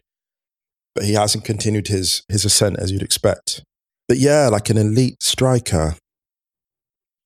But 0.97 1.05
he 1.05 1.13
hasn't 1.15 1.45
continued 1.45 1.87
his 1.89 2.23
his 2.29 2.45
ascent 2.45 2.79
as 2.81 2.91
you'd 2.91 3.03
expect. 3.03 3.63
But 4.09 4.19
yeah, 4.19 4.49
like 4.49 4.69
an 4.69 4.79
elite 4.79 5.23
striker. 5.23 5.95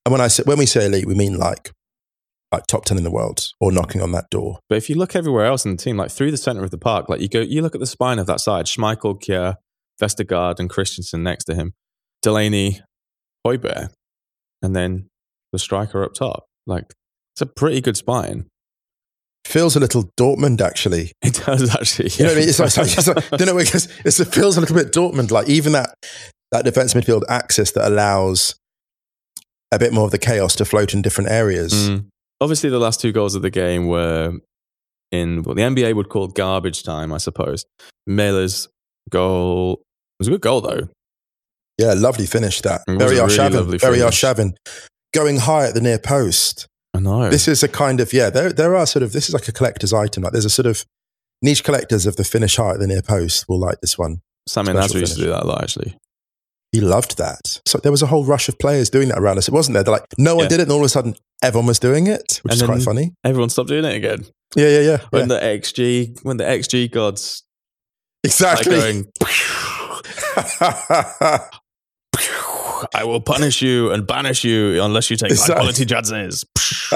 And 0.05 0.13
when 0.13 0.21
I 0.21 0.29
say 0.29 0.43
when 0.45 0.59
we 0.59 0.67
say 0.67 0.85
elite, 0.85 1.07
we 1.07 1.15
mean 1.15 1.39
like 1.39 1.73
like 2.53 2.67
top 2.67 2.85
ten 2.85 2.99
in 2.99 3.05
the 3.05 3.11
world 3.11 3.47
or 3.61 3.73
knocking 3.73 4.03
on 4.03 4.13
that 4.13 4.29
door. 4.31 4.59
But 4.69 4.77
if 4.77 4.91
you 4.91 4.97
look 4.97 5.17
everywhere 5.17 5.47
else 5.47 5.65
in 5.65 5.71
the 5.73 5.83
team, 5.83 5.97
like 5.97 6.11
through 6.11 6.33
the 6.33 6.37
center 6.37 6.65
of 6.65 6.71
the 6.71 6.79
park, 6.91 7.09
like 7.09 7.21
you 7.23 7.29
go, 7.29 7.41
you 7.41 7.63
look 7.63 7.75
at 7.75 7.81
the 7.81 7.87
spine 7.97 8.19
of 8.19 8.27
that 8.27 8.41
side: 8.41 8.67
Schmeichel, 8.67 9.21
Kjær, 9.23 9.57
Vestergaard, 10.01 10.59
and 10.59 10.71
Christensen 10.71 11.23
next 11.23 11.45
to 11.45 11.55
him, 11.55 11.73
Delaney, 12.23 12.81
Højbjerg, 13.47 13.91
and 14.63 14.75
then 14.75 15.09
the 15.53 15.59
striker 15.59 16.05
up 16.05 16.15
top. 16.15 16.47
Like 16.67 16.85
it's 17.35 17.43
a 17.43 17.47
pretty 17.47 17.81
good 17.81 17.97
spine. 17.97 18.47
Feels 19.47 19.77
a 19.77 19.81
little 19.81 20.11
Dortmund 20.19 20.61
actually. 20.61 21.13
It 21.23 21.43
does 21.45 21.75
actually. 21.75 22.11
You 22.11 22.25
know 22.25 22.31
what 22.31 22.37
I 22.37 22.41
mean? 22.41 22.49
It's 22.49 22.59
like, 22.59 22.77
it's 22.77 23.09
like, 23.09 23.31
don't 23.31 23.47
know 23.47 23.57
because 23.57 23.89
it's, 24.05 24.21
it 24.21 24.29
feels 24.29 24.57
a 24.57 24.61
little 24.61 24.77
bit 24.77 24.93
Dortmund 24.93 25.31
like 25.31 25.49
even 25.49 25.73
that 25.73 25.95
that 26.53 26.65
defense 26.65 26.95
midfield 26.95 27.23
axis 27.29 27.73
that 27.73 27.87
allows 27.87 28.55
a 29.73 29.79
bit 29.79 29.93
more 29.93 30.05
of 30.05 30.11
the 30.11 30.19
chaos 30.19 30.55
to 30.57 30.65
float 30.65 30.95
in 30.95 31.03
different 31.03 31.31
areas. 31.31 31.73
Mm. 31.73 32.07
Obviously, 32.41 32.71
the 32.71 32.79
last 32.79 33.01
two 33.01 33.13
goals 33.13 33.35
of 33.35 33.43
the 33.43 33.51
game 33.51 33.87
were 33.87 34.33
in 35.11 35.43
what 35.43 35.57
the 35.57 35.63
NBA 35.63 35.95
would 35.95 36.09
call 36.09 36.29
garbage 36.29 36.83
time, 36.83 37.13
I 37.13 37.19
suppose. 37.19 37.65
Mæhle's 38.09 38.69
goal 39.11 39.83
was 40.19 40.29
a 40.29 40.33
good 40.33 40.41
goal 40.41 40.61
though. 40.61 40.89
Yeah, 41.79 41.95
lovely 41.97 42.27
finish 42.27 42.61
that. 42.63 42.83
It 42.89 42.99
Very 42.99 43.17
really 43.17 43.29
Arshavin. 43.29 43.81
Very. 43.81 43.99
Arshavin. 43.99 44.55
Going 45.15 45.39
high 45.39 45.69
at 45.69 45.75
the 45.75 45.81
near 45.81 45.99
post. 45.99 46.67
I 46.95 47.01
know. 47.01 47.31
This 47.31 47.47
is 47.47 47.63
a 47.63 47.69
kind 47.69 48.01
of 48.01 48.13
yeah. 48.13 48.31
There 48.31 48.53
there 48.53 48.75
are 48.77 48.87
sort 48.87 49.03
of 49.03 49.13
this 49.13 49.29
is 49.29 49.35
like 49.35 49.47
a 49.49 49.53
collector's 49.53 49.93
item. 49.93 50.23
Like 50.25 50.33
there's 50.33 50.45
a 50.45 50.51
sort 50.51 50.67
of 50.67 50.85
niche 51.41 51.63
collectors 51.63 52.05
of 52.07 52.17
the 52.17 52.25
finish 52.25 52.57
high 52.57 52.73
at 52.73 52.81
the 52.81 52.87
near 52.87 53.03
post 53.03 53.49
will 53.49 53.59
like 53.61 53.81
this 53.81 53.97
one. 53.97 54.21
Sammy 54.49 54.73
Nasri 54.73 55.01
used 55.01 55.17
to 55.17 55.23
do 55.23 55.29
that 55.29 55.45
a 55.45 55.47
lot 55.47 55.63
actually. 55.63 55.97
He 56.73 56.81
loved 56.81 57.17
that. 57.17 57.61
So 57.65 57.79
there 57.79 57.93
was 57.93 58.03
a 58.03 58.07
whole 58.07 58.25
rush 58.25 58.49
of 58.49 58.59
players 58.59 58.91
doing 58.91 59.09
that 59.09 59.19
around 59.19 59.39
us. 59.39 59.49
It 59.49 59.55
wasn't 59.55 59.75
there. 59.75 59.83
They're 59.85 59.93
like, 59.93 60.05
no 60.19 60.35
one 60.35 60.45
Yeah. 60.45 60.49
did 60.51 60.61
it, 60.61 60.63
and 60.65 60.73
all 60.73 60.81
of 60.81 60.85
a 60.85 60.89
sudden 60.91 61.15
everyone 61.43 61.67
was 61.67 61.79
doing 61.79 62.07
it, 62.09 62.41
which 62.43 62.53
And 62.53 62.61
is 62.61 62.67
quite 62.67 62.83
funny. 62.83 63.15
Everyone 63.25 63.49
stopped 63.49 63.69
doing 63.71 63.85
it 63.87 63.95
again. 63.95 64.27
Yeah, 64.55 64.69
yeah, 64.69 64.81
yeah. 64.81 64.99
When 65.11 65.31
yeah. 65.31 65.39
the 65.39 65.47
XG, 65.47 66.19
when 66.25 66.37
the 66.37 66.45
XG 66.45 66.91
gods 66.91 67.45
exactly. 68.25 69.05
I 72.95 73.05
will 73.05 73.21
punish 73.21 73.63
you 73.63 73.91
and 73.91 74.07
banish 74.07 74.45
you 74.45 74.83
unless 74.83 75.11
you 75.11 75.17
take 75.17 75.37
high 75.37 75.55
quality 75.55 75.85
chances. 75.85 76.45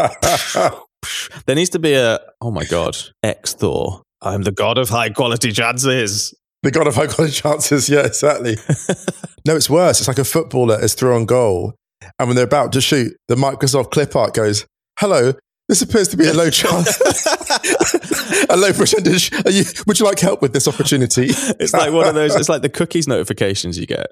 there 1.47 1.57
needs 1.57 1.71
to 1.71 1.79
be 1.79 1.95
a, 1.95 2.21
oh 2.41 2.51
my 2.51 2.65
God, 2.65 2.97
X 3.23 3.55
Thor. 3.55 4.03
I'm 4.21 4.43
the 4.43 4.53
god 4.53 4.79
of 4.79 4.89
high 4.89 5.11
quality 5.11 5.51
chances. 5.53 6.33
the 6.63 6.71
god 6.71 6.87
of 6.87 6.95
high 6.95 7.09
quality 7.09 7.35
chances. 7.35 7.89
Yeah, 7.89 8.07
exactly. 8.07 8.57
no, 9.47 9.57
it's 9.57 9.69
worse. 9.69 10.01
It's 10.01 10.09
like 10.09 10.19
a 10.19 10.25
footballer 10.25 10.83
is 10.83 10.95
through 10.95 11.17
on 11.17 11.27
goal, 11.27 11.75
and 12.19 12.29
when 12.29 12.37
they're 12.37 12.45
about 12.45 12.73
to 12.73 12.81
shoot, 12.81 13.17
the 13.29 13.35
Microsoft 13.35 13.91
clip 13.91 14.15
art 14.15 14.35
goes, 14.35 14.65
"Hello, 15.01 15.35
this 15.73 15.81
appears 15.81 16.09
to 16.09 16.19
be 16.19 16.29
a 16.29 16.35
low 16.35 16.51
chance, 16.51 17.01
a 18.51 18.57
low 18.59 18.75
percentage. 18.75 19.33
Are 19.47 19.51
you, 19.51 19.65
would 19.87 19.99
you 19.99 20.05
like 20.05 20.19
help 20.19 20.43
with 20.43 20.53
this 20.53 20.69
opportunity?" 20.69 21.29
It's 21.59 21.73
like 21.73 21.91
one 21.93 22.07
of 22.07 22.15
those, 22.15 22.35
it's 22.37 22.51
like 22.51 22.61
the 22.61 22.69
cookies 22.69 23.09
notifications 23.09 23.79
you 23.79 23.87
get. 23.87 24.09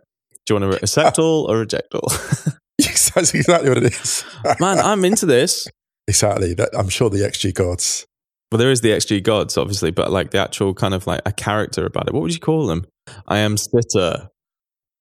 Do 0.46 0.54
you 0.54 0.60
want 0.60 0.72
to 0.72 0.82
accept 0.82 1.18
all 1.18 1.50
or 1.50 1.58
reject 1.58 1.94
all? 1.94 2.08
That's 2.78 3.34
exactly 3.34 3.68
what 3.68 3.76
it 3.76 3.92
is. 3.92 4.24
Man, 4.58 4.78
I'm 4.78 5.04
into 5.04 5.26
this. 5.26 5.68
exactly. 6.08 6.54
That, 6.54 6.70
I'm 6.72 6.88
sure 6.88 7.10
the 7.10 7.18
XG 7.18 7.52
gods. 7.52 8.06
Well, 8.50 8.58
there 8.58 8.70
is 8.70 8.80
the 8.80 8.88
XG 8.88 9.22
gods, 9.22 9.58
obviously, 9.58 9.90
but 9.90 10.10
like 10.10 10.30
the 10.30 10.38
actual 10.38 10.72
kind 10.72 10.94
of 10.94 11.06
like 11.06 11.20
a 11.26 11.32
character 11.32 11.84
about 11.84 12.08
it. 12.08 12.14
What 12.14 12.22
would 12.22 12.32
you 12.32 12.40
call 12.40 12.68
them? 12.68 12.86
I 13.28 13.40
am 13.40 13.58
Sitter, 13.58 14.29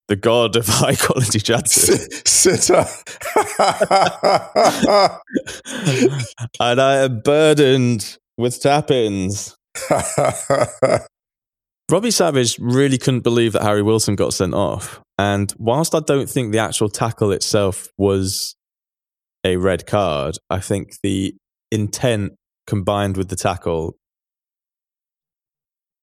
the 0.10 0.18
god 0.18 0.58
of 0.58 0.68
high 0.68 0.96
quality 0.96 1.40
chances. 1.40 2.22
Sitter. 2.26 2.86
and 6.60 6.82
I 6.82 6.98
am 6.98 7.22
burdened 7.22 8.18
with 8.38 8.62
tap 8.62 8.92
ins. 8.92 9.56
Robbie 11.92 12.12
Savage 12.12 12.60
really 12.60 12.98
couldn't 12.98 13.22
believe 13.22 13.54
that 13.54 13.64
Harry 13.64 13.82
Wilson 13.82 14.16
got 14.16 14.34
sent 14.34 14.54
off. 14.54 15.02
And 15.18 15.54
whilst 15.58 15.96
I 15.96 16.00
don't 16.00 16.30
think 16.30 16.52
the 16.52 16.60
actual 16.60 16.90
tackle 16.90 17.32
itself 17.32 17.88
was 17.98 18.56
a 19.44 19.58
red 19.58 19.88
card, 19.88 20.38
I 20.50 20.60
think 20.60 20.98
the 21.02 21.36
intent 21.72 22.34
combined 22.68 23.18
with 23.18 23.30
the 23.30 23.36
tackle 23.36 23.96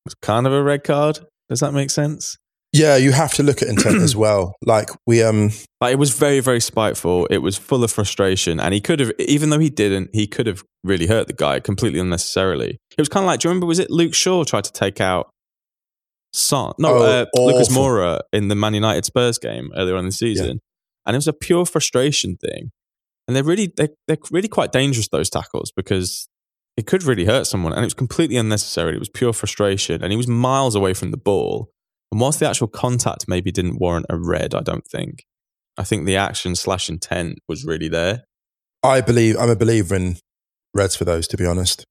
was 0.04 0.14
kind 0.14 0.46
of 0.46 0.52
a 0.52 0.62
red 0.62 0.84
card. 0.84 1.20
Does 1.48 1.60
that 1.60 1.72
make 1.72 1.90
sense? 1.90 2.36
Yeah, 2.76 2.96
you 2.96 3.12
have 3.12 3.32
to 3.34 3.42
look 3.42 3.62
at 3.62 3.68
intent 3.68 3.96
as 4.02 4.14
well. 4.24 4.54
Like 4.64 4.90
we 5.06 5.22
um 5.22 5.50
Like 5.80 5.92
it 5.92 5.98
was 5.98 6.10
very, 6.16 6.40
very 6.40 6.60
spiteful. 6.60 7.26
It 7.30 7.38
was 7.38 7.56
full 7.56 7.82
of 7.84 7.90
frustration, 7.90 8.60
and 8.60 8.72
he 8.74 8.80
could 8.80 9.00
have, 9.00 9.12
even 9.18 9.50
though 9.50 9.58
he 9.58 9.70
didn't, 9.70 10.10
he 10.12 10.26
could 10.26 10.46
have 10.46 10.62
really 10.84 11.06
hurt 11.06 11.26
the 11.26 11.32
guy 11.32 11.60
completely 11.60 12.00
unnecessarily. 12.00 12.78
It 12.96 13.00
was 13.00 13.08
kind 13.08 13.24
of 13.24 13.28
like, 13.28 13.40
do 13.40 13.48
you 13.48 13.50
remember? 13.50 13.66
Was 13.66 13.78
it 13.78 13.90
Luke 13.90 14.14
Shaw 14.14 14.44
tried 14.44 14.64
to 14.64 14.72
take 14.72 15.00
out 15.00 15.30
Son? 16.32 16.72
No, 16.78 16.96
Oh, 16.98 17.02
uh, 17.02 17.26
Lucas. 17.36 17.68
Moura 17.76 18.20
in 18.32 18.48
the 18.48 18.54
Man 18.54 18.74
United 18.74 19.04
Spurs 19.04 19.38
game 19.38 19.70
earlier 19.76 19.94
on 19.94 20.00
in 20.00 20.06
the 20.06 20.12
season, 20.12 20.60
and 21.06 21.14
it 21.14 21.18
was 21.18 21.28
a 21.28 21.32
pure 21.32 21.64
frustration 21.66 22.36
thing. 22.36 22.70
And 23.28 23.34
they're 23.34 23.42
really, 23.44 23.72
they're, 23.76 23.88
they're 24.06 24.18
really 24.30 24.46
quite 24.48 24.70
dangerous 24.70 25.08
those 25.08 25.28
tackles 25.28 25.72
because 25.74 26.28
it 26.76 26.86
could 26.86 27.02
really 27.02 27.24
hurt 27.24 27.46
someone, 27.46 27.72
and 27.72 27.82
it 27.82 27.86
was 27.86 27.94
completely 27.94 28.36
unnecessary. 28.36 28.94
It 28.94 29.00
was 29.00 29.08
pure 29.08 29.32
frustration, 29.32 30.02
and 30.02 30.12
he 30.12 30.16
was 30.16 30.28
miles 30.28 30.74
away 30.76 30.94
from 30.94 31.10
the 31.10 31.16
ball. 31.16 31.70
And 32.16 32.20
whilst 32.22 32.40
the 32.40 32.48
actual 32.48 32.68
contact 32.68 33.26
maybe 33.28 33.52
didn't 33.52 33.76
warrant 33.78 34.06
a 34.08 34.16
red, 34.16 34.54
I 34.54 34.62
don't 34.62 34.86
think 34.86 35.26
I 35.76 35.84
think 35.84 36.06
the 36.06 36.16
action 36.16 36.56
slash 36.56 36.88
intent 36.88 37.40
was 37.46 37.66
really 37.66 37.88
there. 37.88 38.24
I 38.82 39.02
believe 39.02 39.36
I'm 39.38 39.50
a 39.50 39.54
believer 39.54 39.94
in 39.94 40.16
Reds 40.72 40.96
for 40.96 41.04
those, 41.04 41.28
to 41.28 41.36
be 41.36 41.44
honest, 41.44 41.84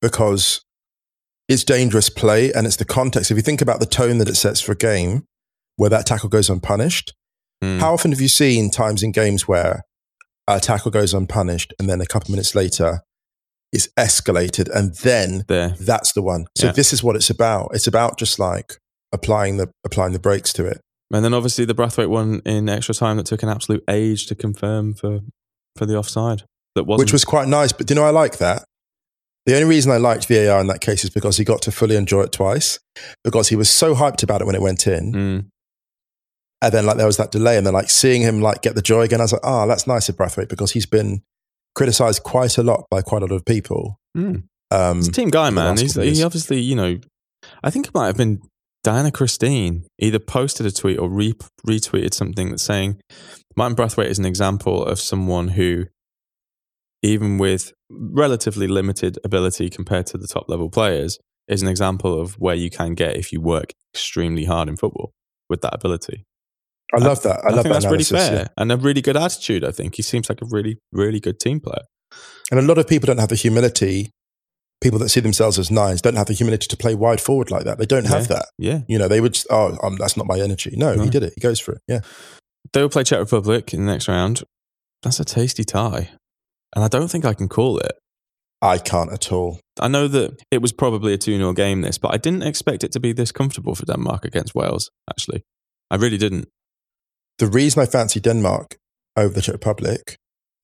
because 0.00 0.62
it's 1.50 1.64
dangerous 1.64 2.08
play 2.08 2.50
and 2.50 2.66
it's 2.66 2.76
the 2.76 2.86
context. 2.86 3.30
If 3.30 3.36
you 3.36 3.42
think 3.42 3.60
about 3.60 3.78
the 3.80 3.84
tone 3.84 4.16
that 4.18 4.28
it 4.30 4.36
sets 4.36 4.62
for 4.62 4.72
a 4.72 4.76
game 4.76 5.24
where 5.76 5.90
that 5.90 6.06
tackle 6.06 6.30
goes 6.30 6.48
unpunished, 6.48 7.12
Mm. 7.62 7.78
how 7.80 7.92
often 7.92 8.10
have 8.12 8.22
you 8.22 8.28
seen 8.28 8.70
times 8.70 9.02
in 9.02 9.12
games 9.12 9.46
where 9.46 9.82
a 10.48 10.60
tackle 10.60 10.90
goes 10.90 11.12
unpunished 11.12 11.74
and 11.78 11.90
then 11.90 12.00
a 12.00 12.06
couple 12.06 12.28
of 12.28 12.30
minutes 12.30 12.54
later 12.54 13.02
it's 13.70 13.88
escalated 13.98 14.68
and 14.74 14.94
then 14.96 15.44
there. 15.46 15.76
that's 15.78 16.14
the 16.14 16.22
one. 16.22 16.46
So 16.56 16.68
Yeah. 16.68 16.72
this 16.72 16.92
is 16.94 17.02
what 17.04 17.16
it's 17.16 17.28
about. 17.30 17.72
It's 17.74 17.86
about 17.86 18.18
just 18.18 18.38
like 18.38 18.78
applying 19.12 19.56
the 19.58 19.70
applying 19.84 20.12
the 20.12 20.18
brakes 20.18 20.52
to 20.54 20.66
it. 20.66 20.80
And 21.12 21.24
then 21.24 21.34
obviously 21.34 21.64
the 21.66 21.74
Braithwaite 21.74 22.08
one 22.08 22.40
in 22.46 22.68
extra 22.68 22.94
time 22.94 23.18
that 23.18 23.26
took 23.26 23.42
an 23.42 23.48
absolute 23.50 23.84
age 23.88 24.26
to 24.26 24.34
confirm 24.34 24.94
for 24.94 25.20
for 25.76 25.86
the 25.86 25.96
offside. 25.96 26.42
That 26.74 26.84
wasn't 26.84 27.06
which 27.06 27.12
was 27.12 27.24
quite 27.24 27.48
nice. 27.48 27.72
But 27.72 27.86
do 27.86 27.94
you 27.94 28.00
know 28.00 28.06
I 28.06 28.10
like 28.10 28.38
that? 28.38 28.64
The 29.44 29.54
only 29.56 29.66
reason 29.68 29.90
I 29.92 29.96
liked 29.96 30.26
VAR 30.28 30.60
in 30.60 30.68
that 30.68 30.80
case 30.80 31.02
is 31.04 31.10
because 31.10 31.36
he 31.36 31.44
got 31.44 31.60
to 31.62 31.72
fully 31.72 31.96
enjoy 31.96 32.22
it 32.22 32.32
twice. 32.32 32.78
Because 33.24 33.48
he 33.48 33.56
was 33.56 33.68
so 33.68 33.94
hyped 33.94 34.22
about 34.22 34.40
it 34.40 34.46
when 34.46 34.54
it 34.54 34.62
went 34.62 34.86
in, 34.86 35.12
Mm. 35.12 35.46
and 36.62 36.72
then 36.72 36.86
like 36.86 36.96
there 36.96 37.06
was 37.06 37.16
that 37.16 37.32
delay, 37.32 37.56
and 37.58 37.66
then 37.66 37.74
like 37.74 37.90
seeing 37.90 38.22
him 38.22 38.40
like 38.40 38.62
get 38.62 38.74
the 38.76 38.82
joy 38.82 39.02
again, 39.02 39.20
I 39.20 39.24
was 39.24 39.32
like, 39.32 39.42
oh, 39.44 39.66
that's 39.66 39.86
nice 39.86 40.08
of 40.08 40.16
Braithwaite 40.16 40.48
because 40.48 40.72
he's 40.72 40.86
been 40.86 41.22
criticised 41.74 42.22
quite 42.22 42.56
a 42.58 42.62
lot 42.62 42.86
by 42.90 43.02
quite 43.02 43.22
a 43.22 43.26
lot 43.26 43.34
of 43.36 43.44
people. 43.44 43.98
Mm. 44.16 44.44
Um, 44.70 44.96
He's 44.98 45.08
a 45.08 45.12
team 45.12 45.28
guy, 45.30 45.50
man. 45.50 45.76
He's, 45.76 45.94
he 45.96 46.22
obviously, 46.22 46.60
you 46.60 46.76
know, 46.76 46.98
I 47.62 47.70
think 47.70 47.88
it 47.88 47.94
might 47.94 48.06
have 48.06 48.16
been 48.16 48.40
Diana 48.84 49.12
Christine 49.12 49.86
either 49.98 50.18
posted 50.18 50.66
a 50.66 50.72
tweet 50.72 50.98
or 50.98 51.08
re- 51.08 51.34
retweeted 51.66 52.14
something 52.14 52.50
that's 52.50 52.64
saying 52.64 53.00
Martin 53.56 53.76
Braithwaite 53.76 54.10
is 54.10 54.18
an 54.18 54.24
example 54.24 54.84
of 54.84 54.98
someone 54.98 55.48
who, 55.48 55.86
even 57.02 57.38
with 57.38 57.72
relatively 57.90 58.66
limited 58.66 59.18
ability 59.24 59.70
compared 59.70 60.06
to 60.06 60.18
the 60.18 60.26
top 60.26 60.48
level 60.48 60.68
players, 60.68 61.18
is 61.48 61.62
an 61.62 61.68
example 61.68 62.20
of 62.20 62.34
where 62.34 62.54
you 62.54 62.70
can 62.70 62.94
get 62.94 63.16
if 63.16 63.32
you 63.32 63.40
work 63.40 63.72
extremely 63.94 64.44
hard 64.44 64.68
in 64.68 64.76
football 64.76 65.12
with 65.48 65.60
that 65.60 65.74
ability. 65.74 66.24
I 66.94 66.98
love 66.98 67.22
that. 67.22 67.40
I, 67.44 67.50
love 67.50 67.62
think 67.62 67.74
that 67.74 67.82
that's 67.82 67.86
really 67.86 68.04
fair 68.04 68.32
yeah. 68.32 68.48
and 68.58 68.70
a 68.70 68.76
really 68.76 69.00
good 69.00 69.16
attitude. 69.16 69.64
I 69.64 69.70
think 69.70 69.94
he 69.94 70.02
seems 70.02 70.28
like 70.28 70.42
a 70.42 70.46
really, 70.50 70.78
really 70.92 71.20
good 71.20 71.40
team 71.40 71.60
player. 71.60 71.84
And 72.50 72.60
a 72.60 72.62
lot 72.62 72.78
of 72.78 72.86
people 72.86 73.06
don't 73.06 73.18
have 73.18 73.30
the 73.30 73.34
humility. 73.34 74.10
People 74.82 74.98
that 74.98 75.08
see 75.10 75.20
themselves 75.20 75.58
as 75.58 75.70
nines 75.70 76.02
don't 76.02 76.16
have 76.16 76.26
the 76.26 76.34
humility 76.34 76.66
to 76.66 76.76
play 76.76 76.94
wide 76.94 77.20
forward 77.20 77.50
like 77.50 77.64
that. 77.64 77.78
They 77.78 77.86
don't 77.86 78.06
have 78.08 78.22
Yeah. 78.22 78.36
that. 78.36 78.46
Yeah, 78.58 78.80
You 78.88 78.98
know, 78.98 79.08
they 79.08 79.20
would. 79.20 79.34
Just, 79.34 79.46
oh, 79.50 79.78
um, 79.82 79.96
that's 79.96 80.16
not 80.16 80.26
my 80.26 80.38
energy. 80.40 80.74
No, 80.76 80.94
No. 80.94 81.04
he 81.04 81.10
did 81.10 81.22
it. 81.22 81.32
He 81.36 81.40
goes 81.40 81.60
for 81.60 81.72
it. 81.72 81.80
Yeah. 81.88 82.00
they 82.72 82.80
will 82.82 82.88
play 82.88 83.04
Czech 83.04 83.18
Republic 83.18 83.72
in 83.74 83.84
the 83.86 83.92
next 83.92 84.08
round. 84.08 84.42
That's 85.02 85.20
a 85.20 85.24
tasty 85.24 85.64
tie, 85.64 86.10
and 86.74 86.84
I 86.84 86.88
don't 86.88 87.08
think 87.10 87.24
I 87.24 87.34
can 87.34 87.48
call 87.48 87.78
it. 87.78 87.92
I 88.62 88.78
can't 88.78 89.12
at 89.12 89.32
all. 89.32 89.58
I 89.80 89.88
know 89.88 90.06
that 90.08 90.40
it 90.50 90.62
was 90.62 90.72
probably 90.72 91.12
a 91.12 91.18
2 91.18 91.36
0 91.36 91.52
game, 91.54 91.80
this, 91.82 91.98
but 91.98 92.14
I 92.14 92.18
didn't 92.18 92.44
expect 92.44 92.84
it 92.84 92.92
to 92.92 93.00
be 93.00 93.12
this 93.12 93.32
comfortable 93.32 93.74
for 93.74 93.84
Denmark 93.86 94.24
against 94.24 94.54
Wales, 94.54 94.90
actually. 95.10 95.42
I 95.90 95.96
really 95.96 96.18
didn't. 96.18 96.48
The 97.38 97.46
reason 97.48 97.82
I 97.82 97.86
fancy 97.86 98.20
Denmark 98.20 98.76
over 99.16 99.34
the 99.34 99.42
Czech 99.42 99.54
Republic 99.54 100.16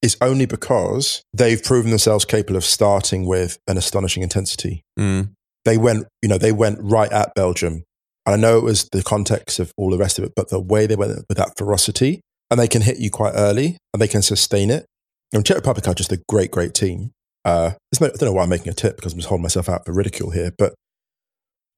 is 0.02 0.16
only 0.20 0.46
because 0.46 1.22
they've 1.32 1.62
proven 1.62 1.90
themselves 1.90 2.24
capable 2.24 2.56
of 2.56 2.64
starting 2.64 3.26
with 3.26 3.58
an 3.66 3.76
astonishing 3.76 4.22
intensity. 4.22 4.82
Mm. 4.98 5.30
They 5.64 5.76
went, 5.76 6.06
you 6.22 6.28
know, 6.28 6.38
they 6.38 6.52
went 6.52 6.78
right 6.80 7.10
at 7.12 7.34
Belgium. 7.34 7.84
And 8.24 8.34
I 8.34 8.36
know 8.36 8.58
it 8.58 8.64
was 8.64 8.88
the 8.92 9.02
context 9.02 9.58
of 9.58 9.72
all 9.76 9.90
the 9.90 9.98
rest 9.98 10.18
of 10.18 10.24
it, 10.24 10.32
but 10.36 10.50
the 10.50 10.60
way 10.60 10.86
they 10.86 10.96
went 10.96 11.24
with 11.28 11.38
that 11.38 11.54
ferocity 11.56 12.20
and 12.50 12.60
they 12.60 12.68
can 12.68 12.82
hit 12.82 12.98
you 12.98 13.10
quite 13.10 13.32
early 13.34 13.76
and 13.92 14.00
they 14.00 14.08
can 14.08 14.22
sustain 14.22 14.70
it. 14.70 14.86
And 15.32 15.44
Czech 15.44 15.56
Republic 15.56 15.86
are 15.88 15.94
just 15.94 16.12
a 16.12 16.22
great, 16.28 16.50
great 16.50 16.74
team. 16.74 17.10
Uh, 17.44 17.72
no, 18.00 18.06
I 18.06 18.10
don't 18.10 18.22
know 18.22 18.32
why 18.32 18.42
I'm 18.42 18.48
making 18.48 18.68
a 18.68 18.74
tip 18.74 18.96
because 18.96 19.12
I'm 19.12 19.18
just 19.18 19.28
holding 19.28 19.42
myself 19.42 19.68
out 19.68 19.84
for 19.84 19.92
ridicule 19.92 20.30
here, 20.30 20.52
but 20.56 20.74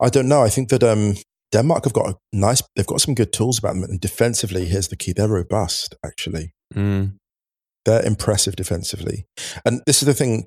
I 0.00 0.08
don't 0.08 0.28
know. 0.28 0.42
I 0.42 0.48
think 0.48 0.68
that 0.70 0.82
um, 0.82 1.14
Denmark 1.52 1.84
have 1.84 1.92
got 1.92 2.10
a 2.10 2.16
nice, 2.32 2.62
they've 2.74 2.86
got 2.86 3.00
some 3.00 3.14
good 3.14 3.32
tools 3.32 3.58
about 3.58 3.74
them. 3.74 3.84
And 3.84 4.00
defensively, 4.00 4.64
here's 4.66 4.88
the 4.88 4.96
key 4.96 5.12
they're 5.12 5.28
robust, 5.28 5.94
actually. 6.04 6.52
Mm. 6.74 7.16
They're 7.84 8.04
impressive 8.04 8.56
defensively. 8.56 9.24
And 9.64 9.82
this 9.86 10.02
is 10.02 10.06
the 10.06 10.14
thing. 10.14 10.46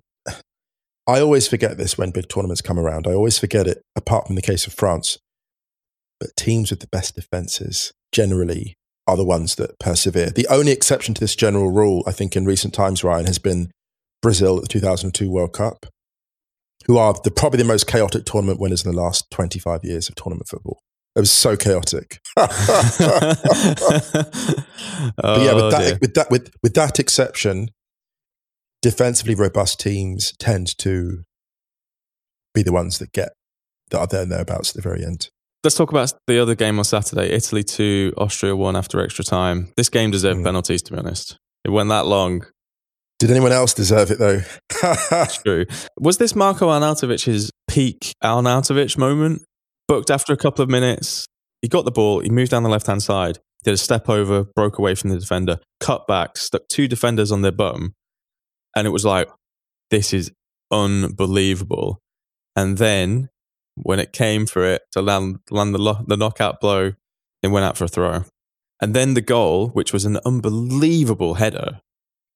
I 1.05 1.19
always 1.19 1.47
forget 1.47 1.77
this 1.77 1.97
when 1.97 2.11
big 2.11 2.29
tournaments 2.29 2.61
come 2.61 2.79
around. 2.79 3.07
I 3.07 3.13
always 3.13 3.37
forget 3.37 3.67
it, 3.67 3.81
apart 3.95 4.27
from 4.27 4.35
the 4.35 4.41
case 4.41 4.67
of 4.67 4.73
France. 4.73 5.17
But 6.19 6.35
teams 6.37 6.69
with 6.69 6.79
the 6.79 6.87
best 6.87 7.15
defenses 7.15 7.91
generally 8.11 8.75
are 9.07 9.17
the 9.17 9.25
ones 9.25 9.55
that 9.55 9.77
persevere. 9.79 10.29
The 10.29 10.47
only 10.49 10.71
exception 10.71 11.13
to 11.15 11.19
this 11.19 11.35
general 11.35 11.69
rule, 11.71 12.03
I 12.07 12.11
think, 12.11 12.35
in 12.35 12.45
recent 12.45 12.73
times, 12.73 13.03
Ryan, 13.03 13.25
has 13.25 13.39
been 13.39 13.71
Brazil 14.21 14.57
at 14.57 14.63
the 14.63 14.69
2002 14.69 15.29
World 15.29 15.53
Cup, 15.53 15.85
who 16.85 16.97
are 16.97 17.13
the, 17.23 17.31
probably 17.31 17.57
the 17.57 17.65
most 17.65 17.87
chaotic 17.87 18.25
tournament 18.25 18.59
winners 18.59 18.85
in 18.85 18.91
the 18.91 19.01
last 19.01 19.29
25 19.31 19.83
years 19.83 20.07
of 20.07 20.15
tournament 20.15 20.47
football. 20.47 20.79
It 21.15 21.19
was 21.19 21.31
so 21.31 21.55
chaotic. 21.55 22.19
But 25.15 25.41
yeah, 25.41 25.51
Oh, 25.51 25.55
with 25.55 25.71
that, 25.71 25.97
with 26.01 26.13
that, 26.15 26.31
with 26.31 26.51
with 26.63 26.73
that 26.75 26.99
exception, 26.99 27.69
defensively 28.81 29.35
robust 29.35 29.79
teams 29.79 30.33
tend 30.39 30.77
to 30.79 31.23
be 32.53 32.63
the 32.63 32.71
ones 32.71 32.99
that 32.99 33.11
get 33.11 33.29
that 33.89 33.99
are 33.99 34.07
there 34.07 34.21
and 34.23 34.31
thereabouts 34.31 34.69
at 34.71 34.75
the 34.75 34.81
very 34.81 35.03
end. 35.03 35.29
Let's 35.63 35.75
talk 35.75 35.91
about 35.91 36.13
the 36.27 36.39
other 36.41 36.55
game 36.55 36.77
on 36.77 36.83
Saturday 36.85 37.29
Italy 37.31 37.63
2, 37.63 38.13
Austria 38.17 38.55
1 38.55 38.75
after 38.75 38.99
extra 39.01 39.23
time. 39.23 39.71
This 39.77 39.89
game 39.89 40.11
deserved 40.11 40.39
Mm. 40.39 40.45
penalties, 40.45 40.81
to 40.83 40.91
be 40.93 40.97
honest. 40.99 41.37
It 41.63 41.69
went 41.69 41.89
that 41.89 42.05
long. 42.05 42.45
Did 43.19 43.31
anyone 43.31 43.51
else 43.53 43.73
deserve 43.73 44.11
it 44.11 44.19
though? 44.19 44.41
True. 45.43 45.65
Was 45.97 46.17
this 46.17 46.35
Marco 46.35 46.67
Arnautovic's 46.69 47.49
peak 47.69 48.13
Arnautovic 48.23 48.97
moment? 48.97 49.43
Booked 49.87 50.09
after 50.09 50.33
a 50.33 50.37
couple 50.37 50.63
of 50.63 50.69
minutes. 50.69 51.27
He 51.61 51.67
got 51.67 51.85
the 51.85 51.91
ball, 51.91 52.19
he 52.19 52.29
moved 52.29 52.51
down 52.51 52.63
the 52.63 52.69
left 52.69 52.87
hand 52.87 53.03
side, 53.03 53.39
did 53.63 53.73
a 53.73 53.77
step 53.77 54.09
over, 54.09 54.43
broke 54.43 54.77
away 54.77 54.95
from 54.95 55.09
the 55.09 55.19
defender, 55.19 55.59
cut 55.79 56.07
back, 56.07 56.37
stuck 56.37 56.67
two 56.67 56.87
defenders 56.87 57.31
on 57.31 57.41
their 57.41 57.51
bum. 57.51 57.93
And 58.75 58.85
it 58.85 58.91
was 58.91 59.05
like, 59.05 59.29
this 59.89 60.13
is 60.13 60.31
unbelievable. 60.71 62.01
And 62.55 62.77
then 62.77 63.29
when 63.75 63.99
it 63.99 64.13
came 64.13 64.45
for 64.45 64.63
it 64.63 64.83
to 64.91 65.01
land, 65.01 65.39
land 65.49 65.73
the, 65.73 65.79
lo- 65.79 66.03
the 66.05 66.17
knockout 66.17 66.59
blow, 66.59 66.93
it 67.41 67.47
went 67.47 67.65
out 67.65 67.77
for 67.77 67.85
a 67.85 67.87
throw. 67.89 68.25
And 68.81 68.93
then 68.93 69.13
the 69.13 69.21
goal, 69.21 69.69
which 69.69 69.93
was 69.93 70.05
an 70.05 70.19
unbelievable 70.25 71.35
header, 71.35 71.79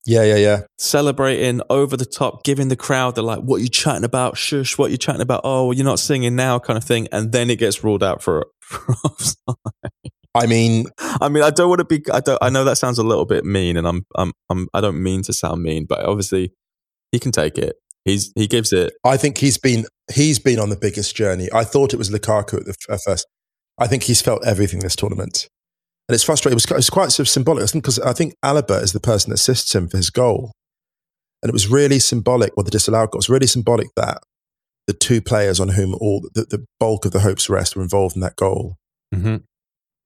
yeah, 0.08 0.24
yeah, 0.24 0.36
yeah. 0.36 0.62
celebrating 0.78 1.62
over 1.70 1.98
the 1.98 2.06
top, 2.06 2.46
giving 2.46 2.70
the 2.70 2.78
crowd 2.78 3.16
the 3.16 3.22
like, 3.22 3.40
what 3.40 3.58
are 3.58 3.64
you 3.64 3.70
chatting 3.70 4.06
about? 4.06 4.38
Shush, 4.38 4.78
what 4.78 4.88
are 4.88 4.92
you 4.92 4.98
chatting 4.98 5.22
about? 5.22 5.42
Oh, 5.44 5.72
you're 5.74 5.84
not 5.84 6.00
singing 6.00 6.36
now, 6.36 6.60
kind 6.60 6.78
of 6.78 6.84
thing. 6.86 7.10
And 7.12 7.34
then 7.34 7.50
it 7.50 7.58
gets 7.58 7.84
ruled 7.84 8.02
out 8.02 8.24
for, 8.24 8.48
for 8.62 8.94
offside. 9.04 9.56
I 10.34 10.46
mean, 10.46 10.86
I 11.00 11.28
mean, 11.28 11.44
I 11.44 11.50
don't 11.50 11.68
want 11.68 11.80
to 11.80 11.86
be. 11.86 12.02
I 12.14 12.22
don't. 12.22 12.38
I 12.42 12.50
know 12.50 12.64
that 12.64 12.78
sounds 12.78 13.00
a 13.00 13.04
little 13.04 13.26
bit 13.26 13.44
mean, 13.44 13.76
and 13.76 13.88
I'm. 13.88 14.06
I'm. 14.16 14.34
I'm 14.50 14.68
I 14.74 14.82
don't 14.82 15.02
mean 15.02 15.24
to 15.24 15.34
sound 15.34 15.64
mean, 15.64 15.86
but 15.90 16.06
obviously, 16.06 16.54
he 17.12 17.20
can 17.20 17.32
take 17.32 17.58
it. 17.58 17.76
He's. 18.06 18.32
He 18.36 18.46
gives 18.46 18.72
it. 18.72 18.94
I 19.04 19.18
think 19.18 19.40
he's 19.40 19.58
been 19.58 19.86
he's 20.14 20.38
been 20.38 20.60
on 20.60 20.70
the 20.70 20.78
biggest 20.78 21.16
journey. 21.16 21.50
I 21.52 21.64
thought 21.64 21.92
it 21.92 21.98
was 21.98 22.12
Lukaku 22.12 22.60
at 22.60 22.66
the 22.66 22.76
at 22.90 23.02
first. 23.02 23.26
I 23.80 23.88
think 23.88 24.04
he's 24.04 24.22
felt 24.22 24.46
everything 24.46 24.80
this 24.80 24.96
tournament, 24.96 25.48
and 26.08 26.16
it's 26.16 26.24
frustrating. 26.24 26.54
It 26.54 26.56
was, 26.56 26.66
quite- 26.66 26.76
it 26.76 26.80
was 26.80 26.90
quite 26.90 27.12
sort 27.12 27.28
of 27.28 27.30
symbolic 27.30 27.72
because 27.72 28.00
I 28.00 28.14
think 28.14 28.34
Alaba 28.44 28.82
is 28.82 28.94
the 28.94 29.00
person 29.00 29.30
that 29.30 29.36
assists 29.40 29.74
him 29.76 29.88
for 29.88 29.98
his 29.98 30.10
goal, 30.10 30.52
and 31.42 31.50
it 31.50 31.54
was 31.54 31.68
really 31.68 32.00
symbolic. 32.00 32.56
Well, 32.56 32.64
the 32.64 32.72
disallowed 32.72 33.12
goal 33.12 33.20
was 33.20 33.30
really 33.30 33.48
symbolic 33.48 33.88
that 33.96 34.22
the 34.88 34.94
two 34.94 35.22
players 35.22 35.60
on 35.60 35.70
whom 35.70 35.96
all 35.96 36.22
the, 36.34 36.44
the 36.50 36.66
bulk 36.80 37.06
of 37.06 37.12
the 37.12 37.20
hopes 37.20 37.50
rest 37.50 37.76
were 37.76 37.82
involved 37.84 38.16
in 38.16 38.22
that 38.22 38.36
goal, 38.38 38.78
Mhm. 39.14 39.44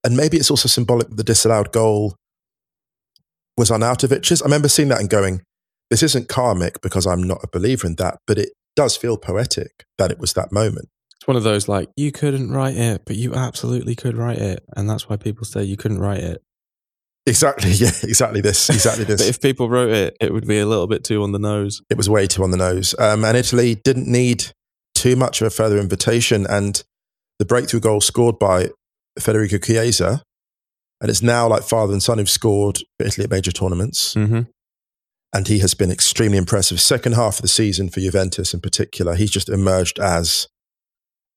and 0.04 0.16
maybe 0.16 0.36
it's 0.36 0.50
also 0.50 0.68
symbolic 0.68 1.08
that 1.08 1.16
the 1.16 1.24
disallowed 1.24 1.72
goal 1.72 2.16
was 3.56 3.70
on 3.70 3.80
Arnautovic's. 3.80 4.42
I 4.42 4.46
remember 4.46 4.68
seeing 4.68 4.88
that 4.88 5.00
and 5.00 5.10
going, 5.10 5.42
"This 5.90 6.02
isn't 6.02 6.28
karmic 6.28 6.80
because 6.80 7.06
I'm 7.06 7.22
not 7.22 7.44
a 7.44 7.48
believer 7.48 7.86
in 7.86 7.96
that, 7.96 8.18
but 8.26 8.38
it 8.38 8.50
does 8.74 8.96
feel 8.96 9.16
poetic 9.18 9.84
that 9.98 10.10
it 10.10 10.18
was 10.18 10.32
that 10.32 10.50
moment." 10.50 10.88
It's 11.22 11.28
one 11.28 11.36
of 11.36 11.44
those 11.44 11.68
like 11.68 11.88
you 11.96 12.10
couldn't 12.10 12.50
write 12.50 12.76
it, 12.76 13.02
but 13.06 13.14
you 13.14 13.32
absolutely 13.32 13.94
could 13.94 14.16
write 14.16 14.38
it, 14.38 14.64
and 14.76 14.90
that's 14.90 15.08
why 15.08 15.16
people 15.16 15.44
say 15.44 15.62
you 15.62 15.76
couldn't 15.76 16.00
write 16.00 16.18
it. 16.18 16.42
Exactly. 17.26 17.70
Yeah. 17.74 17.92
Exactly. 18.02 18.40
This. 18.40 18.68
Exactly 18.68 19.04
this. 19.10 19.20
But 19.22 19.28
if 19.28 19.40
people 19.40 19.68
wrote 19.68 19.90
it, 19.90 20.16
it 20.20 20.32
would 20.32 20.48
be 20.48 20.58
a 20.58 20.66
little 20.66 20.88
bit 20.88 21.04
too 21.04 21.22
on 21.22 21.30
the 21.30 21.38
nose. 21.38 21.80
it 21.88 21.96
was 21.96 22.10
way 22.10 22.26
too 22.26 22.42
on 22.42 22.50
the 22.50 22.56
nose, 22.56 22.96
um, 22.98 23.24
and 23.24 23.36
Italy 23.36 23.76
didn't 23.76 24.08
need 24.10 24.46
too 24.96 25.14
much 25.14 25.40
of 25.40 25.46
a 25.46 25.50
further 25.50 25.78
invitation. 25.78 26.44
And 26.44 26.82
the 27.38 27.44
breakthrough 27.44 27.78
goal 27.78 28.00
scored 28.00 28.40
by 28.40 28.70
Federico 29.16 29.58
Chiesa, 29.58 30.24
and 31.00 31.08
it's 31.08 31.22
now 31.22 31.46
like 31.46 31.62
father 31.62 31.92
and 31.92 32.02
son 32.02 32.18
who've 32.18 32.28
scored 32.28 32.78
for 32.98 33.06
Italy 33.06 33.26
at 33.26 33.30
major 33.30 33.52
tournaments. 33.52 34.16
Mm-hmm. 34.16 34.40
and 35.32 35.46
he 35.46 35.60
has 35.60 35.74
been 35.74 35.92
extremely 35.92 36.36
impressive. 36.36 36.80
Second 36.80 37.12
half 37.12 37.36
of 37.36 37.42
the 37.42 37.48
season 37.48 37.90
for 37.90 38.00
Juventus 38.00 38.52
in 38.52 38.60
particular, 38.60 39.14
he's 39.14 39.30
just 39.30 39.48
emerged 39.48 40.00
as 40.00 40.48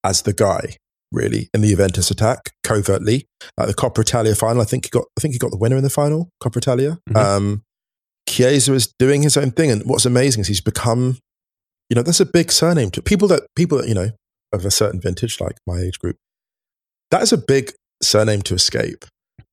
as 0.05 0.21
the 0.21 0.33
guy. 0.33 0.77
really 1.11 1.49
in 1.53 1.61
the 1.61 1.69
Juventus 1.69 2.11
attack 2.11 2.51
covertly. 2.63 3.25
Like 3.57 3.67
the 3.67 3.73
Coppa 3.73 3.99
Italia 3.99 4.35
final, 4.35 4.61
I 4.61 4.65
think 4.65 4.85
he 4.85 4.89
got 4.89 5.05
I 5.17 5.21
think 5.21 5.33
he 5.33 5.39
got 5.39 5.51
the 5.51 5.57
winner 5.57 5.77
in 5.77 5.83
the 5.83 5.89
final, 5.89 6.29
Coppa 6.43 6.57
Italia. 6.57 6.97
Mhm. 7.09 7.15
Um, 7.15 7.63
Chiesa 8.27 8.73
is 8.73 8.91
doing 8.99 9.21
his 9.21 9.37
own 9.37 9.51
thing, 9.51 9.71
and 9.71 9.83
what's 9.85 10.05
amazing 10.05 10.41
is 10.41 10.47
he's 10.47 10.61
become, 10.61 11.19
you 11.89 11.95
know, 11.95 12.01
that's 12.01 12.19
a 12.19 12.25
big 12.25 12.51
surname 12.51 12.89
to 12.91 13.01
people 13.01 13.27
that 13.29 13.43
people 13.55 13.77
that 13.77 13.87
you 13.87 13.93
know 13.93 14.11
of 14.51 14.65
a 14.65 14.71
certain 14.71 14.99
vintage, 14.99 15.39
like 15.39 15.57
my 15.67 15.79
age 15.79 15.99
group. 15.99 16.17
That 17.11 17.21
is 17.21 17.31
a 17.31 17.37
big 17.37 17.71
surname 18.03 18.41
to 18.41 18.55
escape. 18.55 19.05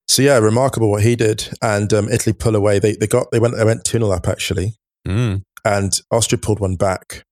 So 0.08 0.22
yeah, 0.22 0.38
remarkable 0.38 0.90
what 0.90 1.02
he 1.04 1.14
did, 1.16 1.50
and 1.62 1.92
um, 1.92 2.08
Italy 2.08 2.32
pull 2.32 2.56
away. 2.56 2.78
They 2.80 2.96
they 2.96 3.06
got 3.06 3.30
they 3.30 3.38
went 3.38 3.54
they 3.56 3.64
went 3.64 3.84
two 3.84 3.98
0 3.98 4.10
up 4.10 4.26
actually, 4.26 4.74
Mm. 5.06 5.42
and 5.64 6.00
Austria 6.10 6.38
pulled 6.40 6.60
one 6.60 6.76
back, 6.76 7.22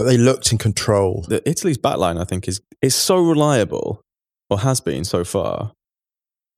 but 0.00 0.06
they 0.06 0.16
looked 0.16 0.50
in 0.50 0.56
control. 0.56 1.26
The 1.28 1.46
Italy's 1.46 1.76
backline, 1.76 2.18
I 2.18 2.24
think, 2.24 2.48
is 2.48 2.62
is 2.80 2.94
so 2.94 3.18
reliable, 3.18 4.00
or 4.48 4.60
has 4.60 4.80
been 4.80 5.04
so 5.04 5.24
far. 5.24 5.72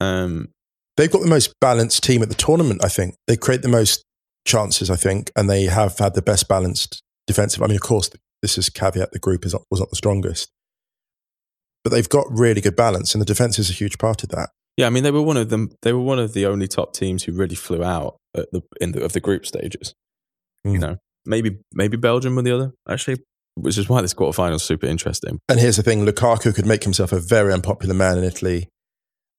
Um, 0.00 0.50
They've 0.96 1.10
got 1.10 1.22
the 1.22 1.28
most 1.28 1.52
balanced 1.60 2.04
team 2.04 2.22
at 2.22 2.28
the 2.28 2.36
tournament. 2.36 2.84
I 2.84 2.88
think 2.88 3.16
they 3.26 3.36
create 3.36 3.62
the 3.62 3.68
most 3.68 4.04
chances. 4.46 4.90
I 4.90 4.94
think, 4.96 5.32
and 5.34 5.50
they 5.50 5.64
have 5.64 5.98
had 5.98 6.14
the 6.14 6.22
best 6.22 6.46
balanced 6.46 7.02
defensive. 7.26 7.62
I 7.64 7.66
mean, 7.66 7.74
of 7.74 7.82
course, 7.82 8.10
this 8.42 8.56
is 8.56 8.70
caveat: 8.70 9.10
the 9.10 9.18
group 9.18 9.44
is 9.44 9.54
not, 9.54 9.62
was 9.72 9.80
not 9.80 9.90
the 9.90 9.96
strongest, 9.96 10.50
but 11.82 11.90
they've 11.90 12.08
got 12.08 12.26
really 12.30 12.60
good 12.60 12.76
balance, 12.76 13.12
and 13.12 13.20
the 13.20 13.26
defense 13.26 13.58
is 13.58 13.70
a 13.70 13.72
huge 13.72 13.98
part 13.98 14.22
of 14.22 14.28
that. 14.28 14.50
yeah, 14.76 14.86
I 14.86 14.90
mean, 14.90 15.02
they 15.02 15.10
were 15.10 15.22
one 15.22 15.36
of 15.36 15.48
them. 15.48 15.70
They 15.82 15.92
were 15.92 16.00
one 16.12 16.20
of 16.20 16.32
the 16.32 16.46
only 16.46 16.68
top 16.68 16.92
teams 16.94 17.24
who 17.24 17.32
really 17.32 17.56
flew 17.56 17.82
out 17.82 18.18
at 18.36 18.46
the 18.52 18.62
in 18.80 18.92
the 18.92 19.02
of 19.04 19.12
the 19.14 19.20
group 19.20 19.46
stages. 19.46 19.94
You 20.64 20.72
Mm. 20.74 20.80
know, 20.80 20.96
maybe 21.26 21.58
maybe 21.72 21.96
Belgium 21.96 22.36
were 22.36 22.42
the 22.42 22.54
other 22.54 22.72
actually, 22.88 23.16
which 23.54 23.78
is 23.78 23.88
why 23.88 24.00
this 24.00 24.14
quarterfinal 24.14 24.54
is 24.54 24.62
super 24.62 24.86
interesting. 24.86 25.38
And 25.48 25.60
here's 25.60 25.76
the 25.76 25.82
thing: 25.82 26.04
Lukaku 26.04 26.54
could 26.54 26.66
make 26.66 26.84
himself 26.84 27.12
a 27.12 27.20
very 27.20 27.52
unpopular 27.52 27.94
man 27.94 28.18
in 28.18 28.24
Italy, 28.24 28.68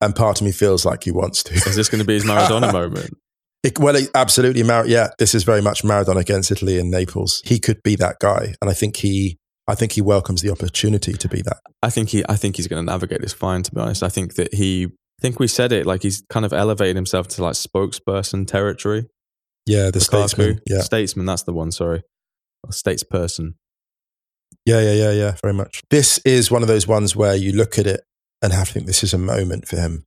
and 0.02 0.16
part 0.16 0.40
of 0.42 0.46
me 0.46 0.52
feels 0.52 0.86
like 0.86 1.04
he 1.04 1.12
wants 1.12 1.44
to. 1.44 1.54
Is 1.54 1.76
this 1.76 1.90
going 1.90 2.00
to 2.02 2.08
be 2.08 2.14
his 2.16 2.26
Maradona 2.26 2.72
moment? 2.82 3.18
It, 3.64 3.80
well, 3.80 3.96
it, 3.96 4.10
absolutely. 4.14 4.64
Mar- 4.64 4.86
yeah, 4.88 5.10
this 5.20 5.34
is 5.34 5.44
very 5.44 5.62
much 5.62 5.84
Maradona 5.84 6.20
against 6.20 6.52
Italy 6.52 6.78
and 6.80 6.92
Naples. 6.92 7.42
He 7.46 7.60
could 7.60 7.82
be 7.82 7.96
that 7.96 8.18
guy, 8.20 8.56
and 8.62 8.70
I 8.70 8.74
think 8.74 8.98
he, 8.98 9.38
I 9.68 9.76
think 9.76 9.94
he 9.94 10.02
welcomes 10.02 10.42
the 10.42 10.52
opportunity 10.52 11.14
to 11.14 11.30
be 11.30 11.42
that. 11.44 11.58
I 11.82 11.90
think 11.90 12.10
he 12.10 12.24
I 12.28 12.36
think 12.36 12.58
he's 12.58 12.68
going 12.68 12.86
to 12.86 12.92
navigate 12.92 13.22
this 13.22 13.34
fine. 13.34 13.64
To 13.64 13.72
be 13.72 13.80
honest, 13.82 14.04
I 14.04 14.10
think 14.10 14.36
that 14.36 14.54
he. 14.54 14.88
I 15.20 15.22
think 15.22 15.40
we 15.40 15.48
said 15.48 15.72
it 15.72 15.86
like 15.86 16.04
he's 16.04 16.22
kind 16.30 16.46
of 16.46 16.52
elevated 16.52 16.98
himself 16.98 17.30
to 17.30 17.44
like 17.44 17.54
spokesperson 17.54 18.46
territory. 18.46 19.06
Yeah, 19.66 19.90
the 19.92 20.00
Lukaku. 20.00 20.04
statesman. 20.04 20.60
Yeah, 20.68 20.82
statesman. 20.82 21.26
That's 21.26 21.44
the 21.44 21.54
one. 21.54 21.72
Sorry, 21.72 22.02
or 22.66 22.72
statesperson. 22.72 23.54
Yeah, 24.66 24.80
yeah, 24.80 24.94
yeah, 24.94 25.12
yeah. 25.12 25.36
Very 25.42 25.54
much. 25.54 25.82
This 25.90 26.20
is 26.20 26.52
one 26.52 26.62
of 26.62 26.68
those 26.68 26.88
ones 26.88 27.16
where 27.16 27.36
you 27.36 27.52
look 27.52 27.78
at 27.78 27.88
it 27.88 28.02
and 28.42 28.54
have 28.54 28.68
to 28.68 28.74
think 28.74 28.86
this 28.86 29.04
is 29.04 29.14
a 29.14 29.18
moment 29.18 29.68
for 29.68 29.78
him. 29.78 30.06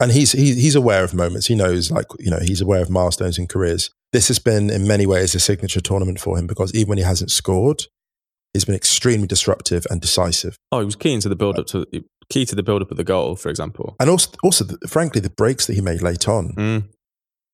And 0.00 0.12
he's 0.12 0.32
he, 0.32 0.54
he's 0.54 0.74
aware 0.74 1.04
of 1.04 1.12
moments. 1.12 1.46
He 1.46 1.54
knows, 1.54 1.90
like 1.90 2.06
you 2.18 2.30
know, 2.30 2.40
he's 2.40 2.60
aware 2.60 2.80
of 2.80 2.90
milestones 2.90 3.38
in 3.38 3.46
careers. 3.46 3.90
This 4.12 4.28
has 4.28 4.38
been, 4.38 4.70
in 4.70 4.88
many 4.88 5.06
ways, 5.06 5.34
a 5.34 5.40
signature 5.40 5.80
tournament 5.80 6.18
for 6.18 6.38
him 6.38 6.46
because 6.46 6.74
even 6.74 6.88
when 6.88 6.98
he 6.98 7.04
hasn't 7.04 7.30
scored, 7.30 7.84
he's 8.52 8.64
been 8.64 8.74
extremely 8.74 9.26
disruptive 9.26 9.86
and 9.90 10.00
decisive. 10.00 10.56
Oh, 10.72 10.80
he 10.80 10.84
was 10.86 10.96
keen 10.96 11.20
to 11.20 11.28
the 11.28 11.36
build 11.36 11.58
up 11.58 11.66
to 11.68 11.86
key 12.30 12.46
to 12.46 12.54
the 12.54 12.62
build 12.62 12.80
up 12.80 12.90
of 12.90 12.96
the 12.96 13.04
goal, 13.04 13.36
for 13.36 13.50
example. 13.50 13.96
And 14.00 14.08
also, 14.08 14.30
also, 14.42 14.64
the, 14.64 14.88
frankly, 14.88 15.20
the 15.20 15.30
breaks 15.30 15.66
that 15.66 15.74
he 15.74 15.80
made 15.80 16.00
late 16.00 16.28
on. 16.28 16.54
Mm. 16.54 16.84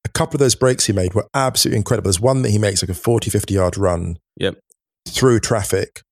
a 0.04 0.08
couple 0.10 0.36
of 0.36 0.40
those 0.40 0.54
breaks 0.54 0.86
he 0.86 0.92
made 0.92 1.14
were 1.14 1.26
absolutely 1.34 1.78
incredible. 1.78 2.08
There's 2.08 2.20
one 2.20 2.42
that 2.42 2.50
he 2.50 2.58
makes 2.58 2.82
like 2.82 2.90
a 2.90 2.94
40, 2.94 3.30
50 3.30 3.54
yard 3.54 3.76
run 3.76 4.18
Yep. 4.38 4.58
Through 5.08 5.40
traffic 5.40 6.02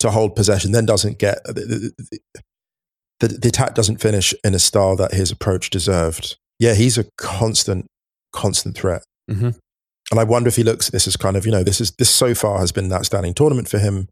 to 0.00 0.10
hold 0.10 0.36
possession, 0.36 0.72
then 0.72 0.86
doesn't 0.86 1.18
get 1.18 1.42
the, 1.44 1.92
the, 3.20 3.28
the, 3.28 3.48
attack 3.48 3.74
doesn't 3.74 4.00
finish 4.00 4.34
in 4.44 4.54
a 4.54 4.58
style 4.58 4.96
that 4.96 5.14
his 5.14 5.30
approach 5.30 5.70
deserved. 5.70 6.36
Yeah, 6.58 6.74
he's 6.74 6.98
a 6.98 7.04
constant, 7.18 7.86
constant 8.32 8.76
threat. 8.76 9.02
hmm 9.28 9.50
And 10.10 10.20
I 10.20 10.24
wonder 10.24 10.48
if 10.48 10.56
he 10.56 10.64
looks 10.64 10.88
at 10.88 10.92
this 10.92 11.06
as 11.06 11.16
kind 11.16 11.36
of, 11.36 11.46
you 11.46 11.52
know, 11.52 11.62
this 11.62 11.80
is 11.80 11.92
this 11.98 12.10
so 12.10 12.34
far 12.34 12.58
has 12.58 12.72
been 12.72 12.86
an 12.86 12.92
outstanding 12.92 13.34
tournament 13.34 13.68
for 13.68 13.78
him. 13.78 14.08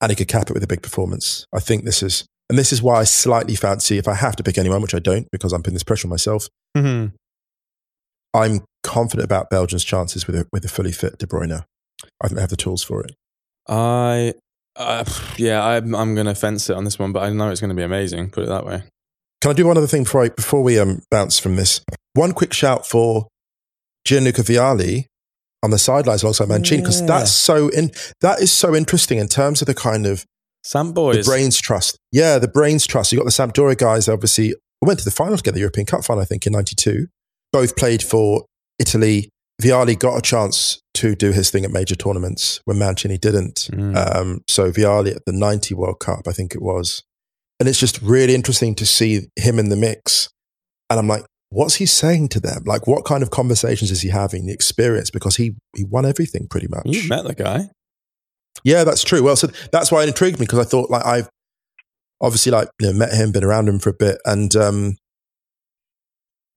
And 0.00 0.10
he 0.10 0.16
could 0.16 0.28
cap 0.28 0.48
it 0.48 0.54
with 0.54 0.62
a 0.62 0.68
big 0.68 0.82
performance. 0.82 1.44
I 1.52 1.58
think 1.58 1.84
this 1.84 2.02
is 2.02 2.24
and 2.48 2.58
this 2.58 2.72
is 2.72 2.80
why 2.80 3.00
I 3.00 3.04
slightly 3.04 3.56
fancy 3.56 3.98
if 3.98 4.08
I 4.08 4.14
have 4.14 4.36
to 4.36 4.42
pick 4.42 4.56
anyone, 4.56 4.80
which 4.80 4.94
I 4.94 5.00
don't 5.00 5.28
because 5.32 5.52
I'm 5.52 5.62
putting 5.62 5.74
this 5.74 5.82
pressure 5.82 6.06
on 6.06 6.10
myself. 6.10 6.48
hmm 6.76 7.06
I'm 8.34 8.64
confident 8.82 9.24
about 9.24 9.50
Belgium's 9.50 9.84
chances 9.84 10.26
with 10.26 10.36
a, 10.36 10.46
with 10.52 10.64
a 10.64 10.68
fully 10.68 10.92
fit 10.92 11.18
De 11.18 11.26
Bruyne. 11.26 11.64
I 12.20 12.28
think 12.28 12.36
they 12.36 12.42
have 12.42 12.50
the 12.50 12.56
tools 12.56 12.82
for 12.82 13.02
it. 13.04 13.14
I, 13.68 14.34
uh, 14.76 15.04
yeah, 15.36 15.64
I'm, 15.64 15.94
I'm 15.94 16.14
going 16.14 16.26
to 16.26 16.34
fence 16.34 16.70
it 16.70 16.76
on 16.76 16.84
this 16.84 16.98
one, 16.98 17.12
but 17.12 17.22
I 17.22 17.30
know 17.30 17.50
it's 17.50 17.60
going 17.60 17.70
to 17.70 17.76
be 17.76 17.82
amazing. 17.82 18.30
Put 18.30 18.44
it 18.44 18.48
that 18.48 18.66
way. 18.66 18.82
Can 19.40 19.50
I 19.50 19.54
do 19.54 19.66
one 19.66 19.76
other 19.76 19.86
thing 19.86 20.02
before, 20.04 20.24
I, 20.24 20.28
before 20.30 20.62
we 20.62 20.78
um, 20.78 21.02
bounce 21.10 21.38
from 21.38 21.56
this? 21.56 21.80
One 22.14 22.32
quick 22.32 22.52
shout 22.52 22.86
for 22.86 23.28
Gianluca 24.04 24.42
Vialli 24.42 25.04
on 25.62 25.70
the 25.70 25.78
sidelines 25.78 26.22
alongside 26.22 26.48
Mancini 26.48 26.82
because 26.82 27.00
Yeah. 27.00 27.06
that's 27.06 27.30
so 27.32 27.68
in, 27.68 27.90
that 28.20 28.40
is 28.40 28.50
so 28.50 28.74
interesting 28.74 29.18
in 29.18 29.28
terms 29.28 29.60
of 29.60 29.66
the 29.66 29.74
kind 29.74 30.06
of 30.06 30.24
Sam 30.64 30.92
the 30.92 31.22
brains 31.24 31.60
trust. 31.60 31.98
Yeah, 32.12 32.38
the 32.38 32.48
brains 32.48 32.86
trust. 32.86 33.12
You 33.12 33.18
got 33.18 33.24
the 33.24 33.30
Sampdoria 33.30 33.76
guys. 33.76 34.08
Obviously, 34.08 34.54
went 34.82 34.98
to 34.98 35.04
the 35.04 35.10
final 35.10 35.36
together, 35.36 35.58
European 35.58 35.86
Cup 35.86 36.04
final, 36.04 36.20
I 36.22 36.26
think, 36.26 36.46
in 36.46 36.52
'92. 36.52 37.06
Both 37.52 37.76
played 37.76 38.02
for 38.02 38.44
Italy. 38.78 39.30
Vialli 39.60 39.98
got 39.98 40.16
a 40.16 40.22
chance 40.22 40.80
to 40.94 41.14
do 41.14 41.32
his 41.32 41.50
thing 41.50 41.64
at 41.64 41.70
major 41.70 41.96
tournaments 41.96 42.60
when 42.64 42.78
Mancini 42.78 43.18
didn't. 43.18 43.68
Mm. 43.72 44.16
Um, 44.16 44.40
so 44.46 44.70
Vialli 44.70 45.16
at 45.16 45.24
the 45.26 45.32
'90 45.32 45.74
World 45.74 45.98
Cup, 46.00 46.28
I 46.28 46.32
think 46.32 46.54
it 46.54 46.62
was, 46.62 47.02
and 47.58 47.68
it's 47.68 47.80
just 47.80 48.00
really 48.00 48.34
interesting 48.34 48.74
to 48.76 48.86
see 48.86 49.28
him 49.36 49.58
in 49.58 49.68
the 49.68 49.76
mix. 49.76 50.28
And 50.90 50.98
I'm 50.98 51.08
like, 51.08 51.24
what's 51.50 51.76
he 51.76 51.86
saying 51.86 52.28
to 52.30 52.40
them? 52.40 52.62
Like, 52.66 52.86
what 52.86 53.04
kind 53.04 53.22
of 53.22 53.30
conversations 53.30 53.90
is 53.90 54.02
he 54.02 54.10
having? 54.10 54.46
The 54.46 54.52
experience 54.52 55.10
because 55.10 55.36
he 55.36 55.54
he 55.76 55.84
won 55.84 56.06
everything 56.06 56.46
pretty 56.48 56.68
much. 56.68 56.86
you 56.86 57.08
met 57.08 57.24
the 57.24 57.34
guy. 57.34 57.70
Yeah, 58.64 58.84
that's 58.84 59.04
true. 59.04 59.22
Well, 59.22 59.36
so 59.36 59.48
that's 59.72 59.90
why 59.90 60.02
it 60.02 60.08
intrigued 60.08 60.38
me 60.38 60.46
because 60.46 60.58
I 60.58 60.64
thought 60.64 60.90
like 60.90 61.04
I've 61.04 61.28
obviously 62.20 62.52
like 62.52 62.68
you 62.80 62.88
know 62.88 62.92
met 62.92 63.12
him, 63.12 63.32
been 63.32 63.44
around 63.44 63.68
him 63.68 63.78
for 63.78 63.90
a 63.90 63.94
bit, 63.94 64.18
and 64.24 64.54
um, 64.56 64.96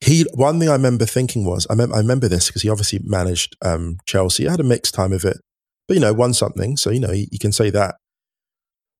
he. 0.02 0.26
One 0.34 0.60
thing 0.60 0.70
I 0.70 0.74
remember 0.74 1.06
thinking 1.06 1.45
was 1.45 1.66
I, 1.70 1.76
mem- 1.76 1.93
I 1.93 1.97
remember 1.97 2.28
this 2.28 2.47
because 2.47 2.62
he 2.62 2.70
obviously 2.70 2.99
managed 3.04 3.56
um, 3.64 3.97
Chelsea. 4.06 4.43
He 4.43 4.49
had 4.49 4.60
a 4.60 4.64
mixed 4.64 4.93
time 4.93 5.14
of 5.14 5.24
it, 5.24 5.38
but 5.88 5.93
you 5.95 6.02
know 6.02 6.14
won 6.14 6.34
something, 6.34 6.78
so 6.78 6.89
you 6.89 6.99
know 6.99 7.12
you 7.12 7.39
can 7.39 7.52
say 7.52 7.70
that. 7.70 7.95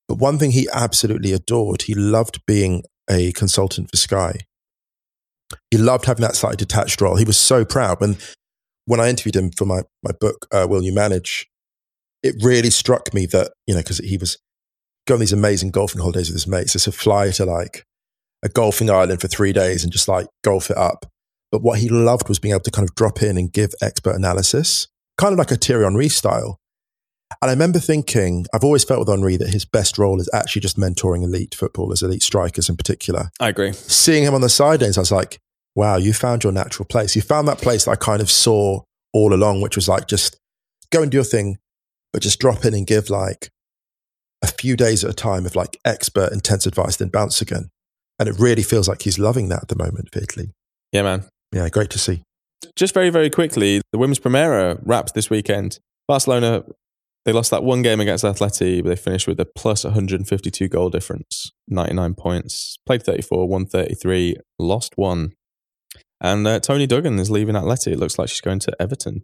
But 0.08 0.20
one 0.20 0.38
thing 0.38 0.52
he 0.52 0.68
absolutely 0.74 1.34
adored, 1.34 1.84
he 1.84 1.94
loved 1.94 2.42
being 2.46 2.84
a 3.10 3.32
consultant 3.34 3.90
for 3.92 3.98
Sky. 3.98 4.40
He 5.70 5.78
loved 5.78 6.06
having 6.06 6.22
that 6.22 6.36
slightly 6.36 6.58
detached 6.58 7.02
role. 7.02 7.18
He 7.18 7.26
was 7.26 7.38
so 7.38 7.66
proud 7.66 8.00
when 8.00 8.18
when 8.86 9.00
I 9.00 9.10
interviewed 9.10 9.36
him 9.36 9.52
for 9.52 9.66
my 9.66 9.82
my 10.04 10.12
book, 10.20 10.48
uh, 10.52 10.68
Will 10.70 10.84
You 10.84 10.94
Manage? 10.94 11.48
it 12.24 12.36
really 12.42 12.70
struck 12.70 13.14
me 13.14 13.26
that, 13.28 13.52
you 13.68 13.74
know, 13.74 13.80
because 13.80 13.98
he 14.00 14.18
was 14.18 14.38
going 15.08 15.20
these 15.20 15.34
amazing 15.34 15.72
golfing 15.72 16.02
holidays 16.02 16.30
with 16.30 16.36
his 16.36 16.48
mates. 16.48 16.76
It's 16.76 16.88
a 16.88 16.92
fly 16.92 17.32
to 17.32 17.46
like 17.46 17.86
a 18.44 18.50
golfing 18.50 18.90
island 18.90 19.22
for 19.22 19.28
three 19.28 19.54
days 19.54 19.84
and 19.84 19.92
just 19.92 20.08
like 20.08 20.28
golf 20.44 20.70
it 20.70 20.78
up. 20.78 21.06
But 21.52 21.62
what 21.62 21.80
he 21.80 21.90
loved 21.90 22.30
was 22.30 22.40
being 22.40 22.54
able 22.54 22.64
to 22.64 22.72
kind 22.72 22.88
of 22.88 22.96
drop 22.96 23.22
in 23.22 23.38
and 23.38 23.52
give 23.52 23.74
expert 23.82 24.16
analysis, 24.16 24.88
kind 25.18 25.34
of 25.34 25.40
like 25.40 25.52
a 25.52 25.56
Thierry 25.56 25.84
Henry 25.84 26.10
style. 26.10 26.58
And 27.42 27.50
I 27.50 27.54
remember 27.54 27.80
thinking, 27.80 28.46
I've 28.54 28.64
always 28.64 28.84
felt 28.84 29.00
with 29.00 29.10
Henry 29.10 29.38
that 29.38 29.50
his 29.50 29.66
best 29.66 29.98
role 29.98 30.20
is 30.20 30.30
actually 30.34 30.62
just 30.62 30.78
mentoring 30.78 31.24
elite 31.24 31.56
footballers, 31.56 32.02
elite 32.02 32.24
strikers 32.24 32.70
in 32.70 32.76
particular. 32.76 33.30
I 33.40 33.50
agree. 33.50 33.74
Seeing 33.74 34.24
him 34.24 34.34
on 34.34 34.42
the 34.42 34.50
sidelines, 34.50 34.98
I 34.98 35.02
was 35.02 35.12
like, 35.12 35.40
wow, 35.76 35.98
you 35.98 36.14
found 36.14 36.44
your 36.44 36.54
natural 36.54 36.86
place. 36.86 37.16
You 37.16 37.22
found 37.22 37.48
that 37.48 37.60
place 37.60 37.86
that 37.86 37.92
I 37.92 37.96
kind 37.96 38.22
of 38.22 38.30
saw 38.30 38.82
all 39.14 39.34
along, 39.34 39.62
which 39.62 39.76
was 39.76 39.88
like 39.88 40.08
just 40.08 40.38
go 40.92 41.02
and 41.02 41.12
do 41.12 41.18
your 41.18 41.24
thing, 41.24 41.58
but 42.12 42.22
just 42.22 42.40
drop 42.40 42.66
in 42.66 42.74
and 42.74 42.86
give 42.86 43.10
like 43.10 43.50
a 44.42 44.48
few 44.48 44.76
days 44.76 45.04
at 45.04 45.12
a 45.12 45.14
time 45.14 45.46
of 45.46 45.56
like 45.56 45.78
expert, 45.86 46.32
intense 46.32 46.66
advice, 46.66 46.98
then 46.98 47.10
bounce 47.10 47.42
again. 47.42 47.70
And 48.22 48.30
it 48.30 48.38
really 48.38 48.62
feels 48.62 48.88
like 48.88 49.02
he's 49.02 49.18
loving 49.18 49.50
that 49.50 49.64
at 49.64 49.68
the 49.70 49.76
moment 49.76 50.10
for 50.14 50.20
Italy. 50.20 50.52
Yeah, 50.92 51.02
man. 51.02 51.26
Yeah, 51.52 51.68
great 51.70 51.90
to 51.90 51.98
see. 51.98 52.22
Just 52.76 52.94
very, 52.94 53.10
very 53.10 53.32
quickly, 53.32 53.82
the 53.92 53.98
women's 53.98 54.20
Primera 54.20 54.80
wrapped 54.86 55.16
this 55.16 55.32
weekend. 55.32 55.80
Barcelona, 56.08 56.64
they 57.26 57.32
lost 57.32 57.50
that 57.50 57.64
one 57.64 57.82
game 57.82 58.00
against 58.00 58.24
Atleti, 58.24 58.84
but 58.84 58.90
they 58.90 58.96
finished 58.96 59.28
with 59.28 59.40
a 59.40 59.46
plus 59.46 59.84
152 59.86 60.68
goal 60.68 60.92
difference, 60.92 61.52
99 61.68 62.14
points. 62.14 62.78
Played 62.86 63.02
34, 63.02 63.48
won 63.48 63.66
33, 63.66 64.36
lost 64.60 64.94
one. 64.98 65.32
And 66.22 66.46
uh, 66.46 66.60
Toni 66.60 66.86
Duggan 66.86 67.18
is 67.18 67.32
leaving 67.32 67.56
Atleti. 67.56 67.94
It 67.94 67.98
looks 67.98 68.20
like 68.20 68.30
she's 68.30 68.40
going 68.40 68.60
to 68.60 68.76
Everton, 68.80 69.24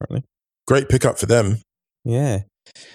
apparently. 0.00 0.28
Great 0.66 0.88
pickup 0.88 1.16
for 1.16 1.26
them. 1.26 1.58
Yeah. 2.04 2.40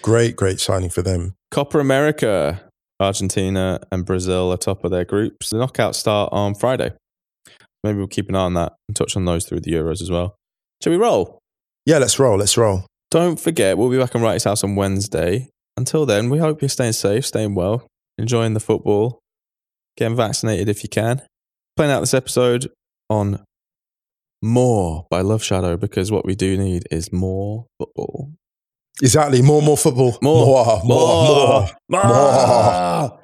Great, 0.01 0.35
great 0.35 0.59
signing 0.59 0.89
for 0.89 1.01
them. 1.01 1.35
Copa 1.51 1.77
América, 1.77 2.59
Argentina 2.99 3.79
and 3.91 4.05
Brazil 4.05 4.51
are 4.51 4.57
top 4.57 4.83
of 4.83 4.91
their 4.91 5.05
groups. 5.05 5.49
The 5.49 5.57
knockout 5.57 5.95
start 5.95 6.29
on 6.31 6.55
Friday. 6.55 6.91
Maybe 7.83 7.97
we'll 7.99 8.07
keep 8.07 8.29
an 8.29 8.35
eye 8.35 8.39
on 8.39 8.53
that 8.55 8.73
and 8.87 8.95
touch 8.95 9.15
on 9.15 9.25
those 9.25 9.45
through 9.45 9.61
the 9.61 9.71
Euros 9.71 10.01
as 10.01 10.09
well. 10.09 10.35
Shall 10.83 10.91
we 10.91 10.97
roll? 10.97 11.39
Yeah, 11.85 11.99
let's 11.99 12.19
roll. 12.19 12.37
Let's 12.37 12.57
roll. 12.57 12.85
Don't 13.09 13.39
forget, 13.39 13.77
we'll 13.77 13.89
be 13.89 13.97
back 13.97 14.15
on 14.15 14.21
Wright's 14.21 14.43
House 14.43 14.63
on 14.63 14.75
Wednesday. 14.75 15.49
Until 15.77 16.05
then, 16.05 16.29
we 16.29 16.39
hope 16.39 16.61
you're 16.61 16.69
staying 16.69 16.93
safe, 16.93 17.25
staying 17.25 17.55
well, 17.55 17.87
enjoying 18.17 18.53
the 18.53 18.59
football, 18.59 19.19
getting 19.95 20.17
vaccinated 20.17 20.67
if 20.67 20.83
you 20.83 20.89
can. 20.89 21.21
Playing 21.77 21.91
out 21.91 21.99
this 22.01 22.13
episode 22.13 22.69
on 23.09 23.43
More 24.41 25.05
by 25.09 25.21
Love 25.21 25.43
Shadow 25.43 25.77
because 25.77 26.11
what 26.11 26.25
we 26.25 26.35
do 26.35 26.57
need 26.57 26.83
is 26.91 27.13
more 27.13 27.67
football. 27.79 28.31
Exactly. 29.01 29.41
More, 29.41 29.61
more 29.61 29.77
football. 29.77 30.17
More. 30.21 30.45
more, 30.45 30.81
more. 30.83 31.67
More. 31.89 31.89
More. 31.89 33.19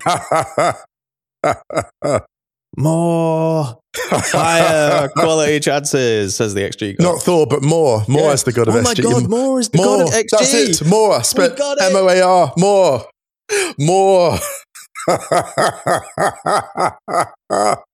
more. 2.78 3.80
Higher 3.96 5.08
quality 5.16 5.60
chances, 5.60 6.36
says 6.36 6.54
the 6.54 6.62
XG. 6.62 6.98
God. 6.98 7.04
Not 7.04 7.22
Thor, 7.24 7.48
but 7.48 7.64
more. 7.64 8.04
More 8.08 8.28
Yeah. 8.28 8.34
as 8.34 8.44
the 8.44 8.52
god 8.52 8.68
of 8.68 8.76
XG. 8.76 9.04
oh 9.06 9.10
my 9.10 9.22
God, 9.22 9.30
more 9.30 9.60
is 9.60 9.70
the 9.70 9.78
more. 9.78 9.98
god 9.98 10.08
of 10.08 10.14
XG. 10.14 10.28
That's 10.32 10.54
it. 10.54 10.86
More. 10.88 11.20
It. 11.20 11.60
M 11.82 11.96
O 11.96 12.08
A 12.10 12.22
R. 12.22 12.54
More. 12.58 13.06
More. 13.80 14.38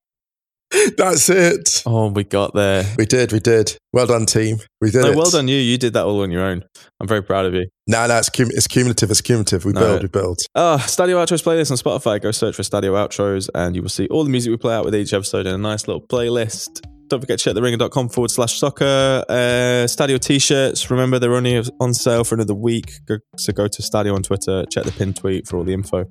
That's 0.98 1.30
it. 1.30 1.82
Oh, 1.86 2.10
we 2.12 2.24
got 2.24 2.54
there. 2.54 2.86
We 2.98 3.06
did. 3.06 3.32
We 3.32 3.40
did. 3.40 3.76
Well 3.92 4.06
done, 4.06 4.26
team. 4.28 4.58
We 4.82 4.92
did 4.92 5.02
No, 5.02 5.10
it. 5.12 5.16
well 5.16 5.30
done 5.32 5.48
you. 5.48 5.58
You 5.58 5.78
did 5.80 5.94
that 5.94 6.06
all 6.06 6.22
on 6.22 6.30
your 6.30 6.44
own. 6.44 6.64
I'm 7.00 7.08
very 7.08 7.24
proud 7.24 7.46
of 7.46 7.54
you. 7.56 7.68
No, 7.88 8.06
no, 8.06 8.18
it's, 8.18 8.30
cum- 8.30 8.52
it's 8.52 8.68
cumulative. 8.68 9.10
It's 9.10 9.22
cumulative. 9.22 9.66
We 9.66 9.74
No. 9.74 9.80
build. 9.82 10.02
We 10.04 10.08
build. 10.10 10.40
Uh, 10.54 10.78
Stadio 10.78 11.16
Outros 11.16 11.44
playlist 11.44 11.72
on 11.72 11.78
Spotify. 11.78 12.22
Go 12.22 12.30
search 12.32 12.56
for 12.56 12.62
Stadio 12.62 12.92
Outros 12.94 13.50
and 13.56 13.76
you 13.76 13.82
will 13.82 13.90
see 13.90 14.08
all 14.10 14.24
the 14.24 14.30
music 14.30 14.52
we 14.52 14.58
play 14.58 14.76
out 14.76 14.86
with 14.86 14.94
each 14.96 15.12
episode 15.14 15.48
in 15.48 15.56
a 15.56 15.58
nice 15.58 15.88
little 15.88 16.02
playlist. 16.06 16.86
Don't 17.08 17.22
forget 17.22 17.40
to 17.40 17.46
check 17.46 17.56
theringer.com 17.56 18.10
forward 18.10 18.30
slash 18.30 18.60
soccer. 18.60 19.26
Uh, 19.28 19.88
Stadio 19.88 20.20
t 20.20 20.38
shirts. 20.38 20.92
Remember, 20.92 21.18
they're 21.18 21.34
only 21.34 21.64
on 21.80 21.96
sale 21.96 22.24
for 22.24 22.36
another 22.36 22.54
week. 22.54 22.92
Go, 23.08 23.18
so 23.38 23.52
go 23.54 23.68
to 23.68 23.82
Stadio 23.82 24.14
on 24.14 24.22
Twitter. 24.22 24.66
Check 24.68 24.84
the 24.84 24.92
pin 24.92 25.14
tweet 25.16 25.48
for 25.48 25.58
all 25.58 25.64
the 25.64 25.74
info. 25.74 26.06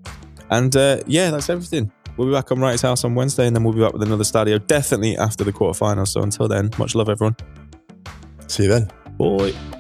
And 0.50 0.74
uh, 0.74 1.02
yeah, 1.06 1.30
that's 1.30 1.48
everything. 1.48 1.92
We'll 2.18 2.26
be 2.26 2.34
back 2.34 2.50
on 2.50 2.58
Wright's 2.58 2.82
House 2.82 3.04
on 3.04 3.14
Wednesday 3.14 3.46
and 3.46 3.54
then 3.54 3.62
we'll 3.62 3.72
be 3.72 3.80
back 3.80 3.92
with 3.92 4.02
another 4.02 4.24
Stadio 4.24 4.64
definitely 4.66 5.16
after 5.16 5.44
the 5.44 5.52
quarterfinals. 5.52 6.08
So 6.08 6.20
until 6.20 6.48
then, 6.48 6.68
much 6.76 6.96
love, 6.96 7.08
everyone. 7.08 7.36
See 8.48 8.64
you 8.64 8.68
then. 8.68 8.90
Bye. 9.16 9.77